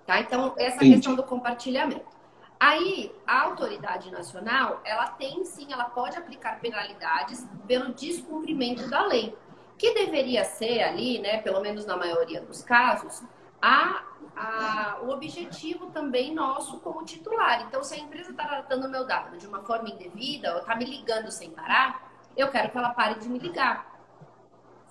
Tá? 0.06 0.20
Então, 0.20 0.54
essa 0.58 0.78
Entendi. 0.78 0.96
questão 0.96 1.16
do 1.16 1.24
compartilhamento. 1.24 2.21
Aí, 2.64 3.12
a 3.26 3.42
autoridade 3.42 4.12
nacional, 4.12 4.82
ela 4.86 5.08
tem 5.08 5.44
sim, 5.44 5.74
ela 5.74 5.86
pode 5.86 6.16
aplicar 6.16 6.60
penalidades 6.60 7.44
pelo 7.66 7.92
descumprimento 7.92 8.88
da 8.88 9.04
lei, 9.08 9.36
que 9.80 9.96
deveria 9.96 10.44
ser 10.44 10.84
ali, 10.84 11.18
né, 11.18 11.42
pelo 11.42 11.60
menos 11.60 11.88
na 11.88 11.98
maioria 11.98 12.40
dos 12.40 12.62
casos, 12.62 13.24
a, 13.60 14.04
a, 14.36 15.00
o 15.02 15.10
objetivo 15.10 15.88
também 15.88 16.36
nosso 16.36 16.80
como 16.82 17.04
titular. 17.04 17.64
Então, 17.64 17.84
se 17.84 17.96
a 17.96 17.98
empresa 17.98 18.30
está 18.30 18.46
tratando 18.46 18.88
meu 18.88 19.08
dado 19.08 19.40
de 19.40 19.48
uma 19.48 19.64
forma 19.64 19.90
indevida 19.90 20.54
ou 20.54 20.60
está 20.60 20.76
me 20.76 20.86
ligando 20.86 21.32
sem 21.32 21.50
parar, 21.50 22.12
eu 22.38 22.48
quero 22.50 22.70
que 22.70 22.78
ela 22.78 22.94
pare 22.94 23.20
de 23.20 23.28
me 23.28 23.40
ligar. 23.40 24.00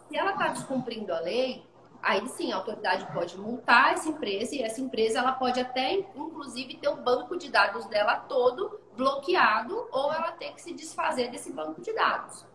Se 0.08 0.16
ela 0.16 0.32
está 0.32 0.48
descumprindo 0.48 1.14
a 1.14 1.20
lei, 1.20 1.64
aí 2.02 2.26
sim 2.28 2.52
a 2.52 2.56
autoridade 2.56 3.06
pode 3.12 3.38
multar 3.38 3.92
essa 3.92 4.08
empresa 4.08 4.54
e 4.54 4.62
essa 4.62 4.80
empresa 4.80 5.18
ela 5.18 5.32
pode 5.32 5.60
até, 5.60 5.94
inclusive, 5.94 6.76
ter 6.76 6.88
o 6.88 6.96
banco 6.96 7.36
de 7.36 7.50
dados 7.50 7.86
dela 7.86 8.16
todo 8.16 8.80
bloqueado 8.96 9.88
ou 9.90 10.12
ela 10.12 10.32
ter 10.32 10.52
que 10.52 10.62
se 10.62 10.72
desfazer 10.72 11.30
desse 11.30 11.52
banco 11.52 11.80
de 11.80 11.92
dados. 11.92 12.46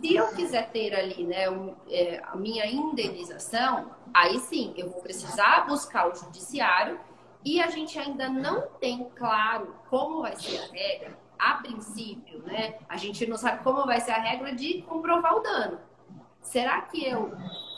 Se 0.00 0.14
eu 0.14 0.28
quiser 0.34 0.70
ter 0.70 0.94
ali 0.94 1.24
né, 1.24 1.48
um, 1.48 1.74
é, 1.88 2.22
a 2.24 2.36
minha 2.36 2.66
indenização, 2.66 3.90
aí 4.12 4.38
sim 4.38 4.74
eu 4.76 4.90
vou 4.90 5.00
precisar 5.00 5.66
buscar 5.66 6.08
o 6.08 6.14
judiciário 6.14 7.00
e 7.44 7.62
a 7.62 7.68
gente 7.68 7.98
ainda 7.98 8.28
não 8.28 8.62
tem 8.80 9.08
claro 9.16 9.74
como 9.88 10.22
vai 10.22 10.36
ser 10.36 10.58
a 10.58 10.66
regra. 10.66 11.18
A 11.38 11.54
princípio, 11.54 12.42
né, 12.42 12.78
a 12.88 12.96
gente 12.96 13.26
não 13.26 13.36
sabe 13.36 13.62
como 13.62 13.86
vai 13.86 14.00
ser 14.00 14.12
a 14.12 14.20
regra 14.20 14.54
de 14.54 14.82
comprovar 14.82 15.34
o 15.34 15.40
dano. 15.40 15.80
Será 16.42 16.82
que 16.82 17.04
eu 17.04 17.32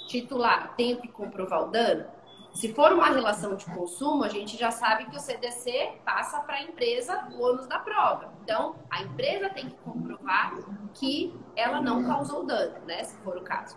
titular 0.08 0.74
tenho 0.76 0.96
que 1.00 1.08
comprovar 1.08 1.64
o 1.64 1.70
dano? 1.70 2.06
Se 2.52 2.72
for 2.72 2.92
uma 2.92 3.10
relação 3.10 3.54
de 3.54 3.64
consumo, 3.66 4.24
a 4.24 4.28
gente 4.28 4.56
já 4.56 4.70
sabe 4.70 5.04
que 5.04 5.16
o 5.16 5.20
CDC 5.20 6.00
passa 6.04 6.40
para 6.40 6.56
a 6.56 6.62
empresa 6.62 7.28
o 7.32 7.42
ônus 7.42 7.68
da 7.68 7.78
prova. 7.78 8.32
Então, 8.42 8.74
a 8.90 9.02
empresa 9.02 9.48
tem 9.50 9.68
que 9.68 9.76
comprovar 9.76 10.56
que 10.94 11.32
ela 11.54 11.80
não 11.80 12.04
causou 12.04 12.44
dano, 12.44 12.74
né? 12.86 13.04
Se 13.04 13.16
for 13.18 13.36
o 13.36 13.42
caso. 13.42 13.76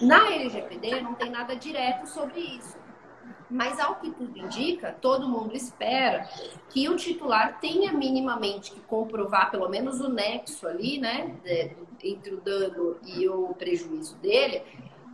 Na 0.00 0.32
LGPD 0.32 1.02
não 1.02 1.14
tem 1.14 1.30
nada 1.30 1.54
direto 1.54 2.06
sobre 2.06 2.40
isso. 2.40 2.76
Mas 3.50 3.78
ao 3.78 3.96
que 3.96 4.10
tudo 4.12 4.38
indica, 4.38 4.96
todo 5.00 5.28
mundo 5.28 5.56
espera 5.56 6.28
que 6.68 6.88
o 6.88 6.96
titular 6.96 7.58
tenha 7.60 7.92
minimamente 7.92 8.70
que 8.70 8.80
comprovar 8.80 9.50
pelo 9.50 9.68
menos 9.68 10.00
o 10.00 10.08
nexo 10.08 10.68
ali, 10.68 10.98
né, 10.98 11.36
entre 12.02 12.34
o 12.34 12.40
dano 12.40 12.96
e 13.04 13.28
o 13.28 13.48
prejuízo 13.54 14.16
dele, 14.18 14.62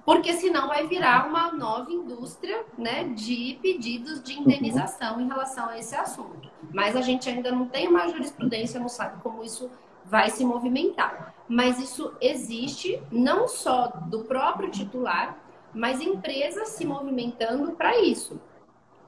porque 0.06 0.34
senão 0.34 0.68
vai 0.68 0.86
virar 0.86 1.26
uma 1.28 1.50
nova 1.50 1.90
indústria 1.90 2.64
né, 2.78 3.08
de 3.08 3.58
pedidos 3.60 4.22
de 4.22 4.38
indenização 4.38 5.20
em 5.20 5.26
relação 5.26 5.68
a 5.68 5.76
esse 5.80 5.96
assunto. 5.96 6.48
Mas 6.72 6.94
a 6.94 7.00
gente 7.00 7.28
ainda 7.28 7.50
não 7.50 7.66
tem 7.66 7.88
uma 7.88 8.06
jurisprudência, 8.06 8.78
não 8.78 8.88
sabe 8.88 9.20
como 9.20 9.42
isso 9.42 9.68
vai 10.04 10.30
se 10.30 10.44
movimentar. 10.44 11.34
Mas 11.48 11.80
isso 11.80 12.14
existe 12.20 13.02
não 13.10 13.48
só 13.48 13.88
do 14.06 14.20
próprio 14.20 14.70
titular, 14.70 15.36
mas 15.74 16.00
empresas 16.00 16.68
se 16.68 16.86
movimentando 16.86 17.72
para 17.72 17.98
isso. 17.98 18.40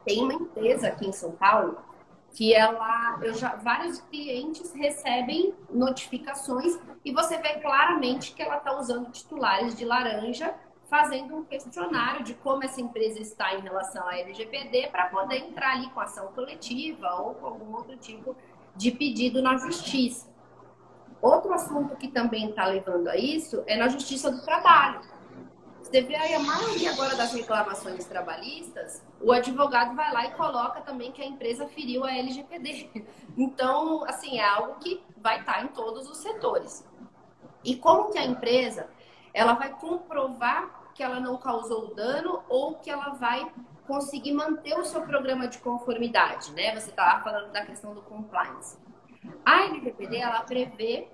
Tem 0.04 0.20
uma 0.20 0.34
empresa 0.34 0.88
aqui 0.88 1.06
em 1.06 1.12
São 1.12 1.30
Paulo 1.30 1.78
que 2.32 2.52
ela, 2.52 3.18
eu 3.22 3.34
já, 3.34 3.54
vários 3.54 4.00
clientes 4.00 4.72
recebem 4.72 5.54
notificações 5.70 6.78
e 7.04 7.12
você 7.12 7.38
vê 7.38 7.54
claramente 7.60 8.34
que 8.34 8.42
ela 8.42 8.58
está 8.58 8.76
usando 8.76 9.10
titulares 9.10 9.76
de 9.76 9.84
laranja 9.84 10.54
fazendo 10.88 11.36
um 11.36 11.44
questionário 11.44 12.24
de 12.24 12.34
como 12.34 12.64
essa 12.64 12.80
empresa 12.80 13.20
está 13.20 13.54
em 13.54 13.60
relação 13.60 14.06
à 14.08 14.18
LGPD 14.18 14.88
para 14.88 15.06
poder 15.06 15.36
entrar 15.36 15.72
ali 15.72 15.88
com 15.90 16.00
ação 16.00 16.28
coletiva 16.28 17.14
ou 17.20 17.34
com 17.34 17.46
algum 17.46 17.74
outro 17.74 17.96
tipo 17.96 18.34
de 18.74 18.90
pedido 18.90 19.42
na 19.42 19.56
justiça. 19.56 20.28
Outro 21.20 21.52
assunto 21.52 21.96
que 21.96 22.08
também 22.08 22.50
está 22.50 22.66
levando 22.66 23.08
a 23.08 23.16
isso 23.16 23.62
é 23.66 23.76
na 23.76 23.88
justiça 23.88 24.30
do 24.30 24.42
trabalho. 24.42 25.00
Você 25.82 26.02
vê 26.02 26.14
aí 26.14 26.34
a 26.34 26.40
maioria 26.40 26.92
agora 26.92 27.16
das 27.16 27.32
reclamações 27.32 28.04
trabalhistas, 28.04 29.02
o 29.20 29.32
advogado 29.32 29.94
vai 29.96 30.12
lá 30.12 30.26
e 30.26 30.32
coloca 30.32 30.80
também 30.82 31.12
que 31.12 31.22
a 31.22 31.26
empresa 31.26 31.66
feriu 31.66 32.04
a 32.04 32.12
LGPD. 32.12 32.90
Então, 33.40 34.04
assim, 34.04 34.38
é 34.38 34.44
algo 34.44 34.80
que 34.80 35.00
vai 35.18 35.38
estar 35.38 35.54
tá 35.54 35.62
em 35.62 35.68
todos 35.68 36.10
os 36.10 36.18
setores. 36.18 36.84
E 37.64 37.76
como 37.76 38.10
que 38.10 38.18
a 38.18 38.24
empresa 38.24 38.88
ela 39.32 39.54
vai 39.54 39.70
comprovar 39.70 40.92
que 40.94 41.02
ela 41.02 41.20
não 41.20 41.36
causou 41.36 41.94
dano 41.94 42.42
ou 42.48 42.74
que 42.74 42.90
ela 42.90 43.10
vai 43.10 43.50
conseguir 43.86 44.32
manter 44.32 44.78
o 44.78 44.84
seu 44.84 45.02
programa 45.02 45.48
de 45.48 45.58
conformidade, 45.58 46.52
né? 46.52 46.74
Você 46.78 46.90
estava 46.90 47.22
falando 47.22 47.50
da 47.52 47.64
questão 47.64 47.94
do 47.94 48.02
compliance. 48.02 48.76
A 49.44 49.62
LGPD, 49.62 50.16
ela 50.18 50.40
prevê 50.40 51.08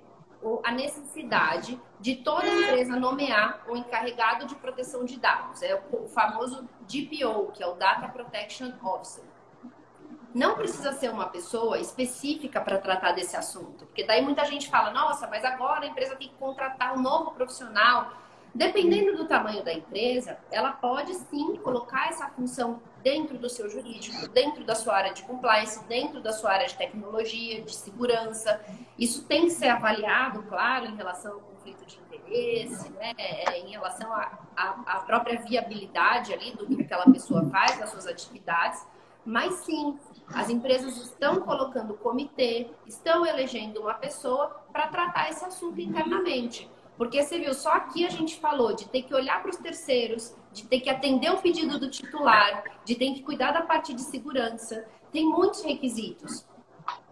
a 0.63 0.73
necessidade 0.73 1.81
de 2.01 2.17
toda 2.17 2.47
empresa 2.47 2.97
nomear 2.97 3.65
um 3.69 3.77
encarregado 3.77 4.47
de 4.47 4.55
proteção 4.57 5.05
de 5.05 5.19
dados, 5.19 5.63
é 5.63 5.83
o 5.91 6.07
famoso 6.07 6.69
DPO, 6.81 7.53
que 7.53 7.63
é 7.63 7.67
o 7.67 7.75
Data 7.75 8.09
Protection 8.09 8.73
Officer. 8.83 9.25
Não 10.35 10.57
precisa 10.57 10.93
ser 10.93 11.11
uma 11.11 11.27
pessoa 11.27 11.79
específica 11.79 12.61
para 12.61 12.79
tratar 12.79 13.13
desse 13.13 13.37
assunto, 13.37 13.87
porque 13.87 14.05
daí 14.05 14.21
muita 14.21 14.45
gente 14.45 14.69
fala: 14.69 14.91
nossa, 14.91 15.29
mas 15.29 15.45
agora 15.45 15.85
a 15.85 15.87
empresa 15.87 16.17
tem 16.17 16.29
que 16.29 16.35
contratar 16.35 16.99
um 16.99 17.01
novo 17.01 17.31
profissional 17.31 18.13
Dependendo 18.55 19.17
do 19.17 19.27
tamanho 19.27 19.65
da 19.65 19.73
empresa, 19.73 20.39
ela 20.49 20.71
pode 20.71 21.13
sim 21.13 21.57
colocar 21.57 22.09
essa 22.09 22.29
função 22.29 22.81
dentro 23.03 23.37
do 23.37 23.49
seu 23.49 23.69
jurídico, 23.69 24.29
dentro 24.29 24.63
da 24.63 24.77
sua 24.77 24.95
área 24.95 25.13
de 25.13 25.25
compliance, 25.25 25.85
dentro 25.87 26.21
da 26.21 26.33
sua 26.33 26.53
área 26.53 26.69
de 26.69 26.77
tecnologia, 26.77 27.63
de 27.63 27.75
segurança. 27.75 28.65
Isso 28.97 29.25
tem 29.25 29.47
que 29.47 29.51
ser 29.51 29.67
avaliado, 29.67 30.45
claro, 30.45 30.87
em 30.87 30.95
relação 30.95 31.33
ao 31.33 31.41
conflito 31.41 31.85
de 31.85 31.99
interesse, 31.99 32.89
né? 32.91 33.13
É, 33.19 33.59
em 33.59 33.73
relação 33.73 34.09
à 34.13 35.03
própria 35.05 35.37
viabilidade 35.41 36.33
ali 36.33 36.53
do 36.53 36.65
que 36.65 36.81
aquela 36.81 37.07
pessoa 37.07 37.45
faz, 37.51 37.77
das 37.77 37.91
suas 37.91 38.07
atividades. 38.07 38.87
Mas 39.25 39.55
sim, 39.55 39.99
as 40.29 40.51
empresas 40.51 40.97
estão 40.99 41.41
colocando 41.41 41.95
comitê, 41.95 42.69
estão 42.87 43.25
elegendo 43.25 43.81
uma 43.81 43.95
pessoa 43.95 44.49
para 44.73 44.89
tratar 44.89 45.31
esse 45.31 45.45
assunto 45.45 45.81
internamente. 45.81 46.71
Porque 46.97 47.23
você 47.23 47.39
viu, 47.39 47.55
só 47.55 47.73
aqui 47.73 48.07
a 48.07 48.11
gente 48.11 48.39
falou 48.39 48.75
de 48.75 48.87
ter 48.89 49.03
que 49.03 49.15
olhar 49.15 49.41
para 49.41 49.51
os 49.51 49.57
terceiros, 49.57 50.35
de 50.53 50.65
ter 50.65 50.81
que 50.81 50.91
atender 50.91 51.33
o 51.33 51.39
pedido 51.39 51.79
do 51.79 51.91
titular, 51.91 52.63
de 52.85 52.95
ter 52.95 53.15
que 53.15 53.23
cuidar 53.23 53.53
da 53.53 53.63
parte 53.63 53.93
de 53.95 54.03
segurança. 54.03 54.87
Tem 55.11 55.25
muitos 55.25 55.63
requisitos. 55.63 56.47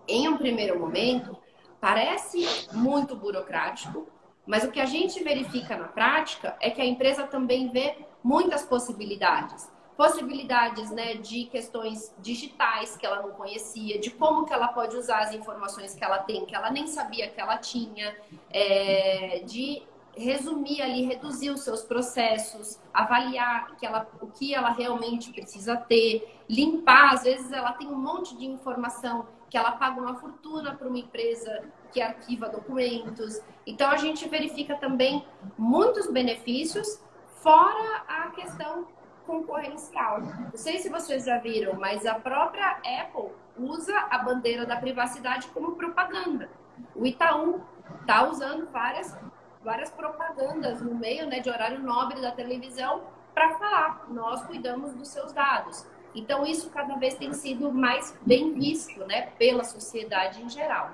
Em 0.06 0.28
um 0.28 0.36
primeiro 0.36 0.78
momento, 0.78 1.36
parece 1.80 2.46
muito 2.72 3.16
burocrático, 3.16 4.06
mas 4.46 4.64
o 4.64 4.70
que 4.70 4.80
a 4.80 4.86
gente 4.86 5.22
verifica 5.22 5.76
na 5.76 5.88
prática 5.88 6.56
é 6.60 6.70
que 6.70 6.80
a 6.80 6.86
empresa 6.86 7.24
também 7.24 7.70
vê 7.70 7.96
muitas 8.22 8.64
possibilidades 8.64 9.71
possibilidades 10.02 10.90
né, 10.90 11.14
de 11.14 11.44
questões 11.44 12.12
digitais 12.18 12.96
que 12.96 13.06
ela 13.06 13.22
não 13.22 13.30
conhecia, 13.30 14.00
de 14.00 14.10
como 14.10 14.44
que 14.44 14.52
ela 14.52 14.66
pode 14.66 14.96
usar 14.96 15.20
as 15.20 15.32
informações 15.32 15.94
que 15.94 16.02
ela 16.02 16.18
tem, 16.18 16.44
que 16.44 16.56
ela 16.56 16.72
nem 16.72 16.88
sabia 16.88 17.28
que 17.28 17.40
ela 17.40 17.56
tinha, 17.56 18.12
é, 18.50 19.44
de 19.46 19.80
resumir 20.16 20.82
ali, 20.82 21.04
reduzir 21.04 21.50
os 21.50 21.60
seus 21.60 21.82
processos, 21.82 22.80
avaliar 22.92 23.76
que 23.76 23.86
ela, 23.86 24.08
o 24.20 24.26
que 24.26 24.52
ela 24.52 24.70
realmente 24.70 25.30
precisa 25.30 25.76
ter, 25.76 26.36
limpar, 26.48 27.14
às 27.14 27.22
vezes 27.22 27.52
ela 27.52 27.70
tem 27.72 27.86
um 27.86 27.94
monte 27.94 28.36
de 28.36 28.44
informação 28.44 29.28
que 29.48 29.56
ela 29.56 29.70
paga 29.70 30.00
uma 30.00 30.16
fortuna 30.16 30.74
para 30.74 30.88
uma 30.88 30.98
empresa 30.98 31.62
que 31.92 32.02
arquiva 32.02 32.48
documentos. 32.48 33.40
Então 33.64 33.88
a 33.88 33.96
gente 33.98 34.28
verifica 34.28 34.74
também 34.74 35.24
muitos 35.56 36.10
benefícios, 36.10 37.00
fora 37.40 38.02
a 38.08 38.30
questão 38.30 38.84
concorrencial. 39.26 40.20
Não 40.20 40.56
sei 40.56 40.78
se 40.78 40.88
vocês 40.88 41.24
já 41.24 41.38
viram, 41.38 41.74
mas 41.74 42.06
a 42.06 42.14
própria 42.14 42.78
Apple 43.00 43.30
usa 43.56 43.96
a 44.10 44.18
bandeira 44.18 44.66
da 44.66 44.76
privacidade 44.76 45.48
como 45.48 45.76
propaganda. 45.76 46.48
O 46.94 47.06
Itaú 47.06 47.60
está 48.00 48.28
usando 48.28 48.66
várias, 48.70 49.16
várias 49.62 49.90
propagandas 49.90 50.80
no 50.80 50.94
meio 50.94 51.26
né, 51.26 51.40
de 51.40 51.50
horário 51.50 51.80
nobre 51.80 52.20
da 52.20 52.32
televisão 52.32 53.02
para 53.34 53.54
falar, 53.58 54.06
nós 54.10 54.44
cuidamos 54.44 54.94
dos 54.94 55.08
seus 55.08 55.32
dados. 55.32 55.86
Então, 56.14 56.44
isso 56.44 56.68
cada 56.70 56.96
vez 56.96 57.14
tem 57.14 57.32
sido 57.32 57.72
mais 57.72 58.16
bem 58.26 58.52
visto 58.52 59.00
né, 59.06 59.30
pela 59.38 59.64
sociedade 59.64 60.42
em 60.42 60.48
geral. 60.48 60.90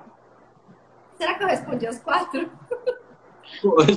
Será 1.17 1.33
que 1.33 1.43
eu 1.43 1.47
respondi 1.47 1.85
as 1.85 1.99
quatro? 1.99 2.49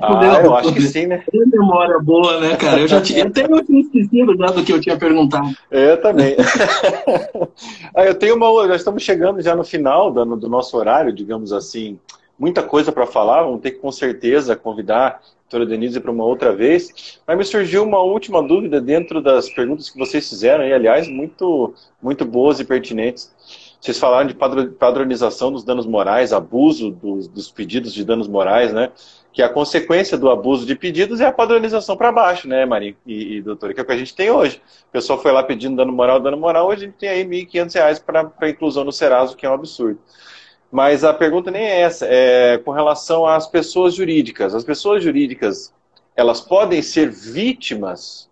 ah, 0.01 0.41
eu 0.43 0.55
acho 0.57 0.73
que 0.75 0.83
sim, 0.83 1.07
né? 1.07 1.23
Tem 1.31 1.41
memória 1.47 1.99
boa, 2.01 2.41
né, 2.41 2.57
cara? 2.57 2.81
Eu 2.81 2.89
já 2.89 3.01
tinha, 3.01 3.25
até 3.25 3.45
eu 3.45 3.65
tinha 3.65 3.81
esquecido 3.81 4.37
já 4.37 4.47
do 4.47 4.65
que 4.65 4.73
eu 4.73 4.81
tinha 4.81 4.97
perguntado. 4.97 5.55
Eu 5.71 6.01
também. 6.01 6.37
ah, 7.95 8.05
eu 8.05 8.15
tenho 8.15 8.37
uma, 8.37 8.69
já 8.69 8.77
estamos 8.77 9.03
chegando 9.03 9.41
já 9.41 9.55
no 9.55 9.65
final 9.65 10.11
do, 10.11 10.37
do 10.37 10.49
nosso 10.49 10.77
horário, 10.77 11.13
digamos 11.13 11.53
assim. 11.53 11.99
Muita 12.39 12.63
coisa 12.63 12.91
para 12.91 13.07
falar, 13.07 13.43
vamos 13.45 13.61
ter 13.61 13.73
que 13.73 13.79
com 13.79 13.93
certeza 13.93 14.57
convidar 14.57 15.07
a 15.07 15.21
doutora 15.43 15.67
Denise 15.67 16.01
para 16.01 16.11
uma 16.11 16.25
outra 16.25 16.53
vez. 16.53 17.21
Mas 17.27 17.39
me 17.39 17.45
surgiu 17.45 17.85
uma 17.85 18.01
última 18.01 18.43
dúvida 18.43 18.81
dentro 18.81 19.23
das 19.23 19.49
perguntas 19.49 19.91
que 19.91 19.99
vocês 19.99 20.29
fizeram, 20.29 20.65
e 20.65 20.73
aliás, 20.73 21.09
muito, 21.09 21.73
muito 22.03 22.25
boas 22.25 22.59
e 22.59 22.65
pertinentes. 22.65 23.33
Vocês 23.83 23.99
falaram 23.99 24.29
de 24.29 24.35
padronização 24.79 25.51
dos 25.51 25.65
danos 25.65 25.87
morais, 25.87 26.33
abuso 26.33 26.93
dos, 26.93 27.27
dos 27.27 27.51
pedidos 27.51 27.93
de 27.93 28.05
danos 28.05 28.29
morais, 28.29 28.73
né? 28.73 28.93
Que 29.33 29.43
a 29.43 29.49
consequência 29.49 30.19
do 30.19 30.29
abuso 30.29 30.67
de 30.67 30.77
pedidos 30.77 31.21
é 31.21 31.27
a 31.27 31.33
padronização 31.33 31.97
para 31.97 32.13
baixo, 32.13 32.47
né, 32.47 32.67
Maria 32.67 32.95
e, 33.07 33.37
e 33.37 33.43
doutora, 33.43 33.73
que 33.73 33.81
é 33.81 33.83
o 33.83 33.87
que 33.87 33.93
a 33.93 33.97
gente 33.97 34.15
tem 34.15 34.31
hoje. 34.31 34.61
O 34.89 34.93
pessoal 34.93 35.21
foi 35.21 35.33
lá 35.33 35.43
pedindo 35.43 35.75
dando 35.75 35.93
moral, 35.93 36.21
dando 36.21 36.37
moral, 36.37 36.69
hoje 36.69 36.85
a 36.85 36.87
gente 36.87 36.99
tem 36.99 37.09
aí 37.09 37.23
R$ 37.23 37.47
1.500 37.47 38.03
para 38.05 38.51
inclusão 38.51 38.85
no 38.85 38.93
Serasa, 38.93 39.35
que 39.35 39.47
é 39.47 39.51
um 39.51 39.55
absurdo. 39.55 39.99
Mas 40.71 41.03
a 41.03 41.15
pergunta 41.15 41.51
nem 41.51 41.63
é 41.63 41.81
essa, 41.81 42.07
é 42.09 42.59
com 42.59 42.71
relação 42.71 43.27
às 43.27 43.47
pessoas 43.47 43.95
jurídicas. 43.95 44.55
As 44.55 44.65
pessoas 44.65 45.03
jurídicas, 45.03 45.73
elas 46.15 46.41
podem 46.41 46.83
ser 46.83 47.11
vítimas 47.11 48.31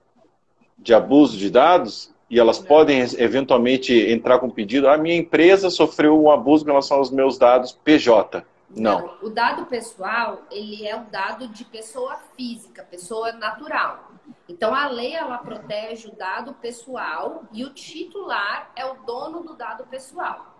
de 0.78 0.94
abuso 0.94 1.36
de 1.36 1.51
dados 1.51 2.11
e 2.30 2.38
elas 2.38 2.59
podem 2.59 3.01
eventualmente 3.18 3.92
entrar 3.92 4.38
com 4.38 4.48
pedido. 4.48 4.88
A 4.88 4.96
minha 4.96 5.16
empresa 5.16 5.68
sofreu 5.68 6.22
um 6.22 6.30
abuso 6.30 6.64
em 6.64 6.68
relação 6.68 6.98
aos 6.98 7.11
meus 7.11 7.36
dados 7.36 7.72
PJ. 7.84 8.42
Não. 8.70 9.00
Não. 9.00 9.18
O 9.22 9.30
dado 9.30 9.66
pessoal, 9.66 10.42
ele 10.50 10.86
é 10.86 10.96
o 10.96 11.04
dado 11.04 11.48
de 11.48 11.64
pessoa 11.64 12.16
física, 12.36 12.84
pessoa 12.84 13.32
natural. 13.32 14.10
Então, 14.48 14.74
a 14.74 14.88
lei, 14.88 15.14
ela 15.14 15.38
protege 15.38 16.08
o 16.08 16.16
dado 16.16 16.54
pessoal 16.54 17.44
e 17.52 17.64
o 17.64 17.70
titular 17.70 18.70
é 18.74 18.84
o 18.84 18.94
dono 19.04 19.42
do 19.42 19.54
dado 19.54 19.86
pessoal. 19.86 20.54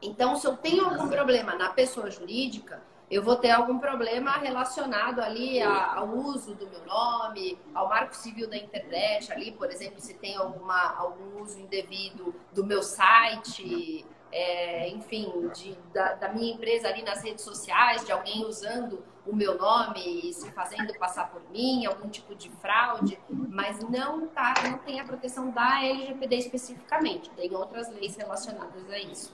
Então, 0.00 0.36
se 0.36 0.46
eu 0.46 0.56
tenho 0.56 0.84
algum 0.84 1.08
problema 1.08 1.54
na 1.54 1.70
pessoa 1.70 2.10
jurídica, 2.10 2.82
eu 3.10 3.22
vou 3.22 3.36
ter 3.36 3.50
algum 3.50 3.78
problema 3.78 4.32
relacionado 4.32 5.20
ali 5.20 5.62
ao 5.62 6.08
uso 6.08 6.54
do 6.54 6.66
meu 6.66 6.84
nome, 6.86 7.58
ao 7.74 7.88
marco 7.88 8.16
civil 8.16 8.48
da 8.48 8.56
internet, 8.56 9.30
ali, 9.30 9.52
por 9.52 9.70
exemplo, 9.70 10.00
se 10.00 10.14
tem 10.14 10.34
alguma, 10.34 10.96
algum 10.96 11.42
uso 11.42 11.58
indevido 11.60 12.34
do 12.52 12.64
meu 12.64 12.82
site, 12.82 14.06
é, 14.32 14.88
enfim, 14.88 15.30
de, 15.54 15.76
da, 15.92 16.14
da, 16.14 16.28
minha 16.30 16.54
empresa 16.54 16.88
ali 16.88 17.02
nas 17.02 17.22
redes 17.22 17.44
sociais, 17.44 18.04
de 18.04 18.10
alguém 18.10 18.44
usando 18.46 19.04
o 19.26 19.36
meu 19.36 19.56
nome 19.58 20.00
e 20.00 20.32
se 20.32 20.50
fazendo 20.52 20.92
passar 20.98 21.30
por 21.30 21.42
mim, 21.50 21.84
algum 21.84 22.08
tipo 22.08 22.34
de 22.34 22.50
fraude, 22.50 23.18
mas 23.28 23.78
não, 23.88 24.26
tá, 24.28 24.54
não 24.64 24.78
tem 24.78 24.98
a 24.98 25.04
proteção 25.04 25.50
da 25.50 25.84
LGPD 25.84 26.36
especificamente, 26.36 27.30
tem 27.30 27.54
outras 27.54 27.88
leis 27.92 28.16
relacionadas 28.16 28.90
a 28.90 28.98
isso. 28.98 29.32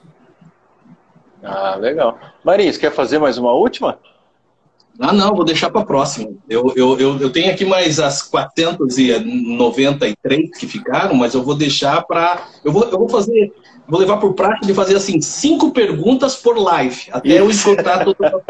Ah, 1.42 1.76
legal. 1.76 2.18
Maris, 2.42 2.76
quer 2.76 2.90
fazer 2.90 3.18
mais 3.18 3.38
uma 3.38 3.52
última? 3.52 3.98
Ah, 5.00 5.12
não, 5.12 5.32
vou 5.34 5.44
deixar 5.44 5.70
para 5.70 5.82
a 5.82 5.86
próxima. 5.86 6.30
Eu, 6.48 6.72
eu, 6.74 6.98
eu, 6.98 7.20
eu, 7.20 7.30
tenho 7.30 7.52
aqui 7.52 7.64
mais 7.64 8.00
as 8.00 8.20
493 8.22 10.58
que 10.58 10.66
ficaram, 10.66 11.14
mas 11.14 11.34
eu 11.34 11.42
vou 11.42 11.54
deixar 11.54 12.02
para. 12.02 12.48
Eu 12.64 12.72
vou, 12.72 12.82
eu 12.84 12.98
vou 12.98 13.08
fazer 13.08 13.52
vou 13.88 13.98
levar 13.98 14.18
por 14.18 14.34
prática 14.34 14.66
de 14.66 14.74
fazer 14.74 14.96
assim, 14.96 15.20
cinco 15.20 15.72
perguntas 15.72 16.36
por 16.36 16.56
live, 16.58 17.08
até 17.10 17.30
Isso. 17.30 17.38
eu 17.38 17.50
escutar 17.50 18.04
todas 18.04 18.32
as 18.34 18.42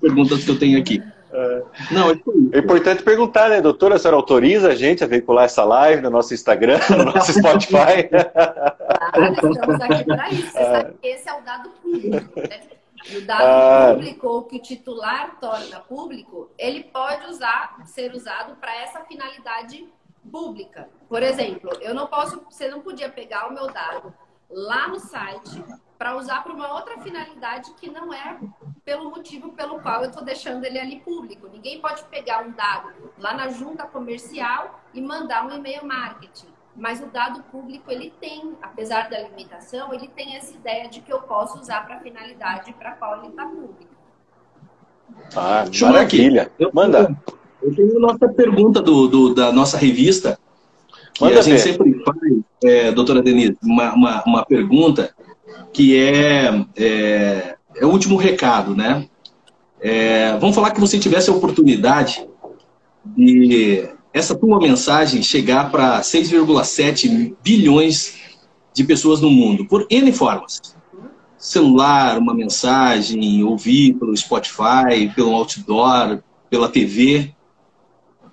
perguntas 0.00 0.44
que 0.44 0.50
eu 0.50 0.58
tenho 0.58 0.78
aqui. 0.78 1.02
É. 1.32 1.62
Não, 1.92 2.10
é, 2.10 2.20
é 2.52 2.58
importante 2.58 3.04
perguntar, 3.04 3.48
né, 3.48 3.60
doutora, 3.60 3.94
a 3.94 3.98
senhora 3.98 4.16
autoriza 4.16 4.68
a 4.68 4.74
gente 4.74 5.04
a 5.04 5.06
veicular 5.06 5.44
essa 5.44 5.62
live 5.64 6.02
no 6.02 6.10
nosso 6.10 6.34
Instagram, 6.34 6.80
no 6.90 7.04
nosso 7.04 7.32
Spotify? 7.32 8.10
Ah, 9.12 9.30
estamos 9.30 9.80
aqui 9.80 10.04
para 10.04 10.30
isso. 10.30 10.52
Você 10.52 10.64
sabe 10.64 10.92
que 11.00 11.08
esse 11.08 11.28
é 11.28 11.32
o 11.32 11.40
dado 11.40 11.68
público, 11.82 12.40
né? 12.40 12.60
E 13.08 13.16
o 13.16 13.26
dado 13.26 13.42
ah. 13.42 13.94
público, 13.94 14.26
ou 14.26 14.42
que 14.44 14.56
o 14.56 14.62
titular 14.62 15.38
torna 15.40 15.80
público, 15.80 16.50
ele 16.58 16.84
pode 16.84 17.26
usar, 17.26 17.80
ser 17.86 18.14
usado 18.14 18.56
para 18.56 18.74
essa 18.76 19.00
finalidade 19.04 19.88
pública. 20.30 20.88
Por 21.08 21.22
exemplo, 21.22 21.70
eu 21.80 21.94
não 21.94 22.06
posso, 22.06 22.44
você 22.48 22.68
não 22.68 22.80
podia 22.80 23.08
pegar 23.08 23.48
o 23.48 23.54
meu 23.54 23.72
dado 23.72 24.14
lá 24.50 24.88
no 24.88 24.98
site 24.98 25.64
para 25.96 26.16
usar 26.16 26.42
para 26.42 26.52
uma 26.52 26.72
outra 26.74 26.98
finalidade 27.00 27.72
que 27.74 27.90
não 27.90 28.12
é 28.12 28.38
pelo 28.84 29.10
motivo 29.10 29.52
pelo 29.52 29.80
qual 29.80 30.02
eu 30.02 30.08
estou 30.08 30.24
deixando 30.24 30.64
ele 30.64 30.78
ali 30.78 31.00
público. 31.00 31.46
Ninguém 31.46 31.80
pode 31.80 32.02
pegar 32.04 32.42
um 32.44 32.52
dado 32.52 33.12
lá 33.18 33.34
na 33.34 33.48
junta 33.48 33.86
comercial 33.86 34.80
e 34.94 35.00
mandar 35.00 35.46
um 35.46 35.54
e-mail 35.54 35.84
marketing. 35.84 36.49
Mas 36.76 37.02
o 37.02 37.06
dado 37.06 37.42
público 37.50 37.90
ele 37.90 38.12
tem, 38.20 38.52
apesar 38.62 39.10
da 39.10 39.20
limitação, 39.20 39.92
ele 39.92 40.08
tem 40.08 40.36
essa 40.36 40.54
ideia 40.54 40.88
de 40.88 41.00
que 41.00 41.12
eu 41.12 41.20
posso 41.20 41.58
usar 41.58 41.84
para 41.84 41.96
a 41.96 42.00
finalidade 42.00 42.72
para 42.74 42.92
qual 42.92 43.18
ele 43.18 43.28
está 43.28 43.44
público. 43.44 43.90
Ah, 45.36 45.64
maravilha. 45.82 46.50
Manda. 46.72 47.16
Eu 47.62 47.74
tenho 47.74 47.96
a 47.96 48.00
nossa 48.00 48.28
pergunta 48.28 48.80
do, 48.80 49.08
do, 49.08 49.34
da 49.34 49.52
nossa 49.52 49.76
revista, 49.76 50.38
que 51.12 51.24
Manda 51.24 51.40
a 51.40 51.42
gente 51.42 51.56
ver. 51.56 51.58
sempre 51.58 52.02
faz, 52.04 52.18
é, 52.64 52.92
doutora 52.92 53.20
Denise, 53.20 53.58
uma, 53.62 53.92
uma, 53.92 54.24
uma 54.24 54.46
pergunta 54.46 55.14
que 55.72 55.96
é, 55.96 56.64
é, 56.76 57.56
é, 57.76 57.84
o 57.84 57.90
último 57.90 58.16
recado, 58.16 58.74
né? 58.74 59.06
É, 59.80 60.36
vamos 60.38 60.54
falar 60.54 60.70
que 60.70 60.80
você 60.80 60.98
tivesse 60.98 61.30
a 61.30 61.34
oportunidade 61.34 62.26
de 63.04 63.88
essa 64.12 64.34
tua 64.34 64.58
mensagem 64.58 65.22
chegar 65.22 65.70
para 65.70 66.00
6,7 66.00 67.34
bilhões 67.42 68.14
de 68.74 68.84
pessoas 68.84 69.20
no 69.20 69.30
mundo, 69.30 69.66
por 69.66 69.86
N 69.90 70.12
formas. 70.12 70.60
Celular, 71.38 72.18
uma 72.18 72.34
mensagem, 72.34 73.42
ouvir 73.44 73.94
pelo 73.94 74.16
Spotify, 74.16 75.10
pelo 75.14 75.34
outdoor, 75.34 76.22
pela 76.48 76.68
TV. 76.68 77.34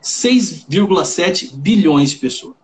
6,7 0.01 1.55
bilhões 1.55 2.11
de 2.11 2.17
pessoas. 2.17 2.56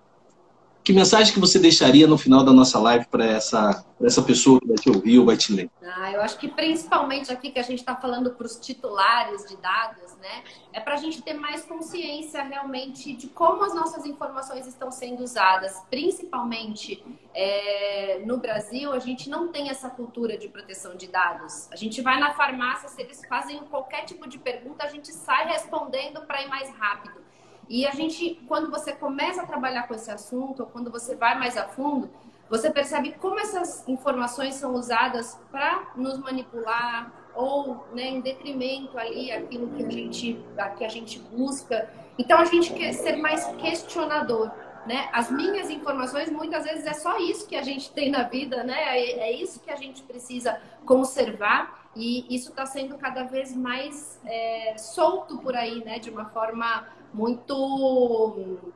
Que 0.84 0.92
mensagem 0.92 1.34
que 1.34 1.40
você 1.40 1.58
deixaria 1.58 2.06
no 2.06 2.18
final 2.18 2.44
da 2.44 2.52
nossa 2.52 2.78
live 2.78 3.06
para 3.06 3.26
essa, 3.26 3.86
essa 4.02 4.22
pessoa 4.22 4.60
que 4.60 4.68
vai 4.68 4.76
te 4.76 4.90
ouvir 4.90 5.18
ou 5.18 5.26
vai 5.26 5.38
te 5.38 5.54
ler? 5.54 5.70
Ah, 5.82 6.12
eu 6.12 6.22
acho 6.22 6.38
que 6.38 6.50
principalmente 6.50 7.32
aqui 7.32 7.52
que 7.52 7.60
a 7.60 7.64
gente 7.64 7.80
está 7.80 7.96
falando 7.96 8.32
para 8.32 8.46
os 8.46 8.58
titulares 8.58 9.48
de 9.48 9.56
dados, 9.56 10.14
né? 10.18 10.44
É 10.74 10.82
para 10.82 10.96
a 10.96 10.98
gente 10.98 11.22
ter 11.22 11.36
mais 11.36 11.64
consciência 11.64 12.44
realmente 12.44 13.14
de 13.14 13.28
como 13.28 13.64
as 13.64 13.74
nossas 13.74 14.06
informações 14.06 14.68
estão 14.68 14.92
sendo 14.92 15.24
usadas. 15.24 15.82
Principalmente 15.90 17.02
é, 17.34 18.22
no 18.26 18.38
Brasil, 18.38 18.92
a 18.92 19.00
gente 19.00 19.30
não 19.30 19.48
tem 19.48 19.70
essa 19.70 19.90
cultura 19.90 20.38
de 20.38 20.50
proteção 20.50 20.98
de 20.98 21.08
dados. 21.08 21.70
A 21.72 21.78
gente 21.78 22.02
vai 22.02 22.20
na 22.20 22.34
farmácia, 22.34 22.90
se 22.90 23.02
eles 23.02 23.22
fazem 23.30 23.60
qualquer 23.70 24.04
tipo 24.04 24.28
de 24.28 24.38
pergunta, 24.38 24.84
a 24.84 24.90
gente 24.90 25.14
sai 25.14 25.48
respondendo 25.48 26.26
para 26.28 26.42
ir 26.42 26.50
mais 26.50 26.70
rápido. 26.72 27.23
E 27.70 27.86
a 27.86 27.92
gente, 27.92 28.42
quando 28.48 28.70
você 28.70 28.94
começa 28.94 29.42
a 29.42 29.46
trabalhar 29.46 29.88
com 29.88 29.94
esse 29.94 30.12
assunto, 30.12 30.62
ou 30.62 30.66
quando 30.68 30.92
você 30.92 31.16
vai 31.16 31.38
mais 31.38 31.58
a 31.58 31.68
fundo, 31.68 32.10
você 32.50 32.70
percebe 32.70 33.14
como 33.14 33.40
essas 33.40 33.88
informações 33.88 34.56
são 34.56 34.74
usadas 34.76 35.40
para 35.52 35.92
nos 35.96 36.18
manipular 36.20 37.12
ou 37.34 37.88
né, 37.94 38.10
em 38.10 38.22
detrimento 38.22 38.98
ali 38.98 39.32
aquilo 39.32 39.70
que 39.70 39.84
a 39.84 39.90
gente, 39.90 40.46
que 40.78 40.86
a 40.86 40.90
gente 40.90 41.20
busca. 41.20 41.90
Então 42.18 42.38
a 42.38 42.46
gente 42.46 42.74
quer 42.74 42.94
ser 42.94 43.16
mais 43.16 43.46
questionador. 43.56 44.52
Né? 44.86 45.10
As 45.14 45.32
minhas 45.32 45.70
informações 45.70 46.30
muitas 46.30 46.66
vezes 46.66 46.86
é 46.86 46.94
só 46.94 47.18
isso 47.18 47.48
que 47.48 47.56
a 47.56 47.64
gente 47.64 47.90
tem 47.92 48.12
na 48.12 48.24
vida, 48.24 48.64
né? 48.66 49.00
É, 49.00 49.30
é 49.30 49.32
isso 49.32 49.62
que 49.62 49.72
a 49.72 49.78
gente 49.78 50.04
precisa 50.04 50.60
conservar 50.86 51.88
e 51.96 52.26
isso 52.36 52.50
está 52.50 52.66
sendo 52.66 52.98
cada 52.98 53.24
vez 53.24 53.56
mais 53.56 54.20
é, 54.26 54.76
solto 54.78 55.38
por 55.38 55.56
aí, 55.56 55.84
né? 55.86 56.00
De 56.00 56.10
uma 56.10 56.26
forma 56.26 56.86
muito 57.14 58.74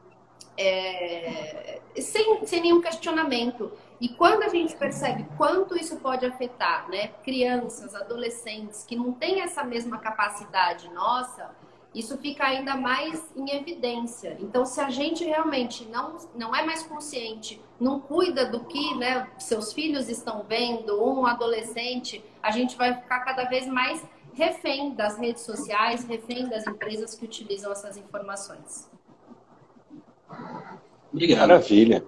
é, 0.57 1.79
sem, 1.97 2.45
sem 2.45 2.61
nenhum 2.61 2.81
questionamento. 2.81 3.71
E 3.99 4.09
quando 4.09 4.43
a 4.43 4.49
gente 4.49 4.75
percebe 4.75 5.25
quanto 5.37 5.75
isso 5.75 5.97
pode 5.97 6.25
afetar 6.25 6.89
né, 6.89 7.07
crianças, 7.23 7.95
adolescentes 7.95 8.83
que 8.83 8.95
não 8.95 9.11
têm 9.11 9.41
essa 9.41 9.63
mesma 9.63 9.97
capacidade 9.97 10.87
nossa, 10.89 11.49
isso 11.95 12.15
fica 12.19 12.45
ainda 12.45 12.75
mais 12.75 13.25
em 13.35 13.49
evidência. 13.55 14.37
Então, 14.39 14.65
se 14.65 14.79
a 14.79 14.89
gente 14.89 15.23
realmente 15.23 15.83
não, 15.85 16.17
não 16.35 16.55
é 16.55 16.63
mais 16.63 16.83
consciente, 16.83 17.59
não 17.79 17.99
cuida 17.99 18.45
do 18.45 18.65
que 18.65 18.93
né, 18.95 19.27
seus 19.39 19.73
filhos 19.73 20.07
estão 20.07 20.45
vendo, 20.47 21.03
um 21.03 21.25
adolescente, 21.25 22.23
a 22.43 22.51
gente 22.51 22.77
vai 22.77 22.93
ficar 22.93 23.21
cada 23.21 23.45
vez 23.45 23.65
mais 23.65 24.03
refém 24.37 24.93
das 24.93 25.17
redes 25.17 25.41
sociais, 25.41 26.05
refém 26.05 26.47
das 26.47 26.65
empresas 26.67 27.15
que 27.15 27.25
utilizam 27.25 27.71
essas 27.71 27.97
informações. 27.97 28.89
Obrigado. 31.11 31.39
Maravilha. 31.39 32.05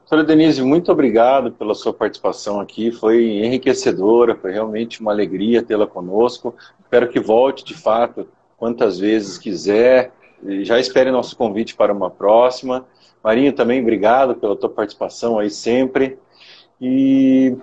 Doutora 0.00 0.24
Denise, 0.24 0.62
muito 0.62 0.90
obrigado 0.90 1.52
pela 1.52 1.74
sua 1.74 1.92
participação 1.92 2.60
aqui. 2.60 2.90
Foi 2.90 3.22
enriquecedora, 3.22 4.34
foi 4.34 4.52
realmente 4.52 5.00
uma 5.00 5.12
alegria 5.12 5.62
tê-la 5.62 5.86
conosco. 5.86 6.54
Espero 6.80 7.08
que 7.08 7.20
volte, 7.20 7.64
de 7.64 7.74
fato, 7.74 8.26
quantas 8.56 8.98
vezes 8.98 9.38
quiser. 9.38 10.12
Já 10.62 10.80
espere 10.80 11.10
nosso 11.10 11.36
convite 11.36 11.76
para 11.76 11.92
uma 11.92 12.10
próxima. 12.10 12.86
Marinho, 13.22 13.52
também 13.52 13.80
obrigado 13.80 14.34
pela 14.34 14.56
tua 14.56 14.70
participação 14.70 15.38
aí 15.38 15.50
sempre. 15.50 16.18
E 16.80 17.54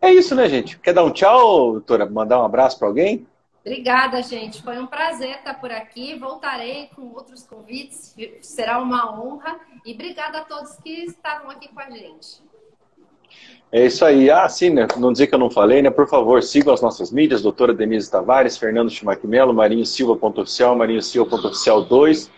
é 0.00 0.12
isso, 0.12 0.34
né, 0.34 0.48
gente? 0.48 0.78
Quer 0.78 0.94
dar 0.94 1.02
um 1.02 1.10
tchau, 1.10 1.72
doutora? 1.72 2.06
Mandar 2.08 2.40
um 2.40 2.44
abraço 2.44 2.78
para 2.78 2.88
alguém? 2.88 3.26
Obrigada, 3.64 4.22
gente. 4.22 4.62
Foi 4.62 4.78
um 4.78 4.86
prazer 4.86 5.36
estar 5.36 5.54
por 5.54 5.72
aqui. 5.72 6.18
Voltarei 6.18 6.90
com 6.94 7.14
outros 7.14 7.44
convites. 7.44 8.14
Será 8.42 8.78
uma 8.78 9.18
honra. 9.18 9.58
E 9.86 9.94
obrigada 9.94 10.38
a 10.38 10.44
todos 10.44 10.76
que 10.76 11.04
estavam 11.04 11.50
aqui 11.50 11.68
com 11.68 11.80
a 11.80 11.88
gente. 11.90 12.42
É 13.72 13.86
isso 13.86 14.04
aí. 14.04 14.30
Ah, 14.30 14.46
sim, 14.50 14.68
né? 14.68 14.86
Não 14.98 15.12
dizer 15.12 15.28
que 15.28 15.34
eu 15.34 15.38
não 15.38 15.50
falei, 15.50 15.80
né? 15.80 15.90
Por 15.90 16.06
favor, 16.06 16.42
sigam 16.42 16.74
as 16.74 16.82
nossas 16.82 17.10
mídias, 17.10 17.40
doutora 17.40 17.72
Denise 17.72 18.10
Tavares, 18.10 18.58
Fernando 18.58 18.90
Chimac 18.90 19.26
Melo, 19.26 19.54
Marinho 19.54 19.86
Silva.oficial, 19.86 20.76
Marinho 20.76 21.00
Silva.oficial 21.00 21.82
2. 21.82 22.30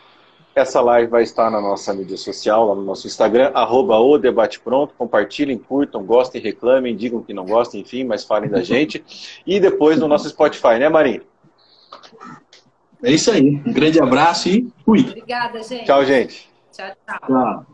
Essa 0.56 0.80
live 0.80 1.10
vai 1.10 1.22
estar 1.22 1.50
na 1.50 1.60
nossa 1.60 1.92
mídia 1.92 2.16
social, 2.16 2.68
lá 2.68 2.74
no 2.74 2.82
nosso 2.82 3.06
Instagram, 3.06 3.50
arroba 3.52 3.98
o 3.98 4.16
debate 4.16 4.58
pronto. 4.58 4.94
Compartilhem, 4.96 5.58
curtam, 5.58 6.02
gostem, 6.02 6.40
reclamem, 6.40 6.96
digam 6.96 7.22
que 7.22 7.34
não 7.34 7.44
gostem, 7.44 7.82
enfim, 7.82 8.04
mas 8.04 8.24
falem 8.24 8.48
da 8.48 8.62
gente. 8.62 9.04
E 9.46 9.60
depois 9.60 9.98
no 9.98 10.08
nosso 10.08 10.26
Spotify, 10.30 10.78
né, 10.78 10.88
Marinho? 10.88 11.20
É 13.02 13.12
isso 13.12 13.30
aí. 13.30 13.62
Um 13.66 13.72
grande 13.74 14.00
abraço 14.00 14.48
e 14.48 14.72
fui. 14.82 15.00
Obrigada, 15.00 15.62
gente. 15.62 15.84
Tchau, 15.84 16.06
gente. 16.06 16.48
Tchau, 16.72 16.90
tchau. 17.06 17.18
tchau. 17.26 17.66